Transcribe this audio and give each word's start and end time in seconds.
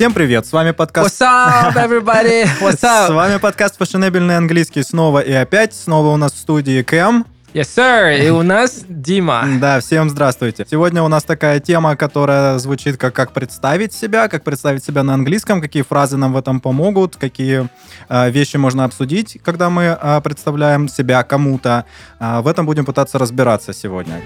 Всем 0.00 0.14
привет, 0.14 0.46
с 0.46 0.52
вами 0.52 0.70
подкаст... 0.70 1.20
What's 1.20 1.74
up, 1.74 1.74
everybody? 1.74 2.48
What's 2.62 2.78
С 2.78 2.84
up? 2.84 3.12
вами 3.12 3.36
подкаст 3.36 3.76
«Фashionabельный 3.76 4.38
английский» 4.38 4.82
снова 4.82 5.18
и 5.18 5.30
опять. 5.30 5.74
Снова 5.74 6.06
у 6.06 6.16
нас 6.16 6.32
в 6.32 6.38
студии 6.38 6.82
Кэм. 6.82 7.26
Yes, 7.52 7.68
sir. 7.76 8.18
И 8.18 8.30
у 8.30 8.42
нас 8.42 8.82
Дима. 8.88 9.44
Да, 9.60 9.78
всем 9.80 10.08
здравствуйте. 10.08 10.64
Сегодня 10.70 11.02
у 11.02 11.08
нас 11.08 11.24
такая 11.24 11.60
тема, 11.60 11.96
которая 11.96 12.56
звучит 12.56 12.96
как 12.96 13.14
«Как 13.14 13.32
представить 13.32 13.92
себя», 13.92 14.28
как 14.28 14.42
представить 14.42 14.82
себя 14.82 15.02
на 15.02 15.12
английском, 15.12 15.60
какие 15.60 15.82
фразы 15.82 16.16
нам 16.16 16.32
в 16.32 16.38
этом 16.38 16.60
помогут, 16.60 17.16
какие 17.16 17.68
э, 18.08 18.30
вещи 18.30 18.56
можно 18.56 18.84
обсудить, 18.84 19.38
когда 19.44 19.68
мы 19.68 19.98
э, 20.00 20.20
представляем 20.24 20.88
себя 20.88 21.22
кому-то. 21.24 21.84
Э, 22.18 22.40
в 22.40 22.48
этом 22.48 22.64
будем 22.64 22.86
пытаться 22.86 23.18
разбираться 23.18 23.74
сегодня. 23.74 24.22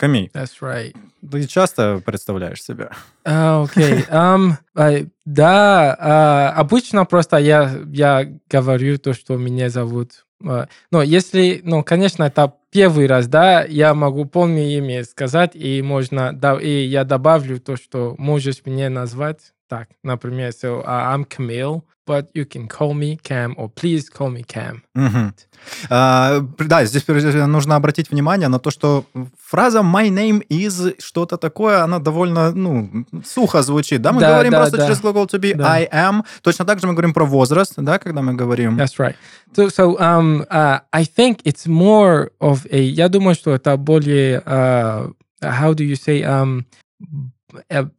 Камиль, 0.00 0.30
That's 0.32 0.52
right. 0.62 0.96
ты 1.30 1.46
часто 1.46 2.00
представляешь 2.02 2.62
себя? 2.62 2.88
А, 3.22 3.62
Окей. 3.64 4.02
Ам, 4.08 4.56
а, 4.74 4.92
Да, 5.26 5.94
а, 6.00 6.52
обычно 6.56 7.04
просто 7.04 7.36
я, 7.36 7.70
я 7.92 8.26
говорю 8.48 8.96
то, 8.96 9.12
что 9.12 9.36
меня 9.36 9.68
зовут. 9.68 10.24
А, 10.42 10.68
Но 10.90 11.02
если, 11.02 11.60
ну, 11.64 11.84
конечно, 11.84 12.24
это 12.24 12.54
первый 12.70 13.06
раз, 13.08 13.26
да, 13.28 13.62
я 13.64 13.92
могу 13.92 14.24
полное 14.24 14.70
имя 14.78 15.04
сказать, 15.04 15.50
и 15.54 15.82
можно, 15.82 16.32
да, 16.32 16.54
и 16.58 16.86
я 16.86 17.04
добавлю 17.04 17.60
то, 17.60 17.76
что 17.76 18.14
можешь 18.16 18.64
меня 18.64 18.88
назвать 18.88 19.52
так, 19.70 19.88
например, 20.02 20.50
so 20.50 20.82
uh, 20.84 21.14
I'm 21.14 21.24
Camille, 21.24 21.82
but 22.04 22.26
you 22.34 22.44
can 22.44 22.66
call 22.66 22.92
me 22.92 23.16
Cam, 23.22 23.54
or 23.56 23.68
please 23.68 24.10
call 24.10 24.30
me 24.30 24.42
Cam. 24.44 24.82
Мгм. 24.96 25.32
А, 25.88 26.40
да, 26.58 26.84
здесь 26.84 27.06
нужно 27.06 27.76
обратить 27.76 28.10
внимание 28.10 28.48
на 28.48 28.58
то, 28.58 28.70
что 28.72 29.04
фраза 29.40 29.78
«my 29.80 30.08
name 30.08 30.42
is» 30.48 30.96
что-то 30.98 31.36
такое, 31.36 31.84
она 31.84 32.00
довольно, 32.00 32.50
ну, 32.50 33.06
сухо 33.24 33.62
звучит, 33.62 34.02
да? 34.02 34.12
Мы 34.12 34.20
Да, 34.20 34.32
говорим 34.32 34.50
да, 34.50 34.58
просто 34.58 34.76
да. 34.78 34.86
через 34.86 35.00
глагол 35.00 35.26
to 35.26 35.38
be, 35.38 35.54
Да. 35.54 35.72
I 35.72 35.88
am. 35.92 36.24
Точно 36.42 36.64
так 36.64 36.80
же 36.80 36.88
мы 36.88 36.94
говорим 36.94 37.12
про 37.12 37.24
возраст, 37.24 37.74
да, 37.76 37.98
когда 38.00 38.22
мы 38.22 38.34
говорим. 38.34 38.76
That's 38.76 38.98
right. 38.98 39.14
So, 39.54 39.68
so 39.68 39.96
um, 40.00 40.44
uh, 40.50 40.80
I 40.92 41.04
think 41.04 41.42
it's 41.44 41.68
more 41.68 42.30
of 42.40 42.66
a. 42.72 42.80
Я 42.80 43.08
думаю, 43.08 43.36
что 43.36 43.54
это 43.54 43.76
более. 43.76 44.40
Uh, 44.40 45.12
how 45.42 45.72
do 45.74 45.84
you 45.84 45.94
say 45.94 46.22
um, 46.22 46.64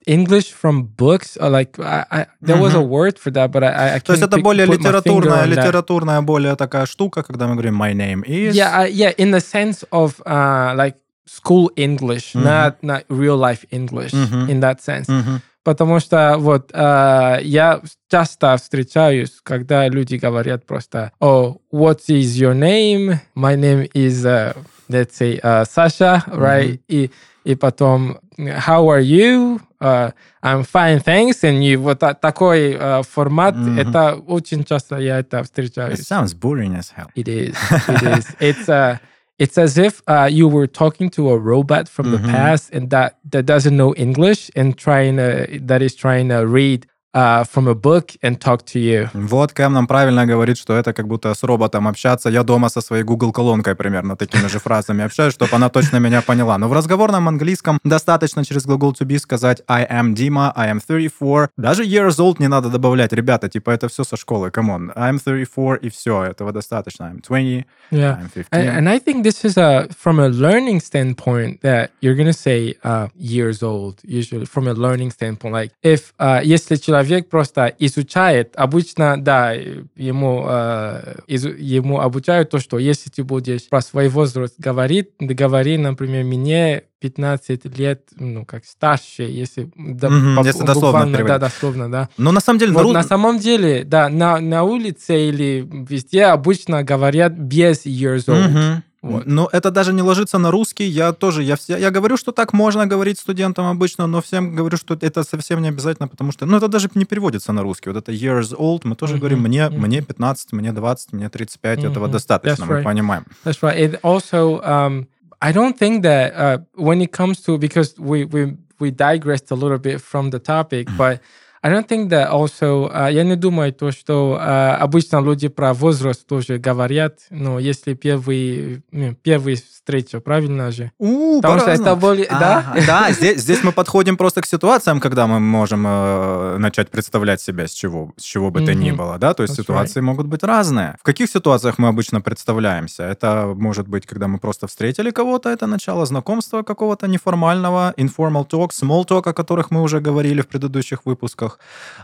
English 0.05 0.51
from 0.51 0.83
books? 0.97 1.37
Like 1.39 1.79
I, 1.79 2.05
I, 2.11 2.25
there 2.41 2.57
was 2.57 2.73
a 2.73 2.81
word 2.81 3.17
for 3.19 3.31
that, 3.31 3.51
but 3.51 3.63
I, 3.63 3.95
I 3.95 3.99
То 3.99 4.13
есть 4.13 4.23
это 4.23 4.37
более 4.39 4.65
литературная, 4.65 5.45
литературная 5.45 6.21
более 6.21 6.55
такая 6.55 6.85
штука, 6.85 7.23
когда 7.23 7.47
мы 7.47 7.53
говорим 7.53 7.75
«my 7.75 7.93
name 7.93 8.23
is». 8.25 8.55
Yeah, 8.55 8.81
uh, 8.81 8.87
yeah. 8.87 9.13
In 9.17 9.31
the 9.31 9.41
sense 9.41 9.83
of 9.91 10.21
uh, 10.25 10.73
like 10.75 10.95
school 11.25 11.69
English, 11.75 12.35
Мгм. 12.35 12.43
not 12.43 12.75
not 12.81 13.03
real 13.09 13.37
life 13.37 13.65
English. 13.71 14.13
Мгм. 14.13 14.49
In 14.49 14.59
that 14.61 14.81
sense. 14.81 15.07
Мгм. 15.07 15.41
Потому 15.63 15.99
что 15.99 16.37
вот 16.39 16.71
э, 16.73 17.39
я 17.43 17.81
часто 18.09 18.57
встречаюсь, 18.57 19.39
когда 19.43 19.87
люди 19.87 20.15
говорят 20.15 20.65
просто, 20.65 21.11
oh, 21.21 21.57
what 21.71 21.99
is 22.07 22.35
your 22.35 22.55
name? 22.55 23.19
My 23.35 23.55
name 23.55 23.87
is, 23.93 24.25
uh, 24.25 24.55
let's 24.89 25.15
say, 25.15 25.39
uh, 25.43 25.63
Sasha, 25.65 26.23
right? 26.29 26.79
И, 26.87 27.11
и 27.43 27.53
потом, 27.55 28.17
how 28.58 28.88
are 28.88 29.00
you? 29.00 29.60
Uh, 29.80 30.10
I'm 30.42 30.62
fine, 30.64 31.00
thanks. 31.00 31.42
And 31.44 31.62
you, 31.64 31.78
вот 31.78 31.98
та- 31.98 32.14
такой 32.14 32.72
э, 32.78 33.02
формат, 33.02 33.54
Мгм. 33.56 33.78
это 33.78 34.14
очень 34.26 34.64
часто 34.64 34.96
я 34.98 35.18
это 35.20 35.38
It 35.40 35.44
встречаюсь. 35.44 36.00
sounds 36.00 36.34
boring 36.34 36.74
as 36.76 36.90
hell. 36.96 37.08
It 37.14 37.28
is. 37.28 37.54
It 37.88 38.02
is. 38.02 38.36
It's 38.40 38.68
uh, 38.68 38.98
it's 39.38 39.58
as 39.58 39.76
if 39.76 40.00
uh, 40.06 40.28
you 40.30 40.48
were 40.48 40.66
talking 40.66 41.10
to 41.10 41.28
a 41.30 41.38
robot 41.38 41.88
from 41.88 42.10
the 42.10 42.18
Mhm. 42.18 42.30
past, 42.30 42.70
and 42.72 42.88
that 42.90 43.16
that 43.30 43.44
doesn't 43.44 43.76
know 43.76 43.94
English 43.96 44.50
and 44.56 44.76
trying 44.78 45.16
to, 45.18 45.46
that 45.66 45.82
is 45.82 45.94
trying 45.94 46.28
to 46.30 46.46
read 46.46 46.86
uh, 47.13 47.43
from 47.43 47.67
a 47.67 47.75
book 47.75 48.15
and 48.21 48.39
talk 48.39 48.63
to 48.65 48.79
you. 48.79 49.09
Вот 49.13 49.53
Кэм 49.53 49.73
нам 49.73 49.87
правильно 49.87 50.25
говорит, 50.25 50.57
что 50.57 50.73
это 50.75 50.93
как 50.93 51.07
будто 51.07 51.33
с 51.33 51.43
роботом 51.43 51.87
общаться. 51.87 52.29
Я 52.29 52.43
дома 52.43 52.69
со 52.69 52.81
своей 52.81 53.03
Google-колонкой 53.03 53.75
примерно 53.75 54.15
такими 54.15 54.47
же 54.47 54.59
фразами 54.59 55.03
общаюсь, 55.03 55.33
чтобы 55.33 55.55
она 55.55 55.69
точно 55.69 55.97
меня 55.97 56.21
поняла. 56.21 56.57
Но 56.57 56.67
в 56.67 56.73
разговорном 56.73 57.27
английском 57.27 57.79
достаточно 57.83 58.45
через 58.45 58.65
глагол 58.65 58.93
to 58.93 59.05
be 59.05 59.17
сказать 59.19 59.61
I 59.67 59.85
am 59.85 60.13
Dima, 60.13 60.51
I 60.55 60.71
am 60.71 60.79
34. 60.85 61.49
Даже 61.57 61.83
years 61.83 62.17
old 62.19 62.35
не 62.39 62.47
надо 62.47 62.69
добавлять. 62.69 63.13
Ребята, 63.13 63.49
типа 63.49 63.71
это 63.71 63.87
все 63.87 64.03
со 64.03 64.17
школы, 64.17 64.51
come 64.51 64.74
on. 64.74 64.91
I'm 64.95 65.19
34 65.23 65.77
и 65.81 65.89
все, 65.89 66.23
этого 66.23 66.51
достаточно. 66.51 67.05
I'm 67.05 67.21
20, 67.21 67.65
Yeah. 67.91 68.17
I'm 68.17 68.29
15. 68.29 68.47
And, 68.51 68.69
and 68.69 68.89
I 68.89 68.99
think 68.99 69.23
this 69.23 69.43
is 69.43 69.57
a 69.57 69.87
from 69.89 70.19
a 70.19 70.29
learning 70.29 70.79
standpoint 70.79 71.61
that 71.61 71.91
you're 71.99 72.15
gonna 72.15 72.31
say 72.31 72.75
uh, 72.83 73.09
years 73.17 73.61
old 73.61 73.99
usually 74.03 74.45
from 74.45 74.67
a 74.67 74.73
learning 74.73 75.11
standpoint. 75.11 75.53
Like 75.53 75.71
if 75.83 76.13
uh, 76.19 76.39
если 76.41 76.77
человек 76.77 77.00
просто 77.29 77.73
изучает, 77.79 78.53
обычно 78.55 79.21
да 79.21 79.53
ему 79.53 80.45
uh, 80.47 81.21
изу- 81.27 81.55
ему 81.57 81.99
обучают 81.99 82.49
то, 82.49 82.59
что 82.59 82.77
если 82.79 83.09
ты 83.09 83.23
будешь 83.23 83.67
про 83.69 83.81
свой 83.81 84.09
возраст 84.09 84.55
говорить, 84.57 85.09
говори, 85.19 85.77
например, 85.77 86.23
мне 86.25 86.83
15 86.99 87.77
лет, 87.77 88.09
ну 88.17 88.45
как 88.45 88.65
старше, 88.65 89.23
если 89.23 89.69
да, 89.75 90.07
по- 90.07 90.45
если 90.45 90.63
дословно 90.65 91.17
да, 91.25 91.37
дословно, 91.39 91.91
да. 91.91 92.09
Но 92.17 92.31
на 92.31 92.39
самом 92.39 92.59
деле... 92.59 92.71
Вот 92.73 92.81
нару- 92.81 92.93
на 92.93 93.03
самом 93.03 93.39
деле, 93.39 93.83
да, 93.83 94.09
на, 94.09 94.39
на 94.39 94.63
улице 94.63 95.29
или 95.29 95.67
везде 95.89 96.25
обычно 96.25 96.83
говорят 96.83 97.33
без 97.33 97.85
years 97.85 98.27
old. 98.27 98.49
Мгм. 98.49 98.83
Вот. 99.01 99.25
Но 99.25 99.49
это 99.51 99.71
даже 99.71 99.93
не 99.93 100.03
ложится 100.03 100.37
на 100.37 100.51
русский. 100.51 100.83
Я 100.83 101.11
тоже, 101.11 101.41
я, 101.41 101.55
все, 101.55 101.75
я 101.77 101.89
говорю, 101.89 102.17
что 102.17 102.31
так 102.31 102.53
можно 102.53 102.85
говорить 102.85 103.17
студентам 103.17 103.65
обычно, 103.65 104.05
но 104.05 104.21
всем 104.21 104.55
говорю, 104.55 104.77
что 104.77 104.93
это 104.99 105.23
совсем 105.23 105.61
не 105.61 105.69
обязательно, 105.69 106.07
потому 106.07 106.31
что, 106.31 106.45
ну, 106.45 106.57
это 106.57 106.67
даже 106.67 106.87
не 106.93 107.05
переводится 107.05 107.51
на 107.51 107.63
русский. 107.63 107.89
Вот 107.89 107.97
это 107.97 108.11
years 108.11 108.55
old, 108.55 108.81
мы 108.83 108.95
тоже 108.95 109.13
Мгм, 109.13 109.19
говорим, 109.19 109.39
мне, 109.39 109.69
мгм. 109.69 109.81
мне 109.81 110.01
15, 110.01 110.53
мне 110.53 110.71
20, 110.71 111.13
мне 111.13 111.29
35, 111.29 111.83
этого 111.83 112.03
Мгм. 112.03 112.11
достаточно, 112.11 112.63
That's 112.63 112.67
мы 112.67 112.75
right. 112.75 112.83
понимаем. 112.83 113.25
That's 113.43 113.61
right. 113.61 113.77
It 113.79 113.99
also, 114.03 114.61
um, 114.63 115.07
I 115.41 115.51
don't 115.51 115.75
think 115.79 116.03
that 116.03 116.33
uh, 116.35 116.59
when 116.75 117.01
it 117.01 117.11
comes 117.11 117.41
to 117.45 117.57
because 117.57 117.95
we 117.97 118.25
we 118.25 118.55
we 118.79 118.91
digressed 118.91 119.49
a 119.49 119.55
little 119.55 119.79
bit 119.79 119.99
from 119.99 120.29
the 120.29 120.39
topic, 120.39 120.87
but 120.95 121.19
I 121.63 121.69
don't 121.69 121.87
think 121.87 122.09
that 122.09 122.31
also. 122.31 122.91
Uh, 122.91 123.11
я 123.11 123.23
не 123.23 123.35
думаю 123.35 123.71
то, 123.71 123.91
что 123.91 124.39
uh, 124.41 124.75
обычно 124.77 125.21
люди 125.21 125.47
про 125.47 125.73
возраст 125.73 126.25
тоже 126.25 126.57
говорят, 126.57 127.19
но 127.29 127.59
если 127.59 127.93
первый 127.93 128.81
ну, 128.91 129.15
первый 129.21 129.55
встреча, 129.55 130.19
правильно 130.19 130.71
же? 130.71 130.91
У, 130.97 131.41
Потому 131.41 131.59
что 131.59 131.71
это 131.71 131.95
более, 131.95 132.27
да? 132.27 132.65
Ага, 132.71 132.85
Да, 132.87 133.11
здесь, 133.11 133.41
здесь 133.41 133.63
мы 133.63 133.71
подходим 133.71 134.17
просто 134.17 134.41
к 134.41 134.45
ситуациям, 134.45 134.99
когда 134.99 135.27
мы 135.27 135.39
можем 135.39 135.85
э, 135.87 136.57
начать 136.57 136.89
представлять 136.89 137.41
себя 137.41 137.67
с 137.67 137.71
чего, 137.71 138.13
с 138.17 138.23
чего 138.23 138.51
бы 138.51 138.65
то 138.65 138.73
ни 138.73 138.91
было, 138.91 139.17
да, 139.17 139.33
то 139.33 139.43
есть 139.43 139.53
That's 139.53 139.63
ситуации 139.63 140.01
могут 140.01 140.27
быть 140.27 140.43
разные. 140.43 140.95
В 140.99 141.03
каких 141.03 141.29
ситуациях 141.29 141.77
мы 141.77 141.87
обычно 141.87 142.21
представляемся? 142.21 143.03
Это 143.03 143.53
может 143.55 143.87
быть, 143.87 144.05
когда 144.05 144.27
мы 144.27 144.39
просто 144.39 144.67
встретили 144.67 145.11
кого-то, 145.11 145.49
это 145.49 145.67
начало 145.67 146.05
знакомства 146.05 146.63
какого-то 146.63 147.07
неформального, 147.07 147.93
informal 147.97 148.47
talk, 148.47 148.69
small 148.69 149.05
talk, 149.05 149.29
о 149.29 149.33
которых 149.33 149.71
мы 149.71 149.81
уже 149.81 149.99
говорили 149.99 150.41
в 150.41 150.47
предыдущих 150.47 151.05
выпусках. 151.05 151.50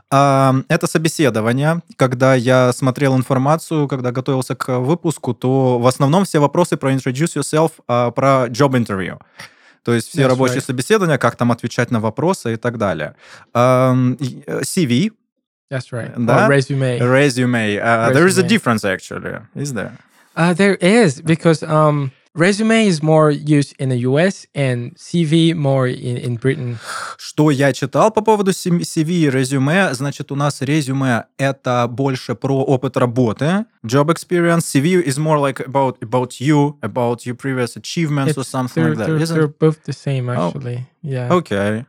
А, 0.09 0.55
Это 0.69 0.87
собеседование. 0.87 1.81
Когда 1.97 2.33
я 2.35 2.71
смотрел 2.73 3.15
информацию, 3.17 3.87
когда 3.87 4.11
готовился 4.11 4.55
к 4.55 4.79
выпуску, 4.79 5.33
то 5.33 5.79
в 5.79 5.87
основном 5.87 6.23
все 6.25 6.39
вопросы 6.39 6.77
про 6.77 6.93
introduce 6.93 7.35
yourself, 7.35 7.71
а, 7.87 8.11
про 8.11 8.47
job 8.47 8.71
interview. 8.73 9.19
То 9.83 9.93
есть 9.93 10.09
все 10.09 10.23
That's 10.23 10.27
рабочие 10.29 10.57
right. 10.57 10.65
собеседования, 10.65 11.17
как 11.17 11.35
там 11.35 11.51
отвечать 11.51 11.91
на 11.91 11.99
вопросы 11.99 12.53
и 12.53 12.57
так 12.57 12.77
далее. 12.77 13.15
Э, 13.53 13.93
CV, 14.61 15.11
That's 15.69 15.91
right. 15.91 16.11
Да? 16.17 16.47
Or 16.47 16.49
resume. 16.49 16.99
resume. 16.99 17.77
uh, 17.79 18.11
there 18.13 18.25
is 18.25 18.37
a 18.37 18.41
Resume. 18.41 18.47
difference 18.47 18.85
actually, 18.85 19.39
is 19.55 19.73
there? 19.73 19.91
Uh, 20.35 20.53
there 20.53 20.75
is 20.75 21.21
because 21.21 21.61
um, 21.63 22.11
resume 22.36 22.86
is 22.86 23.02
more 23.02 23.30
used 23.30 23.74
in 23.78 23.90
the 23.90 23.98
U.S. 24.08 24.46
and 24.54 24.94
CV 24.96 25.54
more 25.54 25.86
in, 25.86 26.16
in 26.16 26.36
Britain. 26.36 26.78
Что 27.18 27.50
я 27.50 27.72
читал 27.72 28.10
по 28.10 28.22
поводу 28.22 28.52
сем- 28.52 28.80
CV 28.80 29.10
и 29.26 29.30
резюме, 29.30 29.92
значит, 29.94 30.32
у 30.32 30.36
нас 30.36 30.62
резюме — 30.62 31.38
это 31.38 31.86
больше 31.88 32.34
про 32.34 32.62
опыт 32.64 32.96
работы, 32.96 33.66
job 33.84 34.08
experience. 34.10 34.60
CV 34.64 35.02
is 35.04 35.18
more 35.18 35.38
like 35.38 35.60
about, 35.60 35.98
about 36.02 36.40
you, 36.40 36.78
about 36.82 37.26
your 37.26 37.34
previous 37.34 37.76
achievements 37.76 38.36
or 38.36 38.42
It's- 38.42 38.48
something 38.48 38.82
they're, 38.82 38.94
like 38.94 38.98
that, 38.98 39.06
they're, 39.08 39.22
isn't 39.22 39.34
they're 39.36 39.44
it? 39.50 39.58
both 39.58 39.82
the 39.84 39.92
same 39.92 40.28
Oh. 40.28 40.48
actually. 40.48 40.86
Yeah. 41.02 41.32
Okay. 41.32 41.84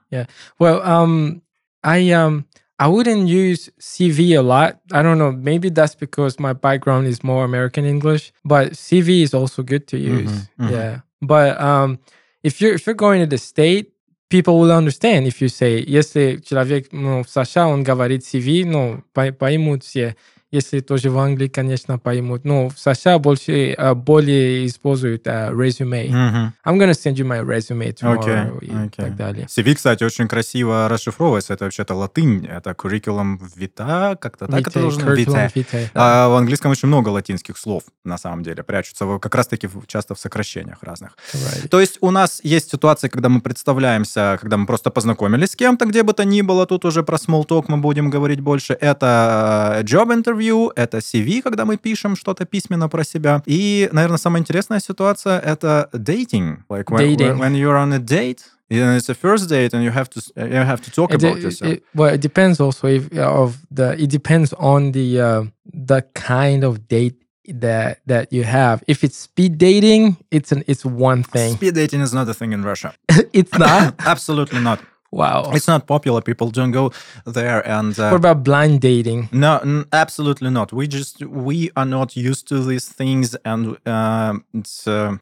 Well, 0.60 0.82
um, 0.84 1.42
I 1.84 2.12
um, 2.12 2.46
I 2.80 2.88
wouldn't 2.88 3.28
use 3.30 3.70
CV 3.80 4.36
a 4.38 4.42
lot. 4.42 4.80
I 4.92 5.02
don't 5.04 5.18
know. 5.18 5.32
Maybe 5.32 5.70
that's 5.70 5.96
because 5.96 6.40
my 6.40 6.54
background 6.54 7.08
is 7.08 7.24
more 7.24 7.46
American 7.46 7.86
English, 7.86 8.34
but 8.44 8.74
CV 8.74 9.22
is 9.22 9.34
also 9.34 9.64
good 9.64 9.88
to 9.88 9.98
use. 9.98 10.32
mhm. 10.58 10.72
Yeah. 10.72 11.00
But 11.22 11.60
um, 11.62 12.00
if 12.44 12.60
you're 12.60 12.74
if 12.74 12.86
you're 12.86 12.96
going 12.96 13.22
to 13.22 13.28
the 13.28 13.38
state, 13.38 13.92
people 14.30 14.60
will 14.60 14.72
understand 14.72 15.28
if 15.28 15.40
you 15.42 15.48
say, 15.50 15.84
если 15.88 16.38
человек 16.44 16.88
ну, 16.92 17.24
в 17.24 17.30
США, 17.30 17.68
он 17.68 17.84
говорит 17.84 18.24
CV, 18.24 18.66
ну, 18.66 19.04
по- 19.14 19.32
поймут 19.32 19.84
все. 19.84 20.16
Если 20.51 20.81
тоже 20.81 21.11
в 21.11 21.19
Англии, 21.19 21.49
конечно, 21.49 21.99
поймут. 21.99 22.45
Ну, 22.45 22.71
в 22.71 22.79
США 22.79 23.19
больше, 23.19 23.75
uh, 23.75 23.95
более 23.95 24.67
используют 24.67 25.27
uh, 25.27 25.53
resume. 25.53 26.09
Мгм. 26.09 26.55
I'm 26.65 26.79
gonna 26.79 26.93
send 26.93 27.15
you 27.17 27.27
my 27.27 27.45
resume 27.45 27.93
tomorrow 27.93 28.57
Окей, 28.57 28.69
и 28.69 28.71
окей. 28.71 28.91
так 29.05 29.17
далее. 29.17 29.47
CV, 29.47 29.75
кстати, 29.75 30.05
очень 30.05 30.27
красиво 30.27 30.89
расшифровывается. 30.89 31.53
Это 31.53 31.65
вообще-то 31.65 31.95
латынь. 31.95 32.47
Это 32.47 32.71
curriculum 32.71 33.39
vitae, 33.57 34.17
как-то 34.17 34.47
так 34.47 34.61
это 34.61 34.79
Vitae, 34.79 34.83
должно 34.83 35.03
curriculum 35.03 35.53
vitae. 35.53 35.53
vitae, 35.55 35.89
да. 35.95 36.25
А 36.25 36.29
в 36.29 36.35
английском 36.37 36.71
очень 36.71 36.89
много 36.89 37.11
латинских 37.11 37.59
слов, 37.59 37.83
на 38.05 38.17
самом 38.17 38.43
деле, 38.43 38.63
прячутся 38.63 39.19
как 39.19 39.35
раз-таки 39.35 39.69
часто 39.87 40.15
в 40.15 40.19
сокращениях 40.19 40.83
разных. 40.83 41.17
Right. 41.35 41.69
То 41.69 41.81
есть 41.81 41.99
у 42.01 42.11
нас 42.11 42.41
есть 42.43 42.71
ситуации, 42.71 43.09
когда 43.09 43.29
мы 43.29 43.41
представляемся, 43.41 44.39
когда 44.41 44.57
мы 44.57 44.67
просто 44.67 44.91
познакомились 44.91 45.51
с 45.51 45.57
кем-то, 45.57 45.85
где 45.85 46.03
бы 46.03 46.15
то 46.15 46.25
ни 46.25 46.41
было, 46.41 46.67
тут 46.67 46.85
уже 46.85 47.03
про 47.03 47.17
small 47.17 47.47
talk 47.47 47.65
мы 47.69 47.77
будем 47.77 48.09
говорить 48.09 48.41
больше. 48.41 48.73
Это 48.81 49.77
э, 49.79 49.83
job 49.83 50.09
interview, 50.09 50.38
это 50.77 50.99
CV, 50.99 51.43
когда 51.43 51.65
мы 51.65 51.77
пишем 51.77 52.17
что-то 52.17 52.45
письменно 52.45 52.89
про 52.89 53.05
себя. 53.05 53.43
И, 53.47 53.89
наверное, 53.93 54.19
самая 54.19 54.41
интересная 54.43 54.81
ситуация— 54.81 55.39
это 55.45 55.89
dating. 55.93 56.59
Like 56.69 56.87
when, 56.91 56.99
Dating. 57.17 57.39
when 57.39 57.55
you're 57.55 57.77
on 57.77 57.93
a 57.93 57.99
date, 57.99 58.41
and 58.71 58.97
it's 58.99 59.09
a 59.09 59.15
first 59.15 59.49
date, 59.49 59.73
and 59.73 59.83
you 59.83 59.91
have 59.91 60.09
to 60.11 60.21
you 60.37 60.65
have 60.65 60.81
to 60.83 60.91
talk 60.91 61.11
It, 61.13 61.23
about 61.23 61.41
yourself. 61.41 61.73
it- 61.73 61.83
well, 61.95 62.15
it 62.15 62.21
depends 62.21 62.61
also 62.61 62.87
if 62.89 63.11
of 63.17 63.57
the. 63.71 63.95
It 63.99 64.11
depends 64.11 64.53
on 64.59 64.93
the 64.93 65.21
uh, 65.21 65.45
the 65.73 66.03
kind 66.15 66.65
of 66.65 66.87
date 66.89 67.17
that 67.61 68.01
that 68.07 68.31
you 68.31 68.45
have. 68.45 68.83
If 68.87 69.03
it's 69.05 69.17
speed 69.17 69.57
dating, 69.57 70.17
it's 70.31 70.53
an 70.53 70.65
it's 70.67 70.85
one 70.85 71.23
thing. 71.23 71.55
Speed 71.55 71.75
dating 71.75 72.03
is 72.03 72.13
not 72.13 72.29
a 72.29 72.35
thing 72.35 72.53
in 72.53 72.63
Russia. 72.63 72.93
it's 73.33 73.57
not. 73.59 73.95
Absolutely 74.05 74.61
not. 74.61 74.81
Wow. 75.11 75.51
It's 75.55 75.67
not 75.67 75.87
popular. 75.87 76.21
People 76.21 76.51
don't 76.51 76.71
go 76.73 76.91
there 77.25 77.67
and. 77.67 77.99
Uh, 77.99 78.11
What 78.11 78.17
about 78.19 78.45
blind 78.45 78.81
dating? 78.81 79.29
No, 79.33 79.59
n- 79.59 79.85
absolutely 79.93 80.51
not. 80.51 80.73
We 80.73 80.87
just 80.87 81.25
we 81.25 81.71
are 81.77 81.87
not 81.87 82.15
used 82.17 82.47
to 82.49 82.63
these 82.63 82.87
things, 82.89 83.35
and 83.45 83.79
um, 83.87 84.45
it's 84.53 84.87
uh, 84.87 85.17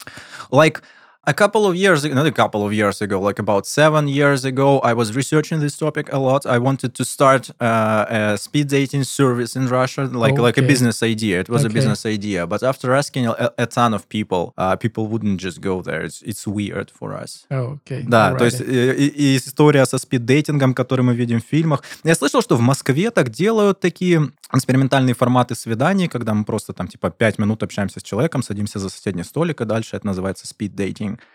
like 0.51 0.81
a 1.27 1.35
couple 1.35 1.67
of 1.67 1.75
years 1.75 2.05
ago, 2.05 2.15
not 2.15 2.27
a 2.27 2.31
couple 2.33 2.65
of 2.65 2.73
years 2.73 3.01
ago, 3.03 3.21
like 3.21 3.39
about 3.41 3.67
seven 3.67 4.07
years 4.09 4.45
ago, 4.45 4.79
I 4.91 4.93
was 4.95 5.15
researching 5.17 5.59
this 5.61 5.77
topic 5.77 6.13
a 6.13 6.19
lot. 6.19 6.47
I 6.47 6.59
wanted 6.59 6.95
to 6.95 7.05
start 7.05 7.51
uh, 7.61 8.07
a 8.09 8.39
speed 8.39 8.69
dating 8.69 9.05
service 9.05 9.57
in 9.57 9.67
Russia, 9.69 10.03
like 10.25 10.39
like 10.39 10.57
a 10.57 10.61
Okay. 10.63 10.67
business 10.73 11.03
idea. 11.03 11.41
It 11.41 11.49
was 11.49 11.63
a 11.65 11.67
Okay. 11.67 11.75
business 11.75 12.07
idea, 12.07 12.47
but 12.47 12.63
after 12.63 12.93
asking 12.95 13.27
a, 13.27 13.51
a 13.59 13.67
ton 13.67 13.93
of 13.95 14.03
people, 14.09 14.53
uh, 14.57 14.77
people 14.77 15.05
wouldn't 15.09 15.39
just 15.41 15.61
go 15.61 15.83
there. 15.83 16.03
It's 16.09 16.23
it's 16.31 16.47
weird 16.47 16.89
for 16.99 17.09
us. 17.23 17.47
Oh, 17.51 17.79
okay. 17.79 18.03
Да, 18.07 18.31
то 18.31 18.45
Alrighty. 18.45 18.45
есть 18.45 18.61
э, 18.61 18.95
и, 18.97 19.07
и 19.25 19.37
история 19.37 19.85
со 19.87 19.99
спиддейтингом, 19.99 20.75
который 20.75 21.03
мы 21.03 21.15
видим 21.15 21.41
в 21.41 21.45
фильмах. 21.45 21.83
Я 22.05 22.15
слышал, 22.15 22.41
что 22.43 22.57
в 22.57 22.61
Москве 22.61 23.11
так 23.11 23.31
делают 23.31 23.81
такие 23.81 24.31
экспериментальные 24.55 25.15
форматы 25.15 25.55
свиданий, 25.57 26.07
когда 26.09 26.35
мы 26.35 26.45
просто 26.45 26.73
там 26.73 26.87
типа 26.89 27.11
пять 27.11 27.39
минут 27.39 27.63
общаемся 27.63 27.99
с 27.99 28.03
человеком, 28.05 28.43
садимся 28.45 28.79
за 28.79 28.89
соседний 28.91 29.25
столик, 29.25 29.61
и 29.61 29.65
дальше 29.65 29.97
это 29.97 30.07
называется 30.07 30.47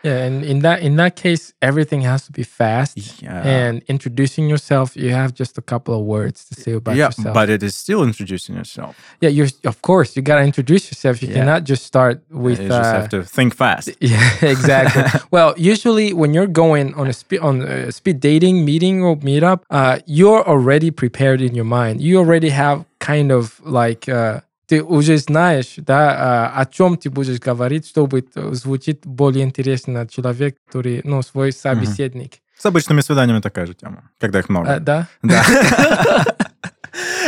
Yeah, 0.03 0.25
and 0.25 0.43
in 0.43 0.59
that 0.59 0.81
in 0.81 0.95
that 0.97 1.15
case, 1.15 1.53
everything 1.61 2.01
has 2.01 2.25
to 2.25 2.31
be 2.31 2.43
fast. 2.43 3.21
Yeah. 3.21 3.41
And 3.41 3.83
introducing 3.87 4.49
yourself, 4.49 4.95
you 4.95 5.11
have 5.11 5.33
just 5.33 5.57
a 5.57 5.61
couple 5.61 5.93
of 5.99 6.05
words 6.05 6.45
to 6.49 6.55
say 6.55 6.73
about 6.73 6.95
yeah, 6.95 7.07
yourself. 7.07 7.27
Yeah, 7.27 7.33
but 7.33 7.49
it 7.49 7.63
is 7.63 7.75
still 7.75 8.03
introducing 8.03 8.55
yourself. 8.55 8.95
Yeah, 9.21 9.29
you're 9.29 9.49
of 9.65 9.81
course 9.81 10.15
you 10.15 10.21
gotta 10.21 10.43
introduce 10.43 10.91
yourself. 10.91 11.21
You 11.21 11.29
yeah. 11.29 11.35
cannot 11.35 11.63
just 11.63 11.83
start 11.85 12.23
with. 12.29 12.59
You 12.59 12.67
just 12.67 12.93
have 12.97 13.05
uh, 13.05 13.15
to 13.15 13.23
think 13.23 13.55
fast. 13.55 13.89
Yeah, 14.01 14.33
exactly. 14.41 15.03
well, 15.31 15.53
usually 15.57 16.11
when 16.11 16.33
you're 16.33 16.47
going 16.47 16.93
on 16.95 17.07
a 17.07 17.13
speed 17.13 17.39
on 17.39 17.61
a 17.61 17.91
speed 17.91 18.19
dating 18.19 18.65
meeting 18.65 19.03
or 19.03 19.15
meetup, 19.17 19.61
uh, 19.69 19.99
you're 20.05 20.43
already 20.47 20.91
prepared 20.91 21.39
in 21.41 21.55
your 21.55 21.65
mind. 21.65 22.01
You 22.01 22.17
already 22.17 22.49
have 22.49 22.85
kind 22.99 23.31
of 23.31 23.61
like. 23.65 24.09
Uh, 24.09 24.41
ты 24.71 24.81
уже 24.81 25.17
знаешь, 25.17 25.73
да, 25.75 26.51
а, 26.55 26.61
о 26.61 26.65
чем 26.65 26.95
ты 26.95 27.09
будешь 27.09 27.41
говорить, 27.41 27.85
чтобы 27.85 28.25
звучит 28.51 29.01
более 29.03 29.43
интересно 29.43 30.07
человек, 30.07 30.55
который, 30.65 31.01
ну, 31.03 31.21
свой 31.23 31.51
собеседник. 31.51 32.35
С 32.57 32.65
обычными 32.65 33.01
свиданиями 33.01 33.41
такая 33.41 33.65
же 33.65 33.73
тема, 33.73 34.09
когда 34.17 34.39
их 34.39 34.47
много. 34.47 34.75
А, 34.75 34.79
да? 34.79 35.09
Да. 35.23 35.43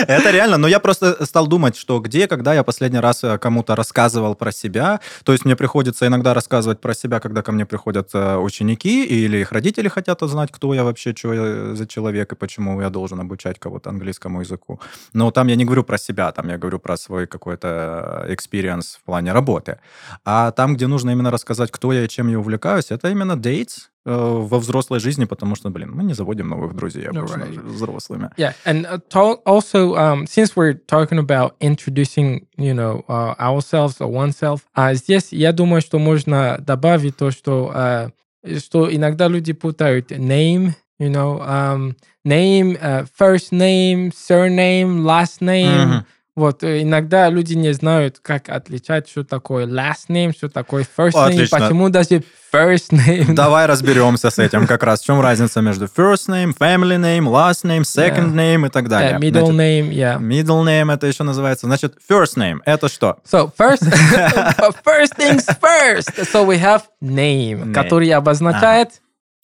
Это 0.07 0.31
реально, 0.31 0.57
но 0.57 0.67
я 0.67 0.79
просто 0.79 1.25
стал 1.25 1.47
думать, 1.47 1.75
что 1.75 1.99
где, 1.99 2.27
когда 2.27 2.53
я 2.53 2.63
последний 2.63 2.99
раз 2.99 3.23
э, 3.23 3.37
кому-то 3.37 3.75
рассказывал 3.75 4.35
про 4.35 4.51
себя, 4.51 4.99
то 5.23 5.31
есть 5.31 5.45
мне 5.45 5.55
приходится 5.55 6.07
иногда 6.07 6.33
рассказывать 6.33 6.81
про 6.81 6.93
себя, 6.93 7.19
когда 7.19 7.41
ко 7.41 7.51
мне 7.51 7.65
приходят 7.65 8.09
э, 8.13 8.37
ученики 8.37 9.05
или 9.05 9.37
их 9.37 9.51
родители 9.51 9.87
хотят 9.87 10.21
узнать, 10.23 10.51
кто 10.51 10.73
я 10.73 10.83
вообще, 10.83 11.13
что 11.15 11.33
я 11.33 11.75
за 11.75 11.87
человек 11.87 12.33
и 12.33 12.35
почему 12.35 12.81
я 12.81 12.89
должен 12.89 13.19
обучать 13.19 13.59
кого-то 13.59 13.89
английскому 13.89 14.41
языку. 14.41 14.79
Но 15.13 15.31
там 15.31 15.47
я 15.47 15.55
не 15.55 15.65
говорю 15.65 15.83
про 15.83 15.97
себя, 15.97 16.31
там 16.31 16.49
я 16.49 16.57
говорю 16.57 16.79
про 16.79 16.97
свой 16.97 17.27
какой-то 17.27 18.25
experience 18.29 18.97
в 18.99 19.03
плане 19.05 19.31
работы. 19.33 19.79
А 20.25 20.51
там, 20.51 20.75
где 20.75 20.87
нужно 20.87 21.11
именно 21.11 21.31
рассказать, 21.31 21.71
кто 21.71 21.93
я 21.93 22.03
и 22.03 22.07
чем 22.07 22.27
я 22.27 22.39
увлекаюсь, 22.39 22.91
это 22.91 23.09
именно 23.09 23.33
dates, 23.33 23.87
э, 23.87 23.92
во 24.05 24.59
взрослой 24.59 24.99
жизни, 24.99 25.25
потому 25.25 25.55
что, 25.55 25.69
блин, 25.69 25.91
мы 25.93 26.03
не 26.03 26.13
заводим 26.13 26.49
новых 26.49 26.75
друзей 26.75 27.07
обычно 27.07 27.43
Right. 27.43 27.61
взрослыми. 27.63 28.29
Yeah, 28.37 28.53
and 28.65 28.85
uh, 28.85 29.37
also 29.45 29.95
um, 29.95 30.27
since 30.27 30.55
we're 30.55 30.73
talking 30.73 31.19
about 31.19 31.55
introducing, 31.61 32.45
you 32.57 32.73
know, 32.73 33.03
uh, 33.07 33.33
ourselves 33.39 34.01
or 34.01 34.11
oneself, 34.11 34.61
а 34.75 34.93
здесь 34.93 35.29
я 35.31 35.53
думаю, 35.53 35.81
что 35.81 35.99
можно 35.99 36.57
добавить 36.59 37.15
то, 37.17 37.31
что 37.31 37.71
uh, 37.73 38.11
что 38.59 38.93
иногда 38.93 39.29
люди 39.29 39.53
путают 39.53 40.11
name, 40.11 40.73
you 40.99 41.09
know, 41.09 41.39
um, 41.47 41.95
name, 42.25 42.77
uh, 42.81 43.07
first 43.17 43.51
name, 43.53 44.11
surname, 44.11 44.99
last 45.03 45.39
name. 45.39 45.85
Мгм. 45.85 46.05
Вот 46.35 46.63
э, 46.63 46.81
иногда 46.81 47.29
люди 47.29 47.53
не 47.53 47.73
знают, 47.73 48.19
как 48.19 48.49
отличать, 48.49 49.07
что 49.07 49.23
такое 49.23 49.67
last 49.67 50.09
name, 50.09 50.33
что 50.35 50.49
такое 50.49 50.83
first 50.83 51.13
name, 51.13 51.27
отлично. 51.43 51.59
почему 51.59 51.89
даже 51.89 52.23
first 52.53 52.91
name. 52.91 53.33
Давай 53.33 53.65
разберемся 53.65 54.29
с 54.29 54.37
этим 54.37 54.67
как 54.67 54.83
раз. 54.83 55.01
В 55.01 55.05
чем 55.05 55.19
разница 55.19 55.61
между 55.61 55.85
first 55.85 56.29
name, 56.29 56.55
family 56.57 56.97
name, 56.97 57.25
last 57.25 57.63
name, 57.65 57.81
second 57.81 58.33
name 58.33 58.67
и 58.67 58.69
так 58.69 58.87
далее. 58.87 59.13
Yeah, 59.13 59.19
middle 59.19 59.51
Значит, 59.51 59.55
name, 59.55 59.89
yeah. 59.89 60.19
Middle 60.19 60.63
name 60.63 60.93
это 60.93 61.07
еще 61.07 61.23
называется. 61.23 61.65
Значит, 61.65 61.95
first 62.07 62.37
name 62.37 62.59
это 62.65 62.89
что? 62.89 63.17
So 63.29 63.51
first, 63.57 63.81
first 64.85 65.15
things 65.17 65.45
first. 65.59 66.11
So 66.31 66.45
we 66.45 66.59
have 66.61 66.83
name, 67.01 67.65
Name. 67.65 67.73
который 67.73 68.09
обозначает 68.11 68.89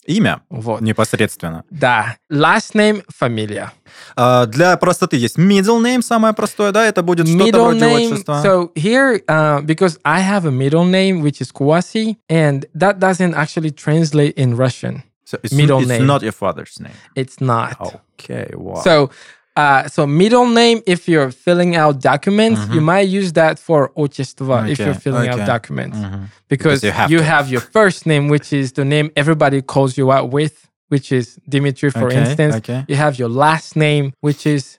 Имя 0.06 0.40
вот. 0.48 0.80
непосредственно. 0.80 1.64
Да. 1.70 2.16
Last 2.30 2.74
name, 2.74 3.02
фамилия. 3.14 3.72
А, 4.15 4.45
для 4.45 4.77
простоты 4.77 5.17
есть 5.17 5.37
middle 5.37 5.81
name, 5.81 6.01
самое 6.01 6.33
простое, 6.33 6.71
да, 6.71 6.85
это 6.85 7.01
будет 7.03 7.27
что-то 7.27 7.43
Middle 7.45 7.63
вроде 7.63 7.79
name. 7.85 8.11
отчества. 8.13 8.41
So 8.43 8.71
here, 8.75 9.21
uh, 9.27 9.61
because 9.61 9.97
I 10.03 10.21
have 10.21 10.45
a 10.45 10.51
middle 10.51 10.85
name 10.85 11.21
which 11.21 11.41
is 11.41 11.51
Kwasi, 11.51 12.17
and 12.29 12.65
that 12.73 12.99
doesn't 12.99 13.33
actually 13.35 13.71
translate 13.71 14.33
in 14.37 14.55
Russian. 14.55 15.03
So 15.25 15.37
it's, 15.43 15.53
middle 15.53 15.79
it's 15.79 15.87
name. 15.89 16.05
not 16.05 16.21
your 16.21 16.31
father's 16.33 16.79
name. 16.79 16.93
It's 17.15 17.41
not. 17.41 17.75
Okay, 18.19 18.49
wow. 18.53 18.75
So, 18.83 19.09
uh, 19.55 19.87
so 19.87 20.05
middle 20.05 20.45
name, 20.47 20.81
if 20.85 21.07
you're 21.07 21.31
filling 21.31 21.75
out 21.75 21.99
documents, 22.01 22.61
you 22.71 22.79
might 22.81 23.07
use 23.07 23.33
that 23.33 23.57
for 23.57 23.89
отчество 23.97 24.67
if 24.69 24.73
Okay, 24.79 24.85
you're 24.85 24.93
filling 24.93 25.29
okay. 25.29 25.41
out 25.41 25.47
documents. 25.47 25.97
Мгм. 25.97 26.29
Because, 26.47 26.81
Because 26.81 26.83
you 26.83 26.91
have 26.91 27.11
you 27.11 27.17
to. 27.19 27.23
have 27.23 27.49
your 27.49 27.61
first 27.61 28.05
name, 28.05 28.27
which 28.27 28.53
is 28.53 28.73
the 28.73 28.85
name 28.85 29.09
everybody 29.15 29.61
calls 29.63 29.97
you 29.97 30.11
out 30.11 30.29
with, 30.29 30.67
which 30.90 31.12
is 31.12 31.38
Dimitri, 31.48 31.90
for 31.90 32.08
okay, 32.08 32.20
instance. 32.20 32.56
Okay. 32.56 32.84
You 32.88 32.96
have 32.96 33.18
your 33.18 33.28
last 33.28 33.76
name, 33.76 34.12
which 34.20 34.46
is 34.46 34.78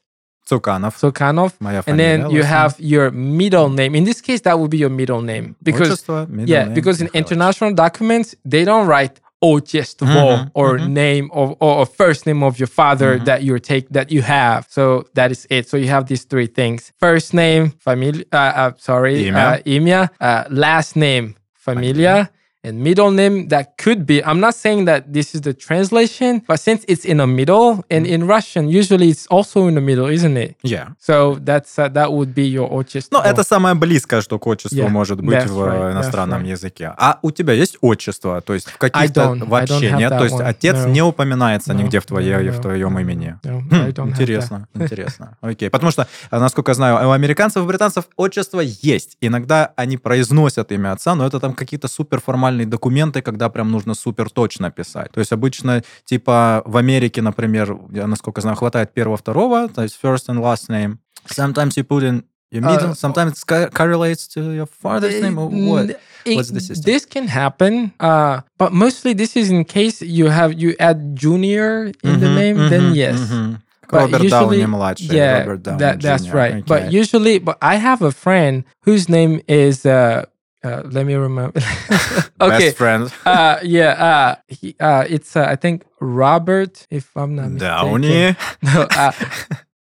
Sokanov. 0.52 0.94
Sokhanov. 1.04 1.54
And 1.88 2.00
then 2.00 2.30
you 2.30 2.44
have 2.44 2.76
your 2.80 3.12
middle 3.12 3.70
name. 3.70 3.96
In 3.96 4.04
this 4.04 4.20
case, 4.22 4.42
that 4.42 4.60
would 4.60 4.72
be 4.72 4.78
your 4.78 4.90
middle 5.02 5.22
name. 5.22 5.56
Because 5.64 6.08
middle 6.08 6.50
yeah, 6.54 6.66
name. 6.66 6.74
because 6.74 7.02
in 7.02 7.10
international 7.14 7.74
documents, 7.74 8.36
they 8.44 8.64
don't 8.66 8.88
write 8.88 9.20
Ochestvo 9.44 10.08
mm-hmm, 10.08 10.50
or 10.54 10.78
mm-hmm. 10.78 10.94
name 10.94 11.32
of 11.34 11.56
or, 11.60 11.86
first 11.86 12.28
name 12.28 12.44
of 12.44 12.60
your 12.60 12.68
father 12.68 13.16
mm-hmm. 13.16 13.26
that 13.26 13.42
you 13.44 13.58
take 13.60 13.90
that 13.90 14.12
you 14.12 14.22
have. 14.22 14.68
So 14.70 15.06
that 15.16 15.32
is 15.32 15.48
it. 15.50 15.68
So 15.68 15.78
you 15.78 15.88
have 15.88 16.06
these 16.06 16.26
three 16.26 16.48
things: 16.48 16.92
first 17.00 17.34
name, 17.34 17.72
familia. 17.80 18.26
Uh, 18.32 18.38
uh, 18.38 18.72
sorry, 18.78 19.24
Imia. 19.24 19.36
Uh, 19.36 19.58
imia. 19.66 20.10
Uh, 20.20 20.44
last 20.52 20.96
name, 20.96 21.36
familia. 21.54 22.30
And 22.64 22.84
middle 22.84 23.10
name 23.10 23.48
that 23.48 23.78
could 23.78 24.06
be. 24.06 24.24
I'm 24.24 24.40
not 24.40 24.54
saying 24.54 24.86
that 24.86 25.12
this 25.12 25.34
is 25.34 25.42
the 25.42 25.54
translation, 25.54 26.44
but 26.48 26.60
since 26.60 26.86
it's 26.88 27.06
in 27.06 27.18
the 27.18 27.26
middle, 27.26 27.84
and 27.90 28.06
in 28.06 28.28
Russian 28.28 28.70
usually 28.70 29.10
it's 29.10 29.26
also 29.32 29.66
in 29.68 29.74
the 29.74 29.82
middle, 29.82 30.06
isn't 30.06 30.38
it? 30.38 30.56
Yeah. 30.62 30.90
So 31.00 31.40
that's 31.42 31.80
uh, 31.80 31.88
that 31.90 32.14
would 32.14 32.36
be 32.36 32.44
your 32.46 32.70
отчество. 32.72 33.18
Ну, 33.18 33.24
это 33.24 33.44
самое 33.44 33.74
близкое, 33.74 34.22
что 34.22 34.38
к 34.38 34.46
отчеству 34.46 34.78
Yeah, 34.78 34.90
может 34.90 35.22
быть 35.22 35.40
that's 35.40 35.48
в 35.50 35.60
right, 35.60 35.74
that's 35.80 35.92
иностранном 35.94 36.44
right. 36.44 36.50
языке. 36.50 36.94
А 36.98 37.18
у 37.24 37.32
тебя 37.32 37.54
есть 37.54 37.78
отчество? 37.82 38.42
То 38.42 38.54
есть 38.54 38.70
в 38.70 38.78
каких-то 38.78 39.36
вообще 39.40 39.92
нет? 39.94 40.10
То 40.10 40.24
есть 40.26 40.36
one. 40.36 40.44
отец 40.44 40.76
No. 40.76 40.92
не 40.92 41.02
упоминается 41.02 41.74
No, 41.74 41.78
нигде 41.82 42.00
в, 42.00 42.06
твоей, 42.06 42.34
no, 42.36 42.52
в 42.52 42.62
твоем 42.62 43.00
имени? 43.00 43.40
no, 43.44 43.62
Хм, 43.72 44.10
интересно, 44.10 44.68
интересно. 44.76 45.36
Окей. 45.42 45.72
Потому 45.72 45.92
что, 45.92 46.08
а, 46.30 46.40
насколько 46.40 46.70
я 46.72 46.76
знаю, 46.76 47.08
у 47.10 47.12
американцев 47.12 47.64
и 47.64 47.66
британцев 47.68 48.06
отчество 48.18 48.60
есть. 48.60 49.18
Иногда 49.20 49.72
они 49.76 49.98
произносят 49.98 50.72
имя 50.72 50.92
отца, 50.92 51.16
но 51.16 51.26
это 51.26 51.40
там 51.40 51.54
какие-то 51.54 51.88
суперформальные 51.88 52.51
документы, 52.66 53.22
когда 53.22 53.50
прям 53.50 53.72
нужно 53.72 53.94
супер 53.96 54.30
точно 54.30 54.72
писать. 54.72 55.12
То 55.12 55.20
есть 55.20 55.32
обычно, 55.32 55.84
типа, 56.06 56.62
в 56.66 56.78
Америке, 56.78 57.22
например, 57.22 57.78
я, 57.92 58.08
насколько 58.08 58.42
знаю, 58.42 58.56
хватает 58.58 58.94
первого-второго, 58.94 59.68
то 59.70 59.84
есть 59.84 59.98
first 60.02 60.28
and 60.30 60.40
last 60.40 60.70
name. 60.70 60.98
Sometimes 61.30 61.72
you 61.78 61.84
put 61.84 62.04
in 62.04 62.24
Your 62.54 62.64
middle 62.64 62.92
Uh, 62.92 62.96
sometimes 62.96 63.32
it 63.32 63.46
co- 63.48 63.70
correlates 63.70 64.28
to 64.28 64.42
your 64.54 64.66
father's 64.68 65.22
name 65.22 65.38
or 65.38 65.48
what? 65.48 65.90
It- 66.26 66.36
What's 66.36 66.52
the 66.52 66.60
system? 66.60 66.84
This 66.84 67.06
can 67.06 67.28
happen, 67.30 67.92
uh, 68.02 68.42
but 68.60 68.74
mostly 68.74 69.14
this 69.14 69.38
is 69.38 69.50
in 69.50 69.64
case 69.64 70.02
you 70.02 70.28
have 70.28 70.52
you 70.60 70.76
add 70.78 71.16
junior 71.16 71.94
in 72.04 72.20
the 72.20 72.28
Mhm, 72.28 72.36
name, 72.36 72.70
then 72.70 72.92
mhm, 72.92 72.96
yes. 72.96 73.20
mhm. 73.22 73.58
But 73.90 74.02
Роберт 74.12 74.24
usually- 74.24 74.58
Дауни 74.60 74.66
младший, 74.66 75.08
Yeah, 75.16 75.46
Роберт 75.46 75.62
Дауни 75.62 75.80
that, 75.80 76.02
that's 76.02 76.34
right. 76.34 76.66
But 76.66 76.82
Okay. 76.84 76.90
usually, 77.02 77.40
but 77.40 77.56
I 77.62 77.78
have 77.78 78.02
a 78.02 78.12
friend 78.12 78.64
whose 78.86 79.08
name 79.10 79.42
is. 79.48 79.86
Uh, 79.86 80.26
uh, 80.64 80.84
let 80.86 81.06
me 81.06 81.16
remember. 81.16 81.60
okay. 82.42 82.60
Best 82.60 82.78
friend. 82.78 83.14
uh, 83.26 83.60
yeah. 83.64 83.90
Uh, 83.90 84.36
he, 84.48 84.76
uh, 84.80 85.06
it's 85.10 85.36
uh, 85.36 85.46
I 85.48 85.56
think 85.56 85.86
Robert, 86.00 86.86
if 86.90 87.16
I'm 87.16 87.36
not 87.36 87.52
mistaken. 87.52 88.02
Downey. 88.02 88.36
no. 88.62 88.88
Uh, 88.96 89.12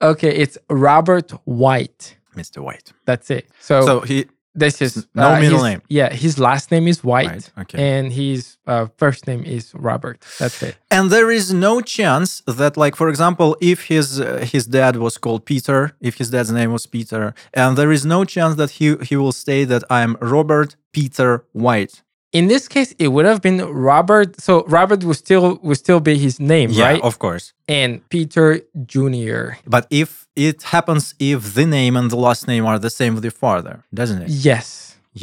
okay, 0.02 0.36
it's 0.36 0.58
Robert 0.70 1.32
White. 1.46 2.18
Mr. 2.36 2.64
White. 2.64 2.94
That's 3.06 3.32
it. 3.32 3.50
So, 3.60 3.82
so 3.86 4.00
he 4.02 4.28
this 4.58 4.82
is 4.82 5.08
no 5.14 5.28
uh, 5.30 5.40
middle 5.40 5.64
his- 5.64 5.70
name. 5.72 5.82
Yeah, 6.00 6.10
his 6.26 6.34
last 6.40 6.72
name 6.72 6.86
is 6.88 7.04
White, 7.04 7.32
White, 7.32 7.52
okay. 7.62 7.78
and 7.90 8.12
his 8.12 8.58
uh, 8.66 8.88
first 8.98 9.22
name 9.28 9.44
is 9.44 9.64
Robert. 9.76 10.18
That's 10.40 10.62
it. 10.64 10.76
And 10.90 11.12
there 11.16 11.30
is 11.40 11.54
no 11.54 11.74
chance 11.82 12.42
that, 12.60 12.74
like, 12.84 12.96
for 13.02 13.08
example, 13.14 13.50
if 13.62 13.80
his 13.94 14.20
uh, 14.20 14.46
his 14.54 14.66
dad 14.78 14.94
was 15.06 15.18
called 15.24 15.42
Peter, 15.46 15.80
if 16.10 16.14
his 16.22 16.30
dad's 16.34 16.52
name 16.52 16.72
was 16.78 16.86
Peter, 16.88 17.34
and 17.54 17.78
there 17.78 17.92
is 17.98 18.04
no 18.06 18.20
chance 18.26 18.54
that 18.56 18.72
he 18.78 18.88
he 19.10 19.16
will 19.16 19.36
say 19.46 19.60
that 19.72 19.84
I'm 19.90 20.12
Robert 20.36 20.76
Peter 20.92 21.32
White. 21.54 21.96
In 22.40 22.44
this 22.54 22.64
case, 22.76 22.90
it 23.04 23.10
would 23.14 23.26
have 23.32 23.42
been 23.48 23.60
Robert. 23.92 24.30
So 24.46 24.52
Robert 24.78 25.02
would 25.08 25.18
still 25.26 25.46
would 25.68 25.80
still 25.86 26.02
be 26.10 26.14
his 26.28 26.36
name, 26.54 26.70
Yeah, 26.72 26.88
right? 26.90 27.02
of 27.10 27.14
course. 27.26 27.46
and 27.80 27.92
Peter 28.14 28.48
Junior. 28.94 29.42
But 29.76 29.84
if 30.02 30.10
it 30.48 30.58
happens 30.76 31.04
if 31.32 31.40
the 31.58 31.66
name 31.80 31.94
and 32.00 32.08
the 32.16 32.20
last 32.28 32.42
name 32.52 32.64
are 32.70 32.80
the 32.88 32.94
same 33.00 33.12
with 33.16 33.24
your 33.30 33.38
father, 33.46 33.74
doesn't 34.00 34.22
it? 34.26 34.30
Yes. 34.50 34.68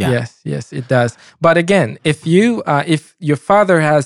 Yeah. 0.01 0.11
Yes. 0.17 0.29
Yes. 0.53 0.65
It 0.81 0.87
does. 0.97 1.13
But 1.47 1.55
again, 1.65 1.89
if 2.13 2.19
you 2.35 2.47
uh, 2.73 2.85
if 2.97 3.03
your 3.29 3.41
father 3.51 3.79
has 3.91 4.05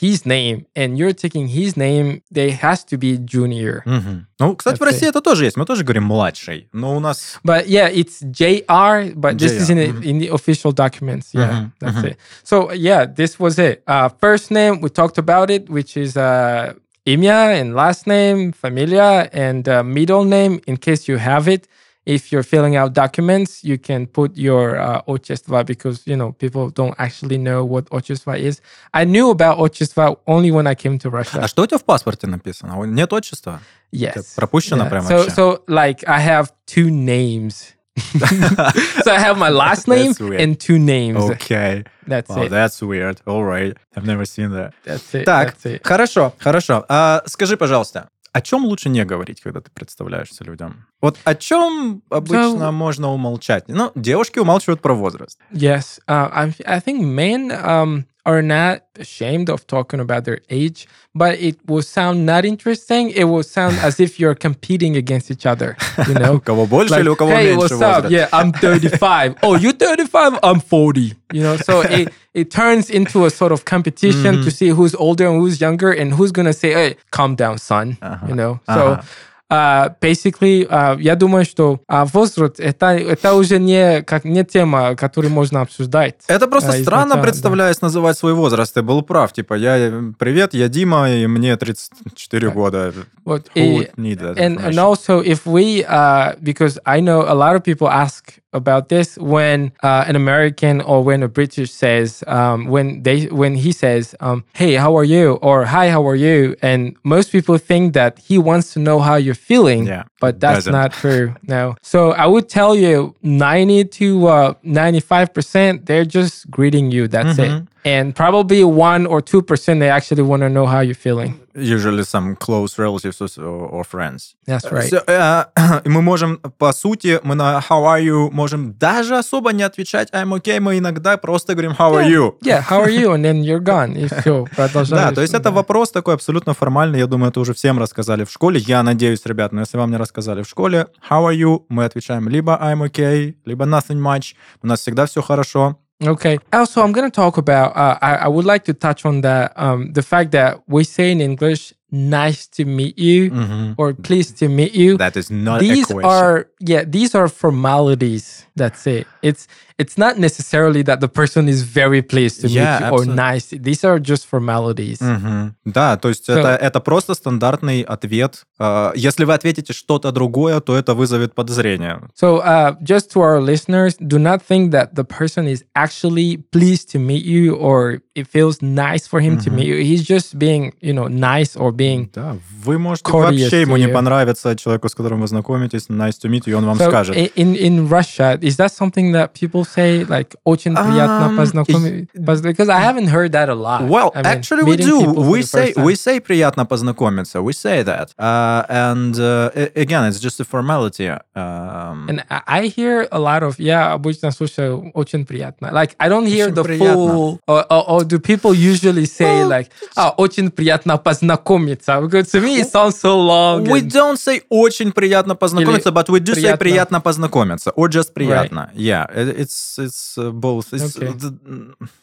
his 0.00 0.24
name 0.26 0.66
and 0.76 0.96
you're 0.98 1.12
taking 1.12 1.48
his 1.48 1.76
name, 1.76 2.22
there 2.30 2.50
has 2.52 2.84
to 2.84 2.96
be 2.98 3.16
Junior. 3.18 3.82
Мгм. 3.84 4.26
Ну, 4.38 4.56
кстати, 4.56 4.78
в 4.78 4.82
That's 4.82 4.84
России 4.84 5.08
это 5.08 5.20
тоже 5.20 5.44
есть. 5.46 5.56
Мы 5.56 5.64
тоже 5.64 5.82
говорим 5.84 6.04
младший, 6.04 6.68
но 6.72 6.96
у 6.96 7.00
нас 7.00 7.38
But 7.44 7.66
yeah, 7.66 7.88
it's 7.90 8.20
JR, 8.22 9.12
but 9.14 9.38
this 9.38 9.52
is 9.52 9.70
in 9.70 9.78
the, 9.78 9.92
JR, 9.92 10.02
in 10.02 10.18
the 10.18 10.28
official 10.28 10.72
documents. 10.72 11.32
Yeah, 11.32 11.50
Mhm, 11.50 11.72
that's 11.80 12.04
it. 12.04 12.16
So 12.44 12.72
yeah, 12.72 13.06
this 13.06 13.38
was 13.38 13.58
it. 13.58 13.82
Uh, 13.86 14.08
first 14.20 14.50
name 14.50 14.80
we 14.80 14.88
talked 14.90 15.18
about 15.18 15.50
it, 15.50 15.68
which 15.68 15.96
is 15.96 16.16
uh, 16.16 16.74
Imya, 17.06 17.58
and 17.60 17.74
last 17.74 18.06
name 18.06 18.52
Familia, 18.52 19.28
and 19.32 19.68
uh, 19.68 19.82
middle 19.82 20.24
name 20.24 20.60
in 20.66 20.76
case 20.76 21.08
you 21.08 21.16
have 21.18 21.48
it. 21.48 21.66
If 22.06 22.32
you're 22.32 22.42
filling 22.42 22.74
out 22.74 22.94
documents, 22.94 23.62
you 23.62 23.78
can 23.78 24.06
put 24.08 24.36
your 24.36 24.76
uh, 24.76 25.02
Otchestva 25.06 25.64
because 25.64 26.02
you 26.04 26.16
know 26.16 26.32
people 26.32 26.68
don't 26.68 26.96
actually 26.98 27.38
know 27.38 27.64
what 27.64 27.84
Otchestva 27.90 28.40
is. 28.40 28.60
I 28.92 29.04
knew 29.04 29.30
about 29.30 29.58
Otchestva 29.58 30.16
only 30.26 30.50
when 30.50 30.66
I 30.66 30.74
came 30.74 30.98
to 30.98 31.10
Russia. 31.10 31.40
А 31.44 31.46
что 31.46 31.62
у 31.62 31.66
тебя 31.66 31.78
в 31.78 31.84
паспорте 31.84 32.26
написано? 32.26 32.74
Нет 32.86 33.12
отчества? 33.12 33.60
Yes. 33.92 34.34
пропущено 34.34 34.84
Yeah. 34.84 34.90
прям 34.90 35.04
so, 35.04 35.18
вообще? 35.26 35.30
so 35.36 35.62
like 35.68 36.02
I 36.08 36.18
have 36.18 36.50
two 36.66 36.90
names. 36.90 37.74
so 39.04 39.12
I 39.12 39.18
have 39.20 39.36
my 39.38 39.50
last 39.50 39.86
name 39.86 40.08
That's 40.12 40.20
weird. 40.20 40.40
and 40.40 40.58
two 40.58 40.78
names. 40.78 41.22
Окей. 41.30 41.84
That's 42.06 42.28
Wow, 42.30 42.42
it. 42.42 42.50
that's 42.50 42.82
weird. 42.82 43.20
All 43.26 43.44
right. 43.44 43.76
I've 43.94 44.06
never 44.06 44.24
seen 44.24 44.50
that. 44.52 44.72
That's 44.84 45.14
it. 45.14 45.24
Так, 45.24 45.54
That's 45.54 45.66
it. 45.76 45.82
хорошо, 45.84 46.32
хорошо. 46.38 46.84
А, 46.88 47.22
скажи, 47.26 47.56
пожалуйста, 47.56 48.08
о 48.37 48.41
чем 48.41 48.65
лучше 48.65 48.89
не 48.89 49.03
говорить, 49.03 49.41
когда 49.41 49.61
ты 49.61 49.71
представляешься 49.71 50.43
людям? 50.43 50.85
Вот 51.01 51.17
о 51.23 51.33
чем 51.33 52.03
обычно 52.11 52.67
So- 52.67 52.71
можно 52.71 53.11
умолчать? 53.11 53.63
Ну, 53.67 53.91
девушки 53.95 54.37
умалчивают 54.37 54.79
про 54.79 54.93
возраст. 54.93 55.39
Yes. 55.51 55.99
Uh, 56.07 56.53
I, 56.63 56.79
think 56.79 57.01
men 57.01 57.49
um, 57.49 58.05
are 58.27 58.41
not 58.41 58.83
ashamed 58.99 59.49
of 59.49 59.65
talking 59.67 60.01
about 60.01 60.25
their 60.25 60.39
age, 60.49 60.85
but 61.15 61.39
it 61.39 61.57
will 61.65 61.81
sound 61.81 62.25
not 62.25 62.43
interesting. 62.43 63.09
It 63.11 63.23
will 63.23 63.41
sound 63.41 63.77
as 63.77 64.01
if 64.01 64.19
you're 64.19 64.35
competing 64.35 64.97
against 64.97 65.31
each 65.31 65.45
other. 65.45 65.77
You 66.09 66.13
know, 66.15 66.37
like, 66.89 67.05
hey, 67.29 67.55
what's 67.55 67.81
up? 67.81 68.11
Yeah, 68.11 68.27
I'm 68.33 68.51
35. 68.51 69.37
oh, 69.43 69.55
you're 69.55 69.71
35. 69.71 70.39
I'm 70.43 70.59
40. 70.59 71.13
You 71.31 71.41
know, 71.41 71.55
so 71.55 71.81
it 71.81 72.13
it 72.33 72.51
turns 72.51 72.89
into 72.89 73.25
a 73.25 73.29
sort 73.29 73.53
of 73.53 73.63
competition 73.63 74.35
mm-hmm. 74.35 74.43
to 74.43 74.51
see 74.51 74.69
who's 74.69 74.93
older 74.95 75.25
and 75.27 75.39
who's 75.39 75.61
younger, 75.61 75.91
and 75.91 76.13
who's 76.13 76.33
gonna 76.33 76.53
say, 76.53 76.73
"Hey, 76.73 76.97
calm 77.11 77.35
down, 77.35 77.57
son." 77.57 77.97
Uh-huh. 78.01 78.27
You 78.27 78.35
know, 78.35 78.59
so. 78.65 78.93
Uh-huh. 78.93 79.01
Uh, 79.49 79.89
basically, 80.01 80.67
uh, 80.69 80.99
я 80.99 81.15
думаю, 81.15 81.45
что 81.45 81.79
uh, 81.89 82.05
возраст 82.13 82.59
это, 82.59 82.87
это 82.87 83.33
уже 83.35 83.59
не, 83.59 84.01
как, 84.03 84.25
не 84.25 84.43
тема, 84.43 84.95
которую 84.95 85.31
можно 85.31 85.61
обсуждать. 85.61 86.15
Это 86.27 86.47
просто 86.47 86.69
А, 86.69 86.73
странно, 86.73 86.83
изначально, 87.05 87.21
представляясь, 87.23 87.81
называть 87.81 88.17
свой 88.17 88.33
возраст. 88.33 88.73
Ты 88.73 88.81
был 88.81 89.01
прав. 89.01 89.31
Типа, 89.33 89.53
я, 89.53 90.11
привет, 90.19 90.53
я 90.53 90.67
Дима, 90.67 91.09
и 91.09 91.27
мне 91.27 91.55
34 91.55 92.49
года. 92.51 92.93
Вот, 93.25 93.47
Who 93.55 93.61
и- 93.61 93.77
would 93.79 93.95
need 93.97 94.19
that 94.21 94.35
and 94.37 94.57
and 94.59 94.77
also 94.79 95.21
if 95.21 95.45
we 95.45 95.83
uh 95.85 96.33
because 96.41 96.79
i 96.85 97.01
know 97.01 97.25
a 97.27 97.33
lot 97.33 97.55
of 97.55 97.63
people 97.63 97.89
ask 97.89 98.23
about 98.53 98.87
this 98.89 99.17
when 99.17 99.71
uh, 99.83 100.05
an 100.07 100.15
american 100.15 100.79
or 100.81 101.03
when 101.03 101.21
a 101.21 101.27
british 101.27 101.69
says 101.71 102.23
um 102.27 102.65
when 102.67 103.03
they 103.03 103.25
when 103.25 103.55
he 103.55 103.71
says 103.71 104.15
um 104.21 104.43
hey 104.53 104.75
how 104.75 104.95
are 104.95 105.03
you 105.03 105.33
or 105.41 105.65
hi 105.65 105.89
how 105.89 106.07
are 106.07 106.15
you 106.15 106.55
and 106.61 106.95
most 107.03 107.31
people 107.31 107.57
think 107.57 107.93
that 107.93 108.17
he 108.19 108.37
wants 108.37 108.73
to 108.73 108.79
know 108.79 108.99
how 108.99 109.15
you're 109.15 109.35
feeling 109.35 109.85
Yeah, 109.85 110.03
but 110.21 110.39
that's 110.39 110.59
doesn't. 110.65 110.71
not 110.73 110.93
true 110.93 111.35
no 111.43 111.75
so 111.81 112.11
i 112.13 112.25
would 112.25 112.47
tell 112.47 112.73
you 112.75 113.13
90 113.21 113.83
to 113.85 114.27
uh 114.27 114.53
95 114.63 115.33
percent 115.33 115.85
they're 115.85 116.05
just 116.05 116.49
greeting 116.49 116.89
you 116.91 117.07
that's 117.07 117.37
it 117.39 117.51
Mhm. 117.51 117.67
And 117.87 118.05
probably 118.23 118.63
one 118.63 119.03
or 119.13 119.19
two 119.31 119.41
percent 119.49 119.75
they 119.79 119.91
actually 119.99 120.25
want 120.31 120.41
to 120.45 120.49
know 120.49 120.65
how 120.73 120.81
you're 120.87 121.03
feeling 121.07 121.33
Usually 121.59 122.03
some 122.03 122.35
close 122.35 122.77
relatives 122.77 123.19
or, 123.39 123.83
friends. 123.83 124.35
that's 124.45 124.71
right 124.71 124.85
Всё, 124.85 125.01
э, 125.07 125.45
и 125.85 125.89
мы 125.89 126.01
можем, 126.01 126.37
по 126.59 126.71
сути, 126.71 127.19
мы 127.23 127.33
на 127.33 127.59
how 127.67 127.83
are 127.85 128.03
you 128.03 128.29
можем 128.31 128.73
даже 128.73 129.17
особо 129.17 129.51
не 129.53 129.63
отвечать 129.63 130.09
I'm 130.13 130.31
okay, 130.37 130.59
мы 130.59 130.77
иногда 130.77 131.17
просто 131.17 131.53
говорим 131.53 131.71
how 131.71 131.93
are 131.95 132.07
you. 132.07 132.35
Yeah, 132.43 132.61
how 132.61 132.83
are 132.85 132.91
you? 132.91 133.13
And 133.13 133.23
then 133.25 133.41
you're 133.43 133.63
gone. 133.63 133.97
И 133.97 134.07
все, 134.07 134.45
продолжаешь. 134.55 134.89
Да, 134.89 135.11
то 135.11 135.21
есть 135.21 135.33
это 135.33 135.51
вопрос 135.51 135.91
такой 135.91 136.13
абсолютно 136.13 136.53
формальный. 136.53 136.99
Я 136.99 137.07
думаю, 137.07 137.29
это 137.29 137.39
уже 137.39 137.53
всем 137.53 137.79
рассказали 137.79 138.23
в 138.23 138.31
школе. 138.31 138.59
Я 138.59 138.83
надеюсь, 138.83 139.25
ребят, 139.25 139.51
но 139.51 139.61
если 139.61 139.77
вам 139.77 139.89
не 139.91 139.97
рассказали 139.97 140.43
в 140.43 140.47
школе, 140.47 140.87
how 141.09 141.25
are 141.27 141.35
you, 141.35 141.63
мы 141.69 141.85
отвечаем 141.85 142.29
либо 142.29 142.59
I'm 142.61 142.87
okay, 142.87 143.35
либо 143.45 143.65
nothing 143.65 143.99
much. 143.99 144.35
У 144.61 144.67
нас 144.67 144.81
всегда 144.81 145.05
все 145.05 145.21
хорошо. 145.21 145.79
Okay. 146.03 146.37
Also, 146.53 146.83
I'm 146.83 146.91
going 146.91 147.09
to 147.09 147.15
talk 147.15 147.37
about. 147.37 147.75
Uh, 147.75 147.97
I, 148.01 148.15
I, 148.15 148.27
would 148.27 148.45
like 148.45 148.65
to 148.65 148.73
touch 148.73 149.05
on 149.05 149.21
that. 149.21 149.53
Um, 149.55 149.93
the 149.93 150.03
fact 150.03 150.31
that 150.31 150.61
we 150.67 150.83
say 150.83 151.11
in 151.11 151.21
English 151.21 151.73
"nice 151.91 152.45
to 152.49 152.65
meet 152.65 152.99
you" 152.99 153.31
mm-hmm. 153.31 153.73
or 153.77 153.93
"pleased 153.93 154.37
to 154.39 154.47
meet 154.47 154.73
you." 154.73 154.97
That 154.97 155.17
is 155.17 155.31
not. 155.31 155.61
These 155.61 155.91
are 155.91 156.49
yeah. 156.59 156.83
These 156.83 157.15
are 157.15 157.27
formalities. 157.27 158.45
That's 158.55 158.85
it. 158.85 159.07
It's 159.23 159.47
it's 159.78 159.96
not 159.96 160.18
necessarily 160.18 160.82
that 160.84 161.00
the 161.00 161.08
person 161.08 161.48
is 161.48 161.62
very 161.62 162.02
pleased 162.02 162.40
to 162.42 162.46
Yeah, 162.48 162.78
meet 162.78 162.86
you 162.86 162.92
or 162.92 163.00
absolutely. 163.00 163.14
nice 163.16 163.46
these 163.50 163.84
are 163.84 163.98
just 163.98 164.26
formalities 164.30 165.00
Мгм. 165.00 165.54
Да, 165.64 165.96
то 165.96 166.08
есть 166.08 166.28
So- 166.28 166.34
это, 166.38 166.56
это 166.56 166.80
просто 166.80 167.14
стандартный 167.14 167.82
ответ. 167.82 168.42
А, 168.58 168.92
Если 168.94 169.24
вы 169.24 169.34
ответите 169.34 169.72
что-то 169.72 170.12
другое, 170.12 170.60
то 170.60 170.76
это 170.76 170.94
вызовет 170.94 171.34
подозрение. 171.34 172.00
So, 172.20 172.42
uh, 172.44 172.76
just 172.82 173.10
to 173.14 173.20
our 173.22 173.40
listeners, 173.40 173.96
do 173.98 174.18
not 174.18 174.40
think 174.48 174.70
that 174.72 174.94
the 174.94 175.04
person 175.04 175.46
is 175.48 175.64
actually 175.74 176.38
pleased 176.52 176.90
to 176.92 176.98
meet 176.98 177.24
you 177.24 177.54
or 177.54 178.00
it 178.14 178.26
feels 178.32 178.60
nice 178.60 179.06
for 179.08 179.20
him 179.20 179.38
to 179.38 179.50
meet 179.50 179.66
you. 179.66 179.76
He's 179.82 180.02
just 180.06 180.38
being, 180.38 180.72
you 180.80 180.92
know, 180.92 181.08
nice 181.08 181.56
or 181.56 181.72
being. 181.72 182.10
Да, 182.14 182.36
вы 182.64 182.78
можете 182.78 183.10
Courteous 183.10 183.42
вообще 183.44 183.60
ему 183.62 183.76
to 183.76 183.80
не 183.80 183.86
you. 183.86 183.92
понравиться 183.92 184.54
человеку, 184.56 184.88
с 184.88 184.94
которым 184.94 185.20
вы 185.22 185.28
знакомитесь, 185.28 185.86
nice 185.88 186.18
to 186.22 186.28
meet 186.30 186.44
you, 186.46 186.50
и 186.50 186.54
он 186.54 186.66
вам 186.66 186.76
So, 186.78 186.88
скажет. 186.88 187.16
i- 187.16 187.32
in 187.36 187.54
in 187.56 187.88
Russia, 187.88 188.38
is 188.40 188.56
that 188.58 188.70
something 188.72 189.12
that 189.12 189.32
people 189.32 189.64
say 189.66 190.04
like 190.08 190.34
очень 190.44 190.74
приятно 190.74 191.28
Um, 191.30 191.36
познакомиться? 191.36 192.08
Because 192.14 192.68
I 192.68 192.80
haven't 192.80 193.08
heard 193.08 193.32
that 193.32 193.48
a 193.48 193.54
lot. 193.54 193.82
Well, 193.88 194.10
I 194.14 194.22
mean, 194.22 194.26
actually, 194.26 194.64
we 194.64 194.76
meeting 194.76 194.86
do. 194.86 194.98
people 195.00 195.14
for 195.24 195.30
We 195.30 195.40
the 195.40 195.46
say 195.46 195.66
first 195.66 195.74
time. 195.76 195.84
we 195.84 195.94
say 195.94 196.20
приятно 196.20 196.64
познакомиться. 196.66 197.40
We 197.40 197.52
say 197.52 197.82
that, 197.84 198.14
uh, 198.18 198.64
and 198.68 199.14
uh, 199.18 199.50
a- 199.54 199.72
again, 199.80 200.04
it's 200.04 200.20
just 200.20 200.40
a 200.40 200.44
formality. 200.44 201.08
Um, 201.34 202.08
And 202.08 202.22
I 202.30 202.62
I 202.62 202.66
hear 202.68 203.08
a 203.10 203.18
lot 203.18 203.42
of 203.42 203.58
yeah, 203.58 203.92
обычно 203.92 204.30
слушаю 204.30 204.90
очень 204.94 205.24
приятно. 205.26 205.70
Like 205.72 205.94
I 205.98 206.08
don't 206.08 206.26
hear 206.26 206.46
Очень 206.48 206.54
the 206.54 206.62
приятно. 206.64 206.94
full. 206.94 207.40
Or, 207.46 207.64
or, 207.70 207.84
or 207.88 208.04
do 208.04 208.18
people 208.18 208.54
usually 208.54 209.06
say 209.06 209.44
like, 209.44 209.68
"Ah, 209.96 210.14
очень 210.16 210.50
приятно 210.50 210.96
познакомиться"? 210.98 212.00
Because 212.00 212.30
to 212.32 212.40
me 212.40 212.60
it 212.60 212.68
sounds 212.70 212.96
so 213.00 213.18
long. 213.18 213.64
we 213.64 213.80
and- 213.80 213.90
don't 213.90 214.16
say 214.18 214.42
очень 214.48 214.92
приятно 214.92 215.34
познакомиться, 215.34 215.90
but 215.90 216.08
we 216.08 216.20
do 216.20 216.32
say 216.34 216.56
приятно. 216.56 216.56
приятно 216.58 217.00
познакомиться 217.00 217.70
or 217.76 217.88
just 217.88 218.12
приятно. 218.14 218.70
Yeah, 218.74 219.06
it- 219.14 219.36
it's 219.38 219.55
it's 219.57 219.79
it's 219.79 220.17
uh, 220.17 220.31
both. 220.31 220.73
It's 220.73 220.95
Okay. 220.97 221.11
the, 221.13 221.31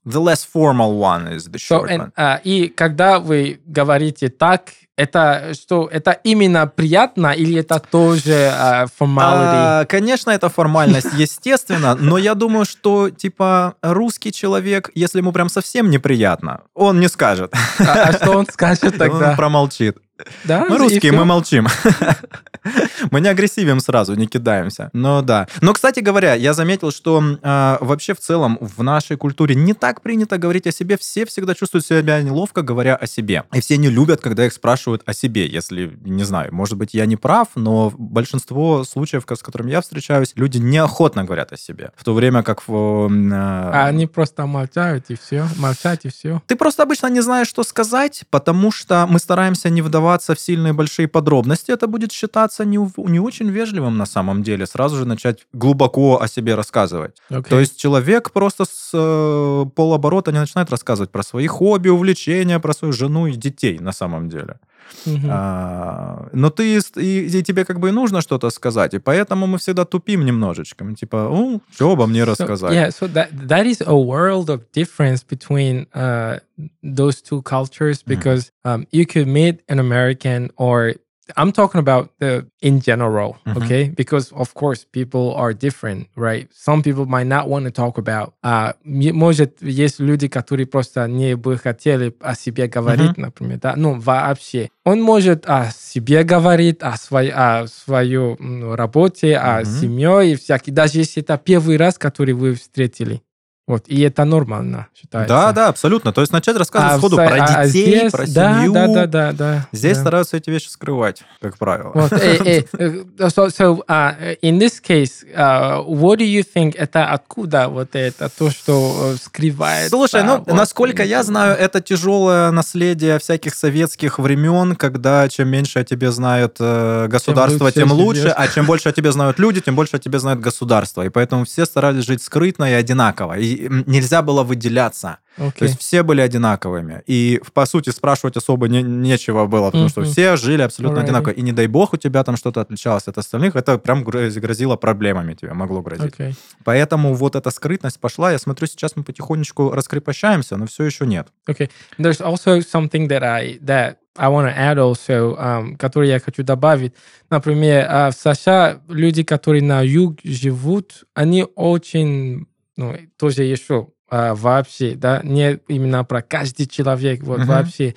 the 0.04 0.20
less 0.20 0.44
formal 0.44 0.99
one 0.99 1.28
is 1.28 1.44
the 1.49 1.58
So, 1.58 1.78
short 1.78 1.90
and, 1.90 2.00
one. 2.00 2.12
а, 2.16 2.40
и 2.44 2.68
когда 2.68 3.18
вы 3.20 3.61
говорите 3.66 4.28
так, 4.28 4.70
это 4.96 5.52
что? 5.54 5.88
Это 5.90 6.12
именно 6.25 6.66
приятно 6.68 7.32
или 7.32 7.58
это 7.61 7.80
тоже 7.80 8.50
а, 8.52 8.84
formality? 8.87 9.80
А, 9.80 9.84
конечно, 9.87 10.30
это 10.30 10.49
формальность, 10.49 11.08
естественно, 11.16 11.94
но 11.94 12.16
я 12.18 12.34
думаю, 12.34 12.64
что, 12.64 13.11
типа, 13.11 13.75
русский 13.82 14.30
человек, 14.32 14.90
если 14.94 15.18
ему 15.18 15.32
прям 15.32 15.49
совсем 15.49 15.90
неприятно, 15.90 16.61
он 16.75 17.00
не 17.00 17.08
скажет. 17.08 17.52
А, 17.80 18.04
а 18.08 18.12
что 18.12 18.32
он 18.38 18.46
скажет 18.46 18.96
тогда? 18.99 19.30
Он 19.30 19.37
промолчит. 19.37 19.99
Да? 20.44 20.64
Мы 20.68 20.78
русские, 20.78 21.11
мы 21.12 21.25
молчим. 21.25 21.66
Мы 23.11 23.21
не 23.21 23.28
агрессивим 23.28 23.80
сразу, 23.80 24.14
не 24.14 24.26
кидаемся. 24.26 24.90
Но 24.92 25.23
да. 25.23 25.47
Но, 25.61 25.73
кстати 25.73 26.00
говоря, 26.00 26.35
я 26.35 26.54
заметил, 26.54 26.90
что 26.90 27.23
а, 27.42 27.78
вообще 27.80 28.14
в 28.14 28.21
целом 28.21 28.59
в 28.61 28.83
нашей 28.83 29.16
культуре 29.16 29.54
не 29.54 29.75
так 29.75 30.00
принято 30.02 30.38
говорить 30.38 30.66
о 30.66 30.73
себе. 30.73 30.97
Все 30.99 31.26
всегда 31.26 31.54
чувствуют 31.54 31.87
себя 31.87 32.21
неловко, 32.23 32.62
говоря 32.62 32.97
о 32.97 33.06
себе. 33.06 33.44
И 33.52 33.61
все 33.61 33.76
не 33.76 33.88
любят, 33.88 34.21
когда 34.21 34.47
их 34.47 34.52
спрашивают 34.52 35.02
о 35.06 35.12
себе. 35.12 35.47
Если, 35.47 35.99
не 36.04 36.25
знаю, 36.25 36.54
может 36.54 36.76
быть, 36.78 36.94
я 36.94 37.06
не 37.06 37.16
прав, 37.16 37.49
но 37.54 37.92
большинство 37.97 38.85
случаев, 38.85 39.25
с 39.28 39.42
которыми 39.42 39.71
я 39.71 39.80
встречаюсь, 39.80 40.33
люди 40.37 40.59
неохотно 40.59 41.25
говорят 41.25 41.52
о 41.52 41.56
себе. 41.56 41.90
В 41.97 42.04
то 42.04 42.14
время 42.14 42.42
как 42.42 42.66
в... 42.66 43.09
а, 43.33 43.71
А 43.75 43.87
они 43.87 44.06
просто 44.06 44.47
молчают 44.47 45.06
и 45.09 45.16
все, 45.16 45.47
молчат 45.56 46.04
и 46.04 46.09
все. 46.09 46.40
ты 46.47 46.56
просто 46.56 46.83
обычно 46.83 47.09
не 47.09 47.21
знаешь, 47.21 47.49
что 47.49 47.64
сказать, 47.64 48.25
потому 48.30 48.71
что 48.71 49.06
мы 49.09 49.18
стараемся 49.18 49.71
не 49.71 49.83
вдаваться 49.83 50.35
в 50.35 50.40
сильные 50.40 50.73
большие 50.73 51.09
подробности. 51.09 51.71
Это 51.73 51.87
будет 51.87 52.12
считаться 52.12 52.53
не, 52.62 52.78
у- 52.78 53.08
не 53.08 53.18
очень 53.18 53.50
вежливым 53.50 53.99
на 53.99 54.06
самом 54.06 54.42
деле. 54.44 54.66
Сразу 54.66 54.96
же 54.96 55.04
начать 55.04 55.46
глубоко 55.52 56.20
о 56.23 56.28
себе 56.28 56.54
рассказывать. 56.54 57.16
То 57.49 57.58
есть 57.58 57.76
человек 57.80 58.30
просто 58.30 58.64
с 58.64 58.90
э, 58.94 59.64
полоборота 59.75 60.30
не 60.30 60.38
начинает 60.38 60.70
рассказывать 60.70 61.11
про 61.11 61.23
свои 61.25 61.49
хобби, 61.49 61.88
увлечения, 61.88 62.61
про 62.61 62.73
свою 62.73 62.92
жену 62.92 63.26
и 63.26 63.32
детей 63.32 63.78
на 63.80 63.90
самом 63.92 64.28
деле. 64.28 64.58
Мгм. 65.06 65.28
А, 65.30 66.28
но 66.32 66.50
ты 66.50 66.78
и, 66.96 67.38
и 67.38 67.42
тебе 67.42 67.64
как 67.64 67.80
бы 67.80 67.88
и 67.88 67.92
нужно 67.92 68.20
что-то 68.20 68.50
сказать, 68.50 68.94
и 68.94 68.99
поэтому 68.99 69.46
мы 69.46 69.56
всегда 69.58 69.84
тупим 69.84 70.25
немножечко. 70.25 70.84
Мы 70.84 70.94
Типа, 70.94 71.28
ну, 71.30 71.62
что 71.75 71.90
обо 71.90 72.06
мне 72.06 72.20
So, 72.20 72.26
рассказать? 72.26 72.73
yeah, 72.73 72.88
so 72.90 73.08
that 73.12 73.28
that 73.49 73.64
is 73.66 73.80
a 73.87 73.94
world 73.96 74.50
of 74.50 74.61
difference 74.75 75.23
between 75.26 75.87
uh, 75.94 76.38
those 76.82 77.23
two 77.23 77.42
cultures 77.42 78.02
because 78.06 78.50
um, 78.64 78.87
you 78.92 79.06
could 79.06 79.26
meet 79.26 79.61
an 79.68 79.78
American 79.78 80.50
or 80.56 80.94
I'm 81.37 81.52
talking 81.52 81.78
about 81.81 82.11
the 82.21 82.47
in 82.61 82.81
general, 82.81 83.37
Mhm. 83.47 83.57
okay? 83.57 83.88
Because 83.97 84.33
of 84.33 84.52
course 84.54 84.85
people 84.90 85.35
are 85.37 85.54
different, 85.54 86.09
right? 86.16 86.49
Some 86.54 86.83
people 86.83 87.07
might 87.07 87.26
not 87.26 87.49
want 87.49 87.64
to 87.64 87.71
talk 87.71 87.97
about. 87.99 88.35
Uh, 88.43 88.73
м- 88.85 89.14
может, 89.16 89.62
есть 89.62 90.00
люди, 90.00 90.28
которые 90.28 90.66
просто 90.66 91.07
не 91.09 91.35
бы 91.37 91.57
хотели 91.57 92.14
о 92.21 92.35
себе 92.35 92.66
говорить, 92.66 93.16
например, 93.16 93.59
да? 93.61 93.75
Ну, 93.76 93.95
вообще. 93.99 94.69
Он 94.85 95.00
может 95.00 95.45
о 95.47 95.71
себе 95.71 96.25
говорить, 96.25 96.78
о 96.83 96.97
своей, 96.97 97.33
о 97.33 97.66
своей 97.66 98.37
м, 98.38 98.75
работе, 98.75 99.37
о 99.37 99.61
Мгм. 99.62 99.64
семье 99.66 100.33
и 100.33 100.35
всякие. 100.37 100.75
Даже 100.75 100.99
если 100.99 101.23
это 101.23 101.38
первый 101.38 101.76
раз, 101.78 101.97
который 101.99 102.35
вы 102.35 102.54
встретили. 102.54 103.23
Вот, 103.66 103.85
и 103.87 104.02
это 104.02 104.25
нормально 104.25 104.88
считается. 104.94 105.35
Да, 105.35 105.52
да, 105.52 105.68
абсолютно. 105.68 106.12
То 106.12 106.21
есть 106.21 106.35
начать 106.35 106.54
рассказывать 106.54 106.97
А 106.97 106.99
сходу 106.99 107.16
са- 107.16 107.26
про 107.26 107.44
а- 107.44 107.66
детей, 107.66 107.87
здесь- 107.87 108.12
про 108.12 108.26
да, 108.26 108.59
семью. 108.59 108.73
Да, 108.75 108.87
да, 108.88 109.06
да, 109.06 109.33
да. 109.33 109.68
Здесь 109.73 109.97
да. 109.97 110.02
стараются 110.02 110.37
эти 110.37 110.50
вещи 110.50 110.68
скрывать, 110.68 111.23
как 111.40 111.56
правило. 111.56 111.92
Вот, 111.94 112.12
э, 112.12 112.37
э, 112.44 112.62
э, 112.78 113.04
so, 113.21 113.49
so 113.49 113.83
uh, 113.88 114.38
in 114.42 114.59
this 114.59 114.83
case, 114.87 115.25
uh, 115.35 115.83
what 115.87 116.18
do 116.18 116.26
you 116.26 116.44
think? 116.44 116.75
Это 116.76 117.06
откуда 117.06 117.68
вот 117.68 117.97
это 117.97 118.28
то, 118.28 118.50
что 118.50 119.14
скрывает? 119.23 119.88
Слушай, 119.88 120.25
ну, 120.25 120.38
вот, 120.38 120.47
насколько 120.49 121.02
я 121.02 121.23
знаю, 121.23 121.56
это 121.56 121.80
тяжелое 121.80 122.50
наследие 122.50 123.18
всяких 123.18 123.54
советских 123.54 124.18
времен, 124.18 124.76
когда 124.76 125.26
чем 125.30 125.49
меньше 125.49 125.78
о 125.78 125.85
тебе 125.85 126.11
знает 126.11 126.56
э, 126.61 127.06
государство, 127.09 127.65
лучше 127.65 127.80
тем 127.80 127.93
лучше, 127.93 128.28
а 128.28 128.47
чем 128.47 128.67
больше 128.67 128.91
о 128.91 128.93
тебе 128.93 129.10
знают 129.10 129.38
люди, 129.38 129.62
тем 129.62 129.75
больше 129.75 129.97
о 129.97 129.99
тебе 129.99 130.19
знает 130.19 130.41
государство. 130.41 131.00
И 131.00 131.08
поэтому 131.08 131.47
все 131.47 131.65
старались 131.65 132.04
жить 132.04 132.23
скрытно 132.23 132.71
и 132.71 132.75
одинаково. 132.75 133.38
И 133.38 133.53
нельзя 133.86 134.23
было 134.23 134.43
выделяться. 134.43 135.19
То 135.36 135.47
Окей. 135.49 135.69
есть 135.69 135.80
все 135.80 136.02
были 136.02 136.21
одинаковыми. 136.21 137.02
И, 137.06 137.40
по 137.54 137.67
сути, 137.67 137.90
спрашивать 137.90 138.36
особо 138.36 138.69
не- 138.69 138.82
нечего 138.82 139.47
было, 139.47 139.67
потому 139.71 139.88
что 139.88 140.00
Мгм. 140.02 140.10
все 140.10 140.36
жили 140.36 140.62
абсолютно 140.62 140.99
Alrighty. 140.99 141.04
одинаково. 141.04 141.32
И 141.32 141.43
не 141.43 141.52
дай 141.52 141.67
бог 141.67 141.93
у 141.93 141.97
тебя 141.97 142.23
там 142.25 142.36
что-то 142.36 142.60
отличалось 142.60 143.08
от 143.08 143.19
остальных, 143.19 143.56
это 143.56 143.78
прям 143.78 144.04
гроз- 144.04 144.38
грозило 144.40 144.76
проблемами 144.76 145.34
тебе, 145.34 145.52
могло 145.54 145.82
грозить. 145.82 146.14
Окей. 146.14 146.34
Поэтому 146.64 147.14
вот 147.14 147.34
эта 147.36 147.50
скрытность 147.50 147.99
пошла. 148.00 148.30
Я 148.32 148.38
смотрю, 148.38 148.67
сейчас 148.69 148.95
мы 148.97 149.02
потихонечку 149.02 149.71
раскрепощаемся, 149.71 150.56
но 150.56 150.67
все 150.67 150.84
еще 150.84 151.06
нет. 151.06 151.28
Okay. 151.49 151.69
There's 151.99 152.21
also 152.21 152.60
something 152.60 153.08
that 153.08 153.23
I 153.23 153.58
that 153.64 153.97
I 154.17 154.28
want 154.28 154.47
to 154.47 154.56
add 154.56 154.76
also, 154.78 155.36
um, 155.36 155.76
который 155.76 156.08
я 156.08 156.21
хочу 156.21 156.45
добавить. 156.45 156.93
Например, 157.30 157.84
а, 157.90 158.10
в 158.12 158.14
США 158.14 158.78
люди, 158.88 159.25
которые 159.25 159.60
на 159.62 159.82
юг 159.82 160.19
живут, 160.23 161.02
они 161.14 161.45
очень, 161.56 162.47
ну, 162.76 162.97
тоже 163.17 163.45
еще 163.45 163.89
а, 164.08 164.34
вообще, 164.34 164.95
да, 164.95 165.21
не 165.25 165.58
именно 165.69 166.04
про 166.04 166.23
каждый 166.23 166.67
человек, 166.67 167.23
вот 167.23 167.39
Мгм. 167.41 167.49
вообще. 167.49 167.95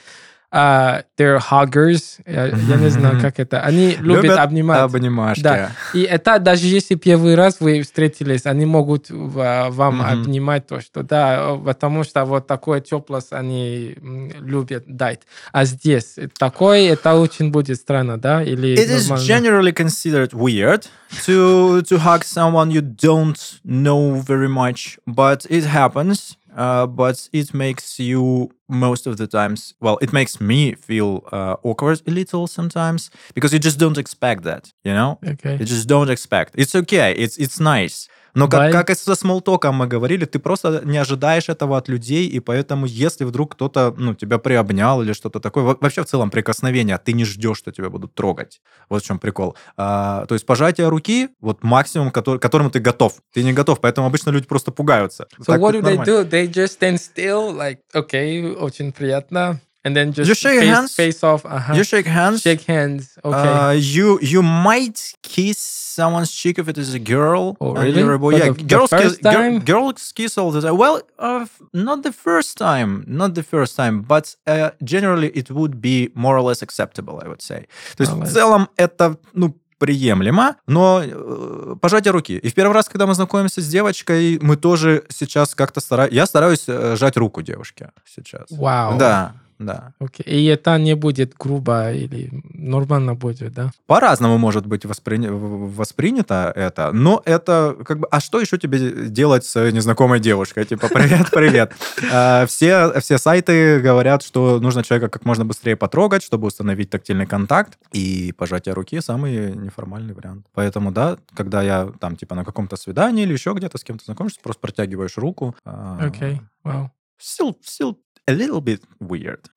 А, 0.50 1.04
they're 1.18 1.40
huggers, 1.40 2.20
я, 2.26 2.46
я 2.48 2.76
не 2.78 2.88
знаю, 2.90 3.20
как 3.20 3.38
это. 3.38 3.60
Они 3.62 3.98
любят, 4.00 4.38
обнимать. 4.40 4.80
Обнимашки. 4.80 5.42
Да. 5.44 5.72
И 5.94 6.04
это 6.04 6.40
даже 6.40 6.68
если 6.68 6.96
первый 6.96 7.36
раз 7.36 7.58
вы 7.60 7.82
встретились, 7.82 8.46
они 8.46 8.66
могут 8.66 9.10
в- 9.10 9.68
вам 9.70 9.98
Мгм. 9.98 10.06
обнимать 10.22 10.66
то, 10.66 10.80
что 10.80 11.04
да, 11.04 11.58
потому 11.66 12.06
что 12.06 12.24
вот 12.24 12.48
такое 12.48 12.80
теплость 12.80 13.34
они 13.34 13.96
любят 14.40 14.86
дать. 14.88 15.20
А 15.52 15.66
здесь 15.66 16.16
такое, 16.40 16.94
это 16.94 17.16
очень 17.16 17.52
будет 17.52 17.76
странно, 17.78 18.18
да? 18.18 18.42
Или 18.42 18.74
It 18.76 18.88
is 18.90 19.10
нормально? 19.10 19.28
generally 19.28 19.74
considered 19.74 20.32
weird 20.32 20.86
to 21.26 21.82
to 21.82 21.98
hug 21.98 22.22
someone 22.24 22.70
you 22.72 22.82
don't 22.82 23.38
know 23.66 24.22
very 24.26 24.48
much, 24.48 24.98
but 25.06 25.46
it 25.50 25.66
happens. 25.66 26.37
Uh, 26.58 26.88
but 26.88 27.30
it 27.34 27.54
makes 27.54 28.00
you 28.00 28.50
most 28.68 29.08
of 29.08 29.18
the 29.18 29.28
times. 29.28 29.74
Well, 29.80 29.98
it 30.02 30.12
makes 30.12 30.42
me 30.42 30.74
feel 30.74 31.24
uh, 31.32 31.56
awkward 31.64 32.02
a 32.08 32.12
little 32.12 32.48
sometimes 32.48 33.12
because 33.36 33.54
you 33.54 33.60
just 33.60 33.80
don't 33.80 33.98
expect 33.98 34.44
that. 34.44 34.74
You 34.84 34.94
know, 34.94 35.20
Okay. 35.24 35.58
you 35.60 35.66
just 35.66 35.88
don't 35.88 36.10
expect. 36.10 36.56
It's 36.58 36.76
okay. 36.76 37.12
It's 37.14 37.38
it's 37.38 37.60
nice. 37.60 38.08
Но 38.38 38.48
как, 38.48 38.72
как 38.72 38.90
и 38.92 38.96
со 38.96 39.16
смолтоком 39.16 39.76
мы 39.76 39.88
говорили, 39.88 40.26
ты 40.26 40.38
просто 40.40 40.82
не 40.86 40.98
ожидаешь 40.98 41.50
этого 41.50 41.78
от 41.78 41.90
людей, 41.90 42.28
и 42.28 42.40
поэтому, 42.40 42.86
если 42.86 43.26
вдруг 43.26 43.54
кто-то 43.54 43.94
ну, 43.98 44.14
тебя 44.14 44.38
приобнял 44.38 45.02
или 45.02 45.14
что-то 45.14 45.40
такое, 45.40 45.64
во- 45.64 45.78
вообще 45.80 46.04
в 46.04 46.06
целом 46.06 46.30
прикосновение, 46.30 46.98
ты 46.98 47.14
не 47.14 47.26
ждешь, 47.26 47.58
что 47.58 47.72
тебя 47.72 47.90
будут 47.90 48.14
трогать. 48.14 48.62
Вот 48.90 49.04
в 49.04 49.06
чем 49.06 49.18
прикол. 49.18 49.56
А, 49.76 50.26
то 50.28 50.36
есть 50.36 50.46
пожатие 50.46 50.90
руки, 50.90 51.30
вот 51.42 51.64
максимум, 51.64 52.12
который, 52.12 52.38
к 52.38 52.42
которому 52.42 52.70
ты 52.70 52.80
готов. 52.80 53.14
Ты 53.34 53.44
не 53.44 53.54
готов, 53.54 53.82
поэтому 53.82 54.08
обычно 54.08 54.30
люди 54.30 54.46
просто 54.48 54.72
пугаются. 54.72 55.28
So 55.40 55.46
Так 55.46 55.62
what 55.62 55.74
do 55.74 55.82
they 55.82 55.98
do? 55.98 56.30
They 56.30 56.48
just 56.48 56.80
stand 56.80 56.98
still, 57.00 57.56
like, 57.58 57.80
okay, 57.96 58.54
очень 58.54 58.92
приятно. 58.92 59.60
And 59.88 59.96
then 59.96 60.12
just 60.12 60.28
You 60.30 60.36
shake 60.36 60.60
face, 60.60 60.76
hands? 60.76 60.92
face 61.04 61.24
off. 61.24 61.42
Uh-huh. 61.46 61.74
You 61.78 61.84
shake 61.92 62.08
hands. 62.20 62.42
Shake 62.42 62.64
hands. 62.76 63.04
Okay. 63.24 63.50
Uh, 63.60 63.72
you 63.96 64.08
you 64.34 64.42
might 64.44 65.00
kiss 65.22 65.60
someone's 66.00 66.32
cheek 66.42 66.56
if 66.62 66.68
it 66.68 66.78
is 66.78 66.90
a 66.94 67.04
girl. 67.16 67.44
Oh, 67.62 67.74
really? 67.74 68.02
a 68.02 68.18
boy. 68.26 68.32
Yeah, 68.36 68.48
the- 68.52 68.64
the 68.64 68.76
girls 68.76 68.90
kiss. 68.92 69.02
first 69.02 69.18
gir- 69.24 69.32
time? 69.38 69.56
girls 69.74 70.12
kiss 70.18 70.38
all 70.38 70.52
the 70.56 70.62
time. 70.66 70.76
Well, 70.84 70.96
uh, 71.28 71.46
not 71.88 72.00
the 72.08 72.12
first 72.28 72.52
time, 72.58 72.92
not 73.08 73.30
the 73.40 73.44
first 73.54 73.74
time, 73.82 73.96
but 74.14 74.26
uh, 74.46 74.70
generally 74.94 75.30
it 75.42 75.48
would 75.58 75.76
be 75.90 75.98
more 76.24 76.36
or 76.40 76.44
less 76.50 76.62
acceptable, 76.68 77.16
I 77.24 77.28
would 77.32 77.42
say. 77.42 77.62
То 77.98 78.02
есть 78.04 78.14
в 78.14 78.28
целом 78.36 78.68
это 78.78 79.18
ну 79.34 79.56
приемлемо, 79.80 80.56
но 80.68 81.02
э, 81.04 81.76
пожатие 81.82 82.12
руки. 82.12 82.38
И 82.38 82.50
в 82.50 82.54
первый 82.56 82.74
раз, 82.74 82.90
когда 82.90 83.06
мы 83.06 83.14
знакомимся 83.14 83.62
с 83.62 83.68
девочкой, 83.68 84.40
мы 84.42 84.56
тоже 84.58 85.04
сейчас 85.10 85.54
как-то 85.54 85.80
стараемся... 85.82 86.16
Я 86.16 86.26
стараюсь 86.26 86.64
э, 86.68 86.96
жать 86.98 87.16
руку 87.18 87.44
девушке 87.44 87.92
сейчас. 88.06 88.48
Вау. 88.50 88.98
Да, 88.98 89.34
да. 89.60 89.94
Окей. 90.00 90.24
И 90.26 90.46
это 90.46 90.78
не 90.78 90.96
будет 90.96 91.34
грубо 91.36 91.92
или 91.92 92.30
нормально 92.54 93.16
будет, 93.16 93.54
да? 93.54 93.72
По-разному 93.88 94.38
может 94.38 94.66
быть 94.66 94.86
воспри- 94.86 95.28
воспринято 95.30 96.52
это, 96.56 96.92
но 96.92 97.22
это 97.26 97.76
как 97.86 98.00
бы... 98.00 98.08
А 98.12 98.20
что 98.20 98.40
еще 98.40 98.58
тебе 98.58 99.10
делать 99.10 99.46
с 99.46 99.72
незнакомой 99.72 100.20
девушкой? 100.20 100.66
Типа, 100.66 100.88
привет, 100.90 101.32
привет. 101.32 101.74
А, 102.12 102.46
Все, 102.46 103.00
все 103.00 103.18
сайты 103.18 103.80
говорят, 103.80 104.24
что 104.24 104.60
нужно 104.60 104.84
человека 104.84 105.10
как 105.10 105.26
можно 105.26 105.46
быстрее 105.46 105.76
потрогать, 105.76 106.24
чтобы 106.24 106.48
установить 106.48 106.90
тактильный 106.90 107.26
контакт, 107.26 107.78
и 107.92 108.34
пожатие 108.38 108.74
руки 108.74 109.02
самый 109.02 109.56
неформальный 109.56 110.14
вариант. 110.14 110.46
Поэтому, 110.54 110.92
да, 110.92 111.18
когда 111.36 111.62
я 111.62 111.92
там 112.00 112.16
типа 112.16 112.36
на 112.36 112.46
каком-то 112.46 112.76
свидании 112.78 113.24
или 113.24 113.34
еще 113.34 113.54
где-то 113.54 113.78
с 113.78 113.84
кем-то 113.84 114.06
знакомишься, 114.06 114.40
просто 114.42 114.62
протягиваешь 114.62 115.18
руку. 115.18 115.56
а, 115.66 115.98
Окей. 116.02 116.42
Вау. 116.64 116.92
Still, 117.20 117.56
still 117.64 117.96
a 118.30 118.34
little 118.34 118.60
bit 118.60 118.82
weird. 119.00 119.50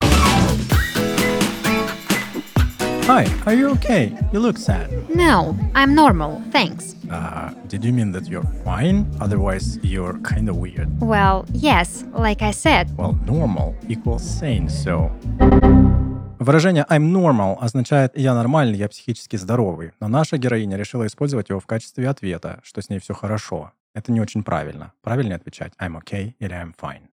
Hi, 3.03 3.27
are 3.45 3.53
you 3.53 3.69
okay? 3.71 4.17
You 4.31 4.39
look 4.39 4.57
sad. 4.57 4.89
No, 5.13 5.57
I'm 5.75 5.93
normal, 5.93 6.41
thanks. 6.51 6.95
Uh, 7.09 7.51
did 7.67 7.83
you 7.83 7.91
mean 7.91 8.13
that 8.13 8.27
you're 8.29 8.47
fine? 8.63 9.05
Otherwise, 9.19 9.77
you're 9.83 10.17
kind 10.19 10.47
of 10.47 10.55
weird. 10.55 10.87
Well, 11.01 11.45
yes, 11.51 12.05
like 12.13 12.41
I 12.41 12.51
said. 12.51 12.95
Well, 12.97 13.17
normal 13.25 13.75
equals 13.89 14.23
sane, 14.23 14.69
so... 14.69 15.11
Выражение 16.39 16.85
«I'm 16.89 17.11
normal» 17.11 17.57
означает 17.59 18.13
«я 18.15 18.33
нормальный, 18.33 18.77
я 18.77 18.87
психически 18.87 19.35
здоровый», 19.35 19.91
но 19.99 20.07
наша 20.07 20.37
героиня 20.37 20.77
решила 20.77 21.05
использовать 21.05 21.49
его 21.49 21.59
в 21.59 21.67
качестве 21.67 22.07
ответа, 22.09 22.61
что 22.63 22.81
с 22.81 22.89
ней 22.89 22.99
все 22.99 23.13
хорошо. 23.13 23.73
Это 23.93 24.11
не 24.11 24.21
очень 24.21 24.43
правильно. 24.43 24.93
Правильнее 25.03 25.35
отвечать 25.35 25.73
«I'm 25.79 26.01
okay» 26.01 26.33
или 26.39 26.55
«I'm 26.55 26.73
fine». 26.81 27.09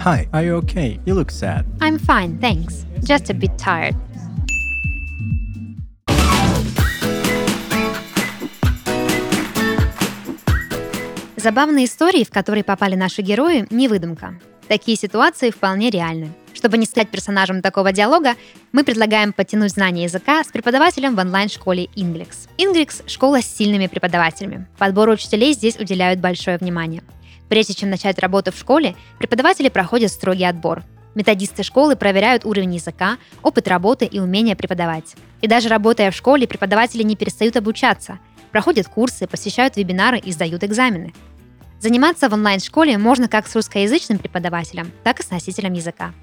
Hi, 0.00 0.28
are 0.32 0.44
you 0.44 0.56
okay? 0.56 0.98
You 1.06 1.14
look 1.14 1.30
sad. 1.30 1.64
I'm 1.80 1.98
fine, 1.98 2.38
thanks. 2.38 2.84
Just 3.02 3.30
a 3.30 3.34
bit 3.34 3.56
tired. 3.58 3.94
Забавные 11.36 11.86
истории, 11.86 12.22
в 12.24 12.30
которые 12.30 12.62
попали 12.62 12.94
наши 12.94 13.20
герои, 13.22 13.66
не 13.70 13.88
выдумка. 13.88 14.34
Такие 14.68 14.96
ситуации 14.96 15.50
вполне 15.50 15.90
реальны. 15.90 16.30
Чтобы 16.54 16.78
не 16.78 16.86
стать 16.86 17.08
персонажем 17.08 17.62
такого 17.62 17.90
диалога, 17.90 18.36
мы 18.70 18.84
предлагаем 18.84 19.32
подтянуть 19.32 19.72
знания 19.72 20.04
языка 20.04 20.44
с 20.44 20.48
преподавателем 20.48 21.16
в 21.16 21.18
онлайн-школе 21.18 21.86
Inglix. 21.96 22.48
Inglix– 22.58 23.02
школа 23.08 23.42
с 23.42 23.46
сильными 23.46 23.88
преподавателями. 23.88 24.68
Подбору 24.78 25.14
учителей 25.14 25.52
здесь 25.54 25.76
уделяют 25.76 26.20
большое 26.20 26.58
внимание. 26.58 27.02
Прежде 27.52 27.74
чем 27.74 27.90
начать 27.90 28.18
работу 28.18 28.50
в 28.50 28.56
школе, 28.56 28.96
преподаватели 29.18 29.68
проходят 29.68 30.10
строгий 30.10 30.44
отбор. 30.44 30.84
Методисты 31.14 31.62
школы 31.62 31.96
проверяют 31.96 32.46
уровень 32.46 32.76
языка, 32.76 33.18
опыт 33.42 33.68
работы 33.68 34.06
и 34.06 34.18
умение 34.20 34.56
преподавать. 34.56 35.16
И 35.42 35.46
даже 35.46 35.68
работая 35.68 36.10
в 36.10 36.16
школе, 36.16 36.48
преподаватели 36.48 37.02
не 37.02 37.14
перестают 37.14 37.58
обучаться, 37.58 38.18
проходят 38.52 38.88
курсы, 38.88 39.26
посещают 39.26 39.76
вебинары 39.76 40.18
и 40.18 40.32
сдают 40.32 40.64
экзамены. 40.64 41.12
Заниматься 41.78 42.30
в 42.30 42.32
онлайн-школе 42.32 42.96
можно 42.96 43.28
как 43.28 43.46
с 43.46 43.54
русскоязычным 43.54 44.16
преподавателем, 44.16 44.90
так 45.04 45.20
и 45.20 45.22
с 45.22 45.28
носителем 45.28 45.74
языка. 45.74 46.14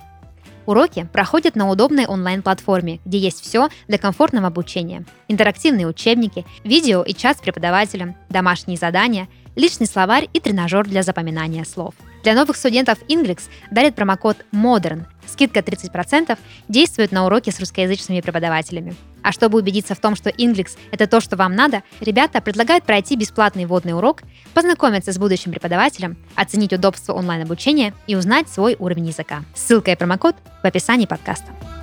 Уроки 0.66 1.08
проходят 1.14 1.56
на 1.56 1.70
удобной 1.70 2.06
онлайн-платформе, 2.06 3.00
где 3.06 3.18
есть 3.18 3.42
все 3.42 3.70
для 3.88 3.98
комфортного 3.98 4.48
обучения. 4.48 5.06
Интерактивные 5.28 5.88
учебники, 5.88 6.46
видео 6.64 7.02
и 7.04 7.14
чат 7.14 7.38
с 7.38 7.42
преподавателем, 7.42 8.16
домашние 8.30 8.78
задания, 8.78 9.28
личный 9.60 9.88
словарь 9.88 10.30
и 10.34 10.40
тренажер 10.40 10.88
для 10.88 11.04
запоминания 11.04 11.66
слов. 11.66 11.94
Для 12.24 12.34
новых 12.34 12.56
студентов 12.56 12.98
Inglix 13.10 13.44
дарит 13.72 13.96
промокод 13.96 14.38
MODERN. 14.54 15.06
Скидка 15.28 15.60
30% 15.60 16.38
действует 16.68 17.12
на 17.12 17.26
уроки 17.26 17.50
с 17.50 17.60
русскоязычными 17.60 18.22
преподавателями. 18.22 18.96
А 19.22 19.32
чтобы 19.32 19.60
убедиться 19.60 19.96
в 19.96 20.00
том, 20.00 20.16
что 20.16 20.30
Inglix— 20.30 20.78
это 20.92 21.08
то, 21.08 21.20
что 21.20 21.36
вам 21.36 21.56
надо, 21.56 21.84
ребята 22.00 22.42
предлагают 22.42 22.86
пройти 22.86 23.16
бесплатный 23.16 23.66
вводный 23.66 23.94
урок, 23.94 24.24
познакомиться 24.54 25.12
с 25.12 25.18
будущим 25.18 25.52
преподавателем, 25.52 26.18
оценить 26.36 26.74
удобство 26.74 27.14
онлайн-обучения 27.14 27.94
и 28.08 28.16
узнать 28.16 28.50
свой 28.50 28.76
уровень 28.80 29.08
языка. 29.08 29.44
Ссылка 29.54 29.92
и 29.92 29.96
промокод 29.96 30.36
в 30.64 30.66
описании 30.66 31.06
подкаста. 31.06 31.79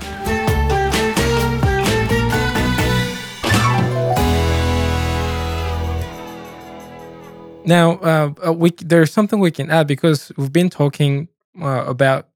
Now, 7.66 7.94
uh, 7.98 8.32
uh, 8.46 8.52
we 8.52 8.70
there's 8.70 9.12
something 9.12 9.40
we 9.40 9.50
can 9.50 9.70
add 9.70 9.88
because 9.88 10.32
we've 10.36 10.52
been 10.52 10.70
talking 10.70 11.28
uh, 11.60 11.84
about 11.86 12.28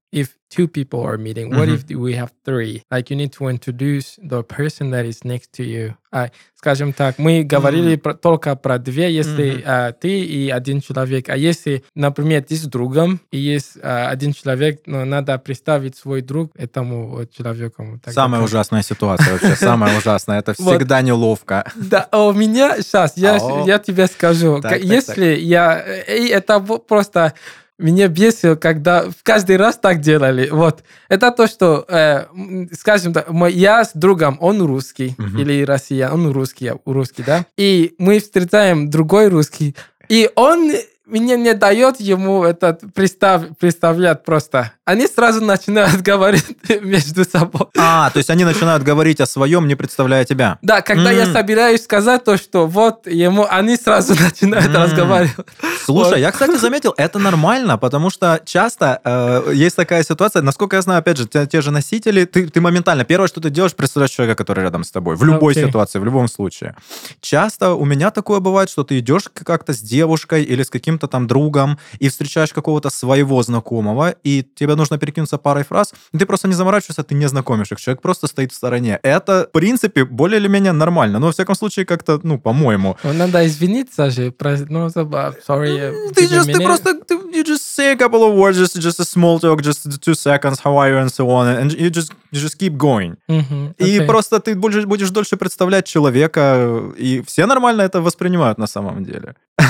two 0.51 0.67
people 0.67 1.01
are 1.01 1.17
meeting. 1.17 1.49
What 1.49 1.69
if 1.69 1.89
we 1.89 2.13
have 2.13 2.31
three? 2.45 2.83
Like 2.91 3.09
you 3.09 3.15
need 3.15 3.31
to 3.33 3.47
introduce 3.47 4.19
the 4.21 4.43
person 4.43 4.91
that 4.91 5.05
is 5.05 5.23
next 5.23 5.53
to 5.53 5.63
you. 5.63 5.95
А, 6.13 6.29
скажем 6.55 6.91
так, 6.91 7.17
мы 7.17 7.43
говорили 7.43 7.95
про, 7.95 8.13
только 8.13 8.57
про 8.57 8.77
две, 8.77 9.13
если 9.13 9.63
а, 9.65 9.93
ты 9.93 10.19
и 10.19 10.49
один 10.49 10.81
человек. 10.81 11.29
А 11.29 11.37
если, 11.37 11.85
например, 11.95 12.43
ты 12.43 12.55
с 12.55 12.63
другом, 12.63 13.21
и 13.31 13.37
есть 13.37 13.77
а, 13.81 14.09
один 14.09 14.33
человек, 14.33 14.81
но 14.85 15.05
надо 15.05 15.37
представить 15.39 15.95
свой 15.95 16.21
друг 16.21 16.51
этому 16.55 17.25
человеку. 17.31 17.97
Так 18.03 18.13
Самая 18.13 18.41
как- 18.41 18.49
ужасная 18.49 18.81
ситуация 18.81 19.31
вообще, 19.31 19.55
самая 19.65 19.97
ужасная. 19.97 20.39
Это 20.39 20.53
всегда 20.53 21.01
неловко. 21.01 21.71
Да, 21.75 22.09
а 22.11 22.25
у 22.25 22.33
меня 22.33 22.81
сейчас, 22.81 23.15
я, 23.15 23.37
Ау. 23.37 23.65
я 23.65 23.79
тебе 23.79 24.07
скажу, 24.07 24.61
если 24.81 25.35
я, 25.35 25.81
и 26.03 26.27
это 26.27 26.59
просто 26.59 27.33
меня 27.81 28.07
бесило, 28.07 28.55
когда 28.55 29.05
каждый 29.23 29.57
раз 29.57 29.77
так 29.77 29.99
делали. 29.99 30.49
Вот. 30.51 30.83
Это 31.09 31.31
то, 31.31 31.47
что, 31.47 31.85
э, 31.87 32.25
скажем 32.73 33.13
так, 33.13 33.29
мой- 33.29 33.53
я 33.53 33.83
с 33.83 33.91
другом, 33.93 34.37
он 34.39 34.61
русский, 34.61 35.15
или 35.37 35.63
россиян, 35.63 36.13
он 36.13 36.31
русский, 36.31 36.65
я 36.65 36.75
русский, 36.85 37.23
да? 37.23 37.45
И 37.57 37.95
мы 37.97 38.19
встречаем 38.19 38.89
другой 38.89 39.27
русский, 39.29 39.75
и 40.09 40.29
он 40.35 40.71
мне 41.11 41.35
не 41.37 41.53
дает 41.53 41.99
ему 41.99 42.43
этот 42.43 42.81
представ, 42.93 43.43
представлять 43.59 44.23
просто. 44.23 44.71
Они 44.85 45.07
сразу 45.07 45.43
начинают 45.43 46.01
говорить 46.11 46.45
между 46.81 47.25
собой. 47.25 47.67
А, 47.77 48.09
то 48.11 48.17
есть 48.17 48.29
они 48.29 48.45
начинают 48.45 48.83
говорить 48.83 49.19
о 49.19 49.25
своем, 49.25 49.67
не 49.67 49.75
представляя 49.75 50.25
тебя. 50.25 50.57
Да, 50.61 50.81
когда 50.81 51.11
я 51.11 51.25
собираюсь 51.25 51.83
сказать 51.83 52.23
то, 52.23 52.37
что 52.37 52.65
вот 52.65 53.07
ему, 53.07 53.45
они 53.49 53.75
сразу 53.75 54.13
начинают 54.21 54.73
разговаривать. 54.73 55.35
Слушай, 55.83 56.09
Вот. 56.09 56.17
я, 56.17 56.31
кстати, 56.31 56.57
заметил, 56.57 56.93
это 56.97 57.19
нормально, 57.19 57.77
потому 57.77 58.09
что 58.09 58.41
часто 58.45 59.01
э, 59.03 59.51
есть 59.53 59.75
такая 59.75 60.03
ситуация, 60.03 60.41
насколько 60.41 60.77
я 60.77 60.81
знаю, 60.81 60.99
опять 60.99 61.17
же, 61.17 61.27
те, 61.27 61.45
те 61.45 61.61
же 61.61 61.71
носители, 61.71 62.25
ты, 62.25 62.47
ты 62.47 62.61
моментально, 62.61 63.03
первое, 63.03 63.27
что 63.27 63.41
ты 63.41 63.49
делаешь, 63.49 63.75
представляешь 63.75 64.11
человека, 64.11 64.37
который 64.37 64.63
рядом 64.63 64.83
с 64.83 64.91
тобой, 64.91 65.15
в 65.15 65.23
любой 65.23 65.55
ситуации, 65.55 65.99
в 65.99 66.05
любом 66.05 66.27
случае. 66.27 66.75
Часто 67.19 67.73
у 67.73 67.85
меня 67.85 68.11
такое 68.11 68.39
бывает, 68.39 68.69
что 68.69 68.83
ты 68.83 68.99
идешь 68.99 69.23
как-то 69.33 69.73
с 69.73 69.79
девушкой 69.79 70.43
или 70.43 70.63
с 70.63 70.69
каким-то 70.69 71.00
там 71.07 71.27
другом 71.27 71.77
и 71.99 72.09
встречаешь 72.09 72.53
какого-то 72.53 72.89
своего 72.89 73.41
знакомого, 73.43 74.15
и 74.23 74.43
тебе 74.55 74.75
нужно 74.75 74.97
перекинуться 74.97 75.37
парой 75.37 75.63
фраз, 75.63 75.93
и 76.13 76.17
ты 76.17 76.25
просто 76.25 76.47
не 76.47 76.53
заморачиваешься, 76.53 77.03
ты 77.03 77.15
не 77.15 77.27
знакомишь 77.27 77.71
их, 77.71 77.79
человек 77.79 78.01
просто 78.01 78.27
стоит 78.27 78.51
в 78.51 78.55
стороне. 78.55 78.99
Это, 79.03 79.45
в 79.49 79.51
принципе, 79.51 80.05
более 80.05 80.39
или 80.39 80.47
менее 80.47 80.71
нормально, 80.71 81.19
но, 81.19 81.25
во 81.27 81.31
всяком 81.31 81.55
случае, 81.55 81.85
как-то, 81.85 82.19
ну, 82.23 82.39
по-моему, 82.39 82.97
Ну, 83.03 83.13
Надо 83.13 83.45
извиниться 83.45 84.09
же. 84.09 84.31
про- 84.31 84.57
Ну, 84.69 84.89
забав- 84.89 85.35
sorry. 85.47 85.77
э, 85.77 86.13
Ты 86.13 86.25
just, 86.25 86.51
ты 86.53 86.59
просто, 86.63 86.93
ты, 86.93 87.17
you 87.33 87.43
just 87.43 87.75
say 87.75 87.91
a 87.91 87.95
couple 87.97 88.23
of 88.23 88.33
words, 88.35 88.57
just, 88.57 88.79
just 88.79 88.99
a 88.99 89.05
small 89.05 89.39
talk, 89.39 89.61
just 89.61 90.01
two 90.01 90.13
seconds, 90.15 90.59
how 90.63 90.77
are 90.77 90.89
you, 90.89 90.97
and 90.97 91.09
so 91.11 91.29
on, 91.29 91.47
and 91.47 91.71
you 91.73 91.89
just, 91.89 92.11
you 92.31 92.39
just 92.41 92.57
keep 92.57 92.73
going. 92.77 93.15
Мгм, 93.27 93.73
И 93.77 93.97
окей. 93.97 94.05
просто 94.07 94.39
ты 94.39 94.55
будешь, 94.55 94.85
будешь 94.85 95.09
дольше 95.09 95.37
представлять 95.37 95.85
человека, 95.85 96.91
и 96.97 97.21
все 97.25 97.45
нормально 97.45 97.81
это 97.83 98.01
воспринимают 98.01 98.57
на 98.57 98.67
самом 98.67 99.03
деле. 99.03 99.35
Вау. 99.57 99.67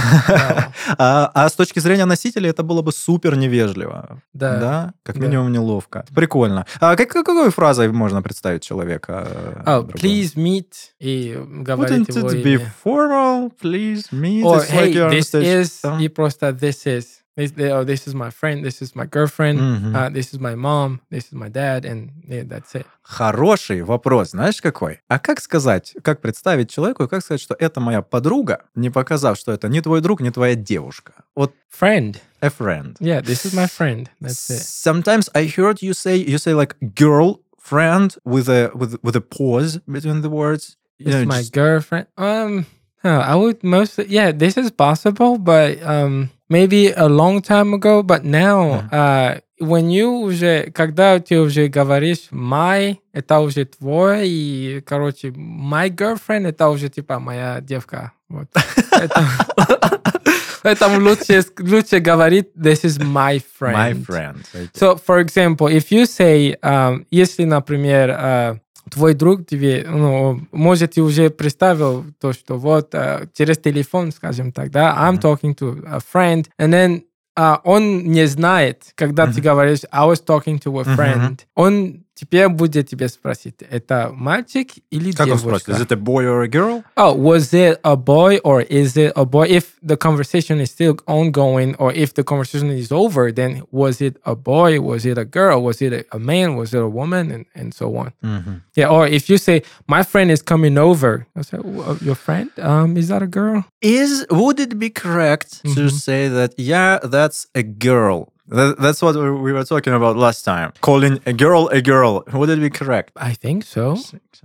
А, 0.97 1.31
а 1.33 1.49
с 1.49 1.53
точки 1.53 1.79
зрения 1.79 2.05
носителей 2.05 2.49
это 2.49 2.63
было 2.63 2.81
бы 2.81 2.91
супер 2.91 3.35
невежливо. 3.35 4.21
Да. 4.33 4.93
Как 5.03 5.17
Да. 5.19 5.25
минимум 5.27 5.51
неловко. 5.51 6.05
Прикольно. 6.15 6.65
А 6.79 6.95
как, 6.95 7.09
какой 7.09 7.49
фразой 7.51 7.91
можно 7.91 8.21
представить 8.21 8.63
человека? 8.63 9.63
Oh, 9.65 9.85
please 9.91 10.35
meet. 10.35 10.67
И 10.99 11.37
говорить 11.63 12.09
Wouldn't 12.09 12.17
его 12.17 12.29
it 12.29 12.43
be 12.43 12.53
имя. 12.55 12.73
formal? 12.83 13.51
Please 13.61 14.05
meet. 14.11 14.43
Or, 14.43 14.57
like 14.57 14.69
hey, 14.69 14.93
on 14.95 15.11
this 15.11 15.33
is, 15.33 16.01
и 16.01 16.07
просто 16.09 16.49
this 16.49 16.85
is. 16.85 17.05
This, 17.36 17.52
oh, 17.58 17.84
this 17.84 18.06
is 18.06 18.14
my 18.14 18.30
friend, 18.30 18.64
this 18.64 18.80
is 18.80 18.96
my 18.96 19.04
girlfriend, 19.04 19.60
Мгм. 19.60 19.94
uh, 19.94 20.08
this 20.08 20.32
is 20.32 20.40
my 20.40 20.54
mom, 20.54 21.00
this 21.10 21.26
is 21.26 21.32
my 21.34 21.50
dad, 21.50 21.84
and 21.84 22.10
yeah, 22.26 22.44
that's 22.48 22.74
it. 22.74 22.86
Хороший 23.02 23.82
вопрос, 23.82 24.30
знаешь 24.30 24.62
какой? 24.62 25.00
А 25.08 25.18
как 25.18 25.40
сказать, 25.40 25.94
как 26.02 26.22
представить 26.22 26.70
человеку, 26.70 27.04
и 27.04 27.08
как 27.08 27.22
сказать, 27.22 27.42
что 27.42 27.54
это 27.58 27.78
моя 27.78 28.00
подруга, 28.00 28.62
не 28.74 28.88
показав, 28.88 29.36
что 29.36 29.52
это 29.52 29.68
не 29.68 29.82
твой 29.82 30.00
друг, 30.00 30.22
не 30.22 30.30
твоя 30.30 30.54
девушка? 30.54 31.12
Вот 31.34 31.52
Friend. 31.78 32.16
a 32.40 32.48
friend. 32.48 32.96
Yeah, 33.00 33.20
this 33.20 33.44
is 33.44 33.52
my 33.52 33.66
friend. 33.66 34.08
That's 34.18 34.48
it. 34.48 34.62
Sometimes 34.62 35.28
I 35.34 35.44
heard 35.46 35.82
you 35.82 35.92
say 35.92 36.16
you 36.16 36.38
say 36.38 36.54
like 36.54 36.76
girl 36.80 37.40
friend 37.60 38.16
with 38.24 38.48
a 38.48 38.70
with 38.74 38.96
with 39.02 39.14
a 39.14 39.20
pause 39.20 39.80
between 39.86 40.22
the 40.22 40.30
words. 40.30 40.76
You 40.98 41.08
It's 41.08 41.16
know, 41.16 41.26
my 41.26 41.40
just- 41.40 41.52
girlfriend. 41.52 42.06
Um, 42.16 42.64
huh, 43.02 43.22
I 43.26 43.34
would 43.36 43.62
mostly, 43.62 44.06
yeah, 44.08 44.32
this 44.32 44.56
is 44.56 44.70
possible, 44.70 45.38
but 45.38 45.82
um, 45.82 46.30
maybe 46.48 46.90
a 46.92 47.08
long 47.08 47.40
time 47.42 47.74
ago. 47.74 48.02
But 48.02 48.24
now, 48.24 48.88
uh, 48.92 49.38
when 49.60 49.90
you 49.90 50.10
уже, 50.24 50.70
когда 50.74 51.18
ты 51.20 51.38
уже 51.40 51.68
говоришь 51.68 52.28
my, 52.30 52.98
это 53.12 53.38
уже 53.40 53.64
твой, 53.64 54.28
и, 54.28 54.82
короче, 54.86 55.28
my 55.30 55.88
girlfriend, 55.88 56.46
это 56.48 56.68
уже 56.68 56.88
типа 56.88 57.18
моя 57.18 57.60
девка. 57.60 58.12
Вот. 58.28 58.48
Поэтому- 58.90 59.28
Поэтому 60.62 61.00
лучше, 61.00 61.44
лучше 61.60 62.00
говорить 62.00 62.48
this 62.56 62.82
is 62.84 62.98
my 62.98 63.40
friend. 63.60 63.74
my 63.76 63.92
friend. 64.04 64.36
Okay. 64.52 64.68
So, 64.74 64.96
for 64.96 65.20
example, 65.20 65.68
if 65.68 65.92
you 65.92 66.06
say, 66.06 66.56
um, 66.62 67.06
если, 67.10 67.44
например, 67.44 68.10
uh, 68.10 68.58
твой 68.89 69.13
друг 69.13 69.45
тебе, 69.45 69.85
ну, 69.87 70.41
может, 70.51 70.93
ты 70.93 71.01
уже 71.01 71.29
представил 71.29 72.05
то, 72.19 72.33
что 72.33 72.57
вот 72.57 72.93
uh, 72.93 73.27
через 73.33 73.57
телефон, 73.57 74.11
скажем 74.11 74.51
так, 74.51 74.71
да, 74.71 74.95
I'm 74.97 75.19
talking 75.19 75.55
to 75.55 75.83
a 75.85 75.99
friend, 75.99 76.47
and 76.59 76.73
then 76.73 77.03
uh, 77.37 77.59
он 77.63 78.03
не 78.05 78.25
знает, 78.27 78.91
когда 78.95 79.27
ты 79.27 79.41
говоришь 79.41 79.81
I 79.91 80.07
was 80.07 80.23
talking 80.25 80.59
to 80.59 80.79
a 80.79 80.83
friend, 80.95 81.39
он 81.55 82.03
теперь 82.20 82.48
будет 82.48 82.88
тебе 82.88 83.08
спросить, 83.08 83.56
это 83.70 84.10
мальчик 84.12 84.68
или 84.90 85.12
Как 85.12 85.26
он 85.28 85.36
девушка? 85.38 85.58
спросит? 85.58 85.68
Is 85.68 85.86
it 85.86 85.92
a 85.92 85.96
boy 85.96 86.24
or 86.26 86.42
a 86.42 86.48
girl? 86.48 86.82
Oh, 86.96 87.14
was 87.14 87.52
it 87.52 87.78
a 87.84 87.96
boy 87.96 88.38
or 88.42 88.60
is 88.62 88.96
it 88.96 89.12
a 89.16 89.24
boy? 89.24 89.46
If 89.48 89.74
the 89.82 89.96
conversation 89.96 90.60
is 90.60 90.70
still 90.70 90.96
ongoing 91.06 91.74
or 91.78 91.92
if 91.92 92.14
the 92.14 92.24
conversation 92.24 92.70
is 92.70 92.90
over, 92.90 93.30
then 93.32 93.62
was 93.70 94.00
it 94.00 94.16
a 94.24 94.34
boy? 94.34 94.80
Was 94.80 95.04
it 95.04 95.18
a 95.18 95.24
girl? 95.24 95.62
Was 95.62 95.80
it 95.82 95.92
a, 95.92 96.04
a 96.12 96.18
man? 96.18 96.56
Was 96.56 96.72
it 96.74 96.80
a 96.80 96.88
woman? 96.88 97.30
And, 97.30 97.44
and 97.54 97.74
so 97.74 97.96
on. 97.96 98.12
Мгм. 98.22 98.62
Yeah. 98.74 98.88
Or 98.88 99.06
if 99.06 99.28
you 99.28 99.38
say, 99.38 99.62
my 99.86 100.02
friend 100.02 100.30
is 100.30 100.42
coming 100.42 100.76
over, 100.78 101.26
I 101.36 101.42
say, 101.42 101.58
"Well, 101.62 101.96
your 102.02 102.14
friend? 102.14 102.50
Um, 102.58 102.96
is 102.96 103.08
that 103.08 103.22
a 103.22 103.26
girl? 103.26 103.64
Is 103.82 104.26
would 104.30 104.58
it 104.60 104.78
be 104.78 104.90
correct 104.90 105.62
to 105.74 105.86
Mhm. 105.86 105.90
say 105.90 106.28
that 106.28 106.54
yeah, 106.58 106.98
that's 107.02 107.46
a 107.54 107.62
girl? 107.62 108.29
That, 108.48 108.78
that's 108.78 109.02
what 109.02 109.14
we 109.16 109.28
we 109.46 109.52
were 109.52 109.64
talking 109.66 109.92
about 109.92 110.14
last 110.16 110.44
time. 110.44 110.70
Calling 110.80 111.18
a 111.26 111.32
girl 111.32 111.66
a 111.72 111.80
girl. 111.82 112.22
Would 112.32 112.50
it 112.54 112.60
be 112.60 112.70
correct? 112.70 113.10
I 113.30 113.34
think 113.34 113.64
so. 113.64 113.96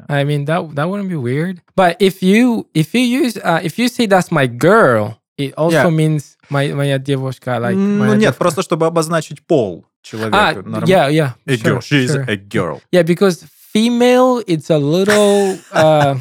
I 0.10 0.24
mean 0.26 0.46
that 0.50 0.60
that 0.76 0.90
wouldn't 0.90 1.10
be 1.10 1.20
weird. 1.30 1.62
But 1.76 1.98
if 2.00 2.24
you 2.24 2.66
if 2.74 2.96
you 2.96 3.02
use 3.22 3.38
uh, 3.38 3.62
if 3.62 3.78
you 3.78 3.88
say 3.88 4.08
that's 4.08 4.32
my 4.32 4.48
girl, 4.50 5.22
it 5.38 5.54
also 5.54 5.86
Yeah. 5.90 5.94
means 6.02 6.36
my 6.50 6.74
моя 6.74 6.98
девушка 6.98 7.60
like 7.62 7.76
ну 7.78 8.00
моя 8.02 8.16
нет, 8.18 8.22
девушка. 8.34 8.40
просто 8.42 8.62
чтобы 8.64 8.88
обозначить 8.88 9.42
пол 9.46 9.86
человека. 10.02 10.34
Ah, 10.34 10.54
Норм- 10.66 10.88
yeah, 10.90 11.08
yeah. 11.10 11.32
A 11.46 11.58
girl. 11.58 11.78
sure, 11.78 11.82
She 11.82 12.06
is 12.06 12.12
sure. 12.14 12.26
a 12.28 12.36
girl. 12.38 12.82
Yeah, 12.92 13.04
because 13.06 13.44
female 13.46 14.42
it's 14.48 14.70
a 14.72 14.80
little 14.82 15.60
uh, 15.74 16.16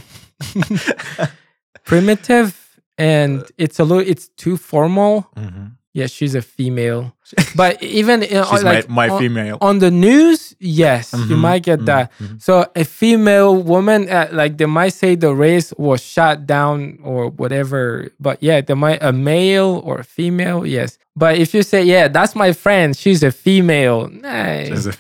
primitive 1.85 2.53
and 2.99 3.45
it's 3.59 3.79
a 3.81 3.85
little 3.85 4.05
it's 4.07 4.29
too 4.37 4.57
formal. 4.57 5.27
Мгм. 5.37 5.73
Yeah, 5.93 6.07
she's 6.07 6.35
a 6.37 6.43
female. 6.43 7.13
But 7.56 7.82
even 7.82 8.22
in, 8.24 8.44
She's 8.46 8.64
like 8.64 8.88
my, 8.90 9.08
my 9.08 9.14
on, 9.16 9.20
female. 9.20 9.58
on 9.62 9.80
the 9.80 9.90
news, 9.90 10.56
yes, 10.60 11.14
you 11.14 11.36
Mhm, 11.36 11.40
might 11.40 11.64
get 11.64 11.80
mhm, 11.82 11.86
that. 11.86 12.12
mhm. 12.22 12.42
So 12.42 12.66
a 12.76 12.84
female 12.86 13.56
woman, 13.56 14.08
uh, 14.10 14.28
like 14.32 14.58
they 14.58 14.68
might 14.68 14.94
say 14.94 15.16
the 15.16 15.34
race 15.34 15.74
was 15.78 16.02
shot 16.02 16.46
down 16.46 17.00
or 17.04 17.30
whatever. 17.30 18.10
But 18.20 18.38
yeah, 18.42 18.62
they 18.62 18.76
might 18.76 19.02
a 19.02 19.12
male 19.12 19.82
or 19.84 20.00
a 20.00 20.04
female, 20.04 20.66
yes. 20.68 20.98
But 21.16 21.38
if 21.40 21.54
you 21.56 21.64
say, 21.64 21.82
yeah, 21.84 22.10
that's 22.10 22.36
my 22.36 22.52
friend, 22.52 22.94
she's 22.96 23.24
a 23.24 23.32
female, 23.32 24.10
nah, 24.12 24.66
She's 24.68 24.86
a- 24.86 24.94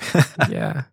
yeah, 0.49 0.85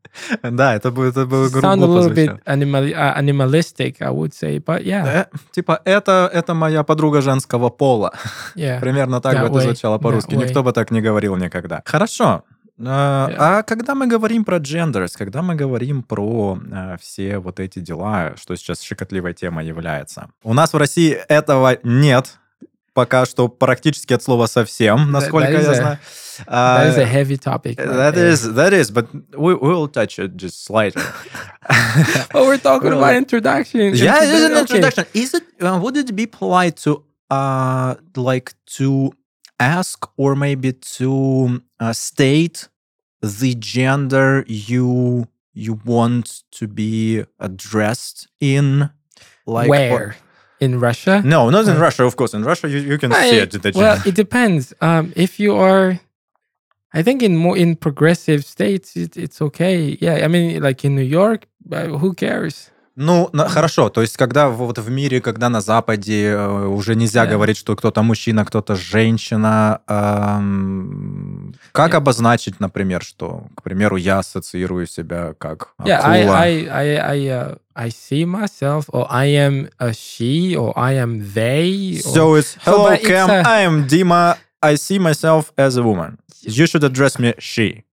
Да, 0.43 0.75
это 0.75 0.91
будет, 0.91 1.17
это 1.17 1.25
было 1.27 1.49
грубо 1.49 1.69
sound 1.69 1.83
a 1.83 1.87
little 1.87 2.11
bit 2.11 2.41
animal, 2.45 2.85
uh, 2.93 3.15
animalistic, 3.17 4.03
I 4.03 4.11
would 4.11 4.35
say. 4.35 4.59
But 4.59 4.83
yeah, 4.85 5.07
Э, 5.07 5.25
Типа, 5.53 5.81
это, 5.87 6.29
это 6.33 6.55
моя 6.55 6.83
подруга 6.83 7.21
женского 7.23 7.71
пола. 7.71 8.13
yeah. 8.57 8.81
Примерно 8.81 9.21
так 9.21 9.37
That 9.37 9.43
бы 9.49 9.59
это 9.59 9.61
звучало 9.61 9.99
по-русски. 9.99 10.35
that 10.35 10.39
way. 10.39 10.45
Никто 10.49 10.63
бы 10.65 10.73
так 10.73 10.91
не 10.91 11.01
говорил 11.01 11.22
никогда. 11.37 11.83
Хорошо. 11.85 12.45
А 12.85 13.29
Yeah. 13.31 13.37
а 13.39 13.63
когда 13.63 13.95
мы 13.95 14.07
говорим 14.09 14.45
про 14.45 14.57
genders, 14.59 15.13
когда 15.17 15.43
мы 15.43 15.55
говорим 15.55 16.03
про 16.03 16.59
э, 16.73 16.97
все 17.01 17.39
вот 17.39 17.61
эти 17.61 17.79
дела, 17.79 18.33
что 18.37 18.57
сейчас 18.57 18.81
щекотливой 18.81 19.35
темой 19.35 19.67
является, 19.67 20.31
у 20.43 20.53
нас 20.55 20.73
в 20.73 20.77
России 20.79 21.13
этого 21.29 21.79
нет 21.85 22.39
пока 22.95 23.25
что 23.25 23.49
практически 23.49 24.15
от 24.15 24.23
слова 24.23 24.47
совсем, 24.47 25.13
насколько 25.13 25.51
that 25.53 25.61
is 25.61 25.65
я 25.65 25.71
a- 25.71 25.75
знаю. 25.75 25.99
That 26.47 26.89
is 26.89 26.99
a 26.99 27.03
А, 27.03 27.07
heavy 27.07 27.37
topic. 27.39 27.77
That 27.77 28.15
there. 28.15 28.31
is, 28.33 28.55
that 28.55 28.73
is, 28.73 28.91
but 28.91 29.07
we, 29.37 29.55
will 29.55 29.87
touch 29.87 30.19
it 30.19 30.35
just 30.37 30.65
slightly. 30.65 31.03
Oh, 32.35 32.47
we're 32.47 32.59
talking 32.59 32.93
about 32.93 33.15
introduction. 33.17 33.95
Yeah, 33.95 34.25
it 34.25 34.31
is 34.31 34.45
an 34.45 34.53
Okay. 34.53 34.61
introduction. 34.63 35.05
Is 35.15 35.35
it? 35.35 35.45
Uh, 35.61 35.79
would 35.83 35.97
it 35.97 36.15
be 36.17 36.27
polite 36.27 36.77
to, 36.85 37.05
uh, 37.31 37.95
like 38.17 38.55
to 38.79 39.13
ask 39.65 40.07
or 40.17 40.35
maybe 40.37 40.73
to 40.73 41.63
uh, 41.81 41.93
state 41.93 42.69
the 43.21 43.55
gender 43.55 44.45
you 44.47 45.27
you 45.55 45.79
want 45.85 46.43
to 46.53 46.67
be 46.67 47.25
addressed 47.39 48.29
in? 48.41 48.91
Like 49.47 49.69
Where? 49.69 50.17
In 50.61 50.79
Russia? 50.81 51.21
No, 51.25 51.51
not 51.51 51.65
in 51.67 51.77
Uh, 51.77 51.81
Russia, 51.81 52.05
of 52.05 52.15
course. 52.17 52.33
In 52.37 52.45
Russia, 52.45 52.69
you, 52.69 52.79
you 52.79 52.99
can 52.99 53.13
I- 53.13 53.31
see 53.31 53.39
it. 53.39 53.51
The 53.63 53.73
well, 53.75 54.01
it 54.07 54.15
depends. 54.15 54.73
Um, 54.81 55.13
if 55.17 55.41
you 55.41 55.57
are, 55.57 55.99
I 56.95 57.03
think 57.03 57.23
in 57.23 57.37
more 57.37 57.57
in 57.57 57.75
progressive 57.77 58.45
states, 58.45 58.97
it, 58.97 59.17
it's 59.17 59.41
okay. 59.43 59.99
Yeah, 60.01 60.25
I 60.25 60.29
mean, 60.29 60.63
like 60.63 60.85
in 60.85 60.95
New 60.95 61.03
York, 61.21 61.47
uh, 61.73 61.99
who 61.99 62.15
cares? 62.15 62.71
Ну, 62.95 63.31
на- 63.33 63.49
хорошо. 63.49 63.89
То 63.89 64.03
есть, 64.03 64.17
когда 64.19 64.49
вот 64.51 64.79
в 64.79 64.91
мире, 64.91 65.21
когда 65.23 65.49
на 65.49 65.61
Западе 65.63 66.27
э, 66.33 66.67
уже 66.67 66.95
нельзя 66.95 67.25
Да. 67.25 67.33
говорить, 67.33 67.57
что 67.57 67.75
кто-то 67.75 68.03
мужчина, 68.03 68.45
кто-то 68.45 68.75
женщина, 68.77 69.81
эм, 69.89 71.55
как 71.73 71.93
Я- 71.93 71.99
обозначить, 71.99 72.61
например, 72.61 73.03
что, 73.03 73.47
к 73.57 73.63
примеру, 73.63 73.97
я 73.97 74.19
ассоциирую 74.19 74.87
себя 74.87 75.35
как 75.39 75.75
Yeah, 75.83 76.01
I, 76.03 76.23
акула? 76.23 76.39
I, 76.41 76.67
I, 76.67 76.97
I, 76.97 77.19
uh, 77.29 77.59
I 77.75 77.89
see 77.89 78.25
myself, 78.27 78.85
or 78.93 79.07
I 79.11 79.29
am 79.37 79.71
a 79.79 79.93
she, 79.93 80.55
or 80.57 80.73
I 80.77 80.95
am 80.97 81.21
they. 81.35 82.01
or- 82.05 82.13
So 82.15 82.35
it's 82.39 82.57
hello, 82.65 82.93
it's 82.93 83.07
Cam. 83.07 83.31
a- 83.31 83.43
I 83.47 83.65
am 83.67 83.87
Dima. 83.89 84.37
I 84.61 84.77
see 84.77 84.99
myself 84.99 85.53
as 85.57 85.77
a 85.77 85.83
woman. 85.83 86.19
You 86.43 86.67
should 86.67 86.85
address 86.85 87.19
me 87.19 87.35
she. 87.39 87.85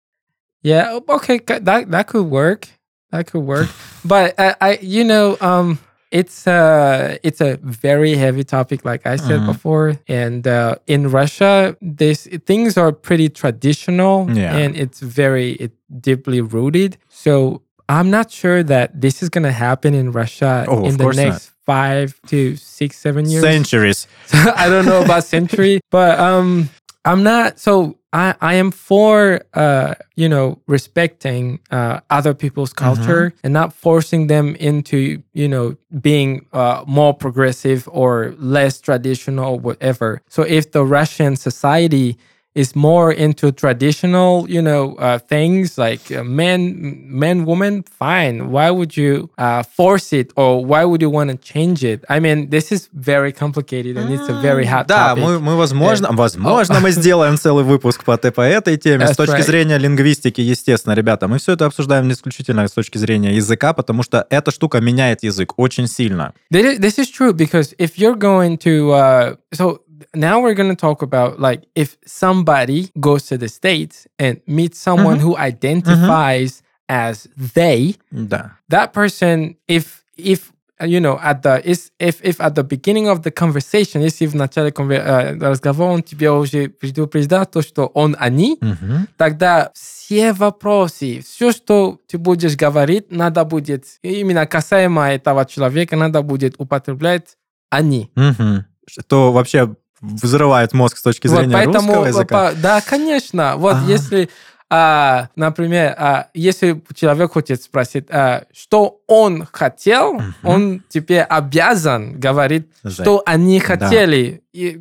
Yeah. 0.62 0.98
Okay. 1.08 1.38
That 1.46 1.90
that 1.90 2.06
could 2.08 2.26
work. 2.28 2.66
That 3.10 3.26
could 3.26 3.40
work. 3.44 3.68
but 4.04 4.38
uh, 4.38 4.54
I, 4.60 4.78
you 4.82 5.04
know, 5.04 5.36
um, 5.40 5.78
it's 6.10 6.46
uh 6.46 7.18
it's 7.22 7.40
a 7.42 7.58
very 7.62 8.14
heavy 8.16 8.42
topic, 8.44 8.84
like 8.84 9.06
I 9.06 9.16
said 9.16 9.40
Mhm. 9.40 9.46
before. 9.46 9.98
And 10.08 10.46
uh, 10.46 10.76
in 10.86 11.10
Russia, 11.10 11.76
this 11.82 12.26
things 12.46 12.76
are 12.78 12.92
pretty 12.92 13.28
traditional, 13.28 14.30
Yeah. 14.32 14.56
and 14.56 14.76
it's 14.76 15.00
very 15.00 15.52
it 15.52 15.72
deeply 16.00 16.40
rooted. 16.40 16.96
So 17.08 17.60
I'm 17.90 18.08
not 18.10 18.30
sure 18.30 18.62
that 18.62 19.00
this 19.00 19.22
is 19.22 19.28
gonna 19.28 19.52
happen 19.52 19.92
in 19.94 20.12
Russia 20.12 20.64
Oh, 20.68 20.84
in 20.86 20.96
the 20.96 21.04
course 21.04 21.16
not. 21.16 21.24
next 21.24 21.52
five 21.66 22.18
to 22.28 22.56
six, 22.56 22.96
seven 22.98 23.28
years. 23.28 23.44
Centuries. 23.44 24.06
I 24.32 24.68
don't 24.70 24.86
know 24.86 25.02
about 25.02 25.24
century, 25.36 25.80
but 25.90 26.18
um, 26.18 26.70
I'm 27.04 27.22
not. 27.22 27.58
So 27.60 27.97
I 28.12 28.34
I 28.40 28.54
am 28.54 28.70
for 28.70 29.40
uh 29.54 29.94
you 30.16 30.28
know 30.28 30.60
respecting 30.66 31.60
uh 31.70 32.00
other 32.10 32.34
people's 32.34 32.72
culture 32.72 33.34
and 33.42 33.52
not 33.52 33.72
forcing 33.72 34.26
them 34.28 34.54
into 34.56 35.22
you 35.32 35.48
know 35.48 35.76
being 36.00 36.46
uh 36.52 36.84
more 36.86 37.14
progressive 37.14 37.88
or 37.92 38.34
less 38.38 38.80
traditional, 38.80 39.54
or 39.54 39.58
whatever. 39.60 40.22
So 40.28 40.42
if 40.42 40.72
the 40.72 40.84
Russian 40.84 41.36
society 41.36 42.16
is 42.58 42.74
more 42.74 43.12
into 43.12 43.52
traditional, 43.52 44.30
you 44.50 44.60
know, 44.60 44.96
uh, 44.98 45.18
things 45.34 45.78
like 45.78 46.02
uh, 46.10 46.24
men, 46.24 47.02
men, 47.24 47.44
woman, 47.44 47.84
fine. 47.84 48.50
Why 48.50 48.68
would 48.70 48.96
you 48.96 49.30
uh, 49.38 49.62
force 49.62 50.12
it, 50.12 50.32
or 50.34 50.64
why 50.64 50.82
would 50.84 51.00
you 51.00 51.08
want 51.18 51.30
to 51.30 51.36
change 51.36 51.84
it? 51.84 52.04
I 52.08 52.18
mean, 52.18 52.50
this 52.50 52.72
is 52.72 52.88
very 52.92 53.32
complicated 53.32 53.96
and 53.96 54.12
it's 54.12 54.28
a 54.28 54.34
very 54.48 54.66
hot 54.66 54.88
Да, 54.88 55.14
topic. 55.14 55.22
мы, 55.24 55.38
мы 55.38 55.56
возможно, 55.56 56.08
возможно, 56.10 56.80
мы 56.80 56.90
сделаем 56.90 57.36
целый 57.38 57.62
выпуск 57.62 58.04
по, 58.04 58.16
по 58.16 58.40
этой 58.40 58.76
теме. 58.76 59.06
С 59.06 59.10
That's 59.10 59.16
точки 59.16 59.36
right. 59.36 59.46
зрения 59.46 59.78
лингвистики, 59.78 60.40
естественно, 60.40 60.94
ребята, 60.94 61.28
мы 61.28 61.38
все 61.38 61.52
это 61.52 61.66
обсуждаем 61.66 62.10
исключительно 62.10 62.66
с 62.66 62.72
точки 62.72 62.98
зрения 62.98 63.36
языка, 63.36 63.72
потому 63.72 64.02
что 64.02 64.26
эта 64.30 64.50
штука 64.50 64.80
меняет 64.80 65.22
язык 65.22 65.52
очень 65.58 65.86
сильно. 65.86 66.34
This 66.52 66.64
is, 66.64 66.78
this 66.80 66.98
is 66.98 67.08
true 67.08 67.32
because 67.32 67.72
if 67.78 67.98
you're 67.98 68.18
going 68.18 68.58
to, 68.58 68.90
uh, 68.90 69.36
so 69.52 69.80
now 70.14 70.40
we're 70.40 70.54
going 70.54 70.68
to 70.70 70.76
talk 70.76 71.02
about 71.02 71.38
like 71.40 71.62
if 71.74 71.96
somebody 72.06 72.90
goes 73.00 73.26
to 73.26 73.36
the 73.38 73.48
States 73.48 74.06
and 74.18 74.40
meets 74.46 74.78
someone 74.78 75.18
who 75.18 75.36
identifies 75.36 76.62
as 76.88 77.28
they, 77.36 77.94
Да. 78.10 78.52
that 78.68 78.92
person, 78.92 79.56
if, 79.68 80.04
if, 80.16 80.50
uh, 80.80 80.86
you 80.86 81.00
know, 81.00 81.18
at 81.22 81.42
the, 81.42 81.60
is, 81.68 81.90
if, 81.98 82.20
if 82.24 82.40
at 82.40 82.54
the 82.54 82.64
beginning 82.64 83.08
of 83.08 83.22
the 83.22 83.30
conversation, 83.30 84.00
если 84.00 84.26
в 84.26 84.34
начале 84.34 84.70
конве- 84.70 85.02
э, 85.04 85.38
разговора 85.38 85.90
он 85.92 86.02
тебе 86.02 86.30
уже 86.30 86.68
предупреждал 86.70 87.44
то, 87.46 87.60
что 87.62 87.86
он 87.88 88.16
они, 88.18 88.56
Мгм. 88.62 89.08
тогда 89.18 89.70
все 89.74 90.32
вопросы, 90.32 91.20
все, 91.20 91.52
что 91.52 92.00
ты 92.08 92.16
будешь 92.16 92.56
говорить, 92.56 93.10
надо 93.12 93.44
будет, 93.44 93.84
именно 94.02 94.46
касаемо 94.46 95.10
этого 95.12 95.44
человека, 95.44 95.94
надо 95.96 96.22
будет 96.22 96.54
употреблять 96.58 97.36
они. 97.70 98.10
Мгм. 98.14 98.64
Что 98.88 99.32
вообще 99.32 99.76
взрывает 100.00 100.72
мозг 100.72 100.96
с 100.98 101.02
точки 101.02 101.26
Вот 101.28 101.38
зрения 101.38 101.52
поэтому, 101.52 101.88
русского 101.94 102.06
языка. 102.06 102.50
по- 102.50 102.56
да, 102.60 102.80
конечно. 102.80 103.54
Вот 103.56 103.74
Ага. 103.76 103.86
если, 103.86 104.28
а, 104.70 105.28
например, 105.36 105.94
а, 105.98 106.28
если 106.34 106.82
человек 106.94 107.32
хочет 107.32 107.62
спросить, 107.62 108.06
а, 108.10 108.44
что 108.52 109.00
он 109.06 109.46
хотел, 109.50 110.14
Мгм. 110.14 110.34
он 110.44 110.82
теперь 110.88 111.22
обязан 111.22 112.18
говорить, 112.20 112.66
За- 112.82 113.02
что 113.02 113.22
они 113.26 113.60
хотели. 113.60 114.42
И 114.52 114.80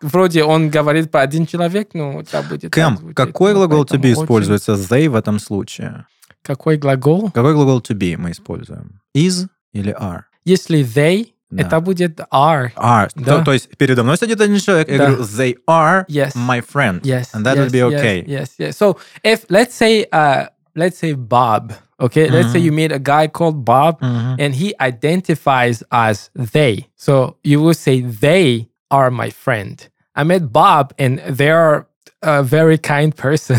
вроде 0.00 0.44
он 0.44 0.70
говорит 0.70 1.10
про 1.10 1.20
один 1.22 1.46
человек, 1.46 1.90
ну, 1.94 2.20
это 2.20 2.42
будет... 2.42 2.70
так 2.70 2.72
Кэм, 2.72 3.14
какой 3.14 3.52
Ну, 3.52 3.58
глагол 3.60 3.84
to 3.84 3.96
be 3.98 4.10
очень- 4.12 4.22
используется 4.22 4.72
they 4.74 5.08
в 5.08 5.14
этом 5.14 5.38
случае? 5.38 6.06
Какой 6.42 6.76
глагол? 6.76 7.30
Какой 7.30 7.54
глагол 7.54 7.78
to 7.80 7.94
be 7.96 8.16
мы 8.16 8.32
используем? 8.32 9.00
Is 9.16 9.46
или 9.72 9.94
are? 9.96 10.22
Если 10.44 10.80
they, 10.84 11.28
Да. 11.51 11.63
это 11.63 11.79
будет 11.79 12.19
are. 12.31 12.71
Are. 12.75 13.09
Да. 13.15 13.37
То, 13.39 13.45
то 13.45 13.53
есть 13.53 13.69
передо 13.77 14.03
мной 14.03 14.17
сидит 14.17 14.41
один 14.41 14.59
человек, 14.59 14.89
я 14.89 14.97
Да. 14.97 15.05
говорю, 15.07 15.23
they 15.23 15.55
are 15.67 16.05
Yes. 16.09 16.35
my 16.35 16.61
friend. 16.61 17.01
Yes. 17.03 17.33
And 17.33 17.45
that 17.45 17.55
yes, 17.55 17.59
would 17.59 17.71
be 17.71 17.77
yes, 17.79 17.93
okay. 17.93 18.23
Yes, 18.27 18.49
yes. 18.57 18.77
So 18.77 18.97
if 19.23 19.45
let's 19.49 19.73
say 19.73 20.05
uh, 20.11 20.47
let's 20.75 20.97
say 20.97 21.13
Bob. 21.13 21.73
Okay, 21.99 22.29
let's 22.29 22.51
say 22.51 22.59
Mhm. 22.59 22.63
you 22.65 22.71
meet 22.73 22.91
a 22.91 22.99
guy 22.99 23.27
called 23.27 23.65
Bob, 23.65 23.99
Мгм. 24.01 24.35
and 24.39 24.53
he 24.53 24.75
identifies 24.79 25.81
as 25.91 26.29
they. 26.35 26.85
So 26.95 27.37
you 27.43 27.59
will 27.59 27.73
say 27.73 28.01
they 28.01 28.67
are 28.91 29.09
my 29.09 29.31
friend. 29.31 29.81
I 30.15 30.23
met 30.23 30.51
Bob, 30.51 30.93
and 30.99 31.19
they're 31.27 31.87
a 32.21 32.43
very 32.43 32.77
kind 32.77 33.15
person. 33.15 33.57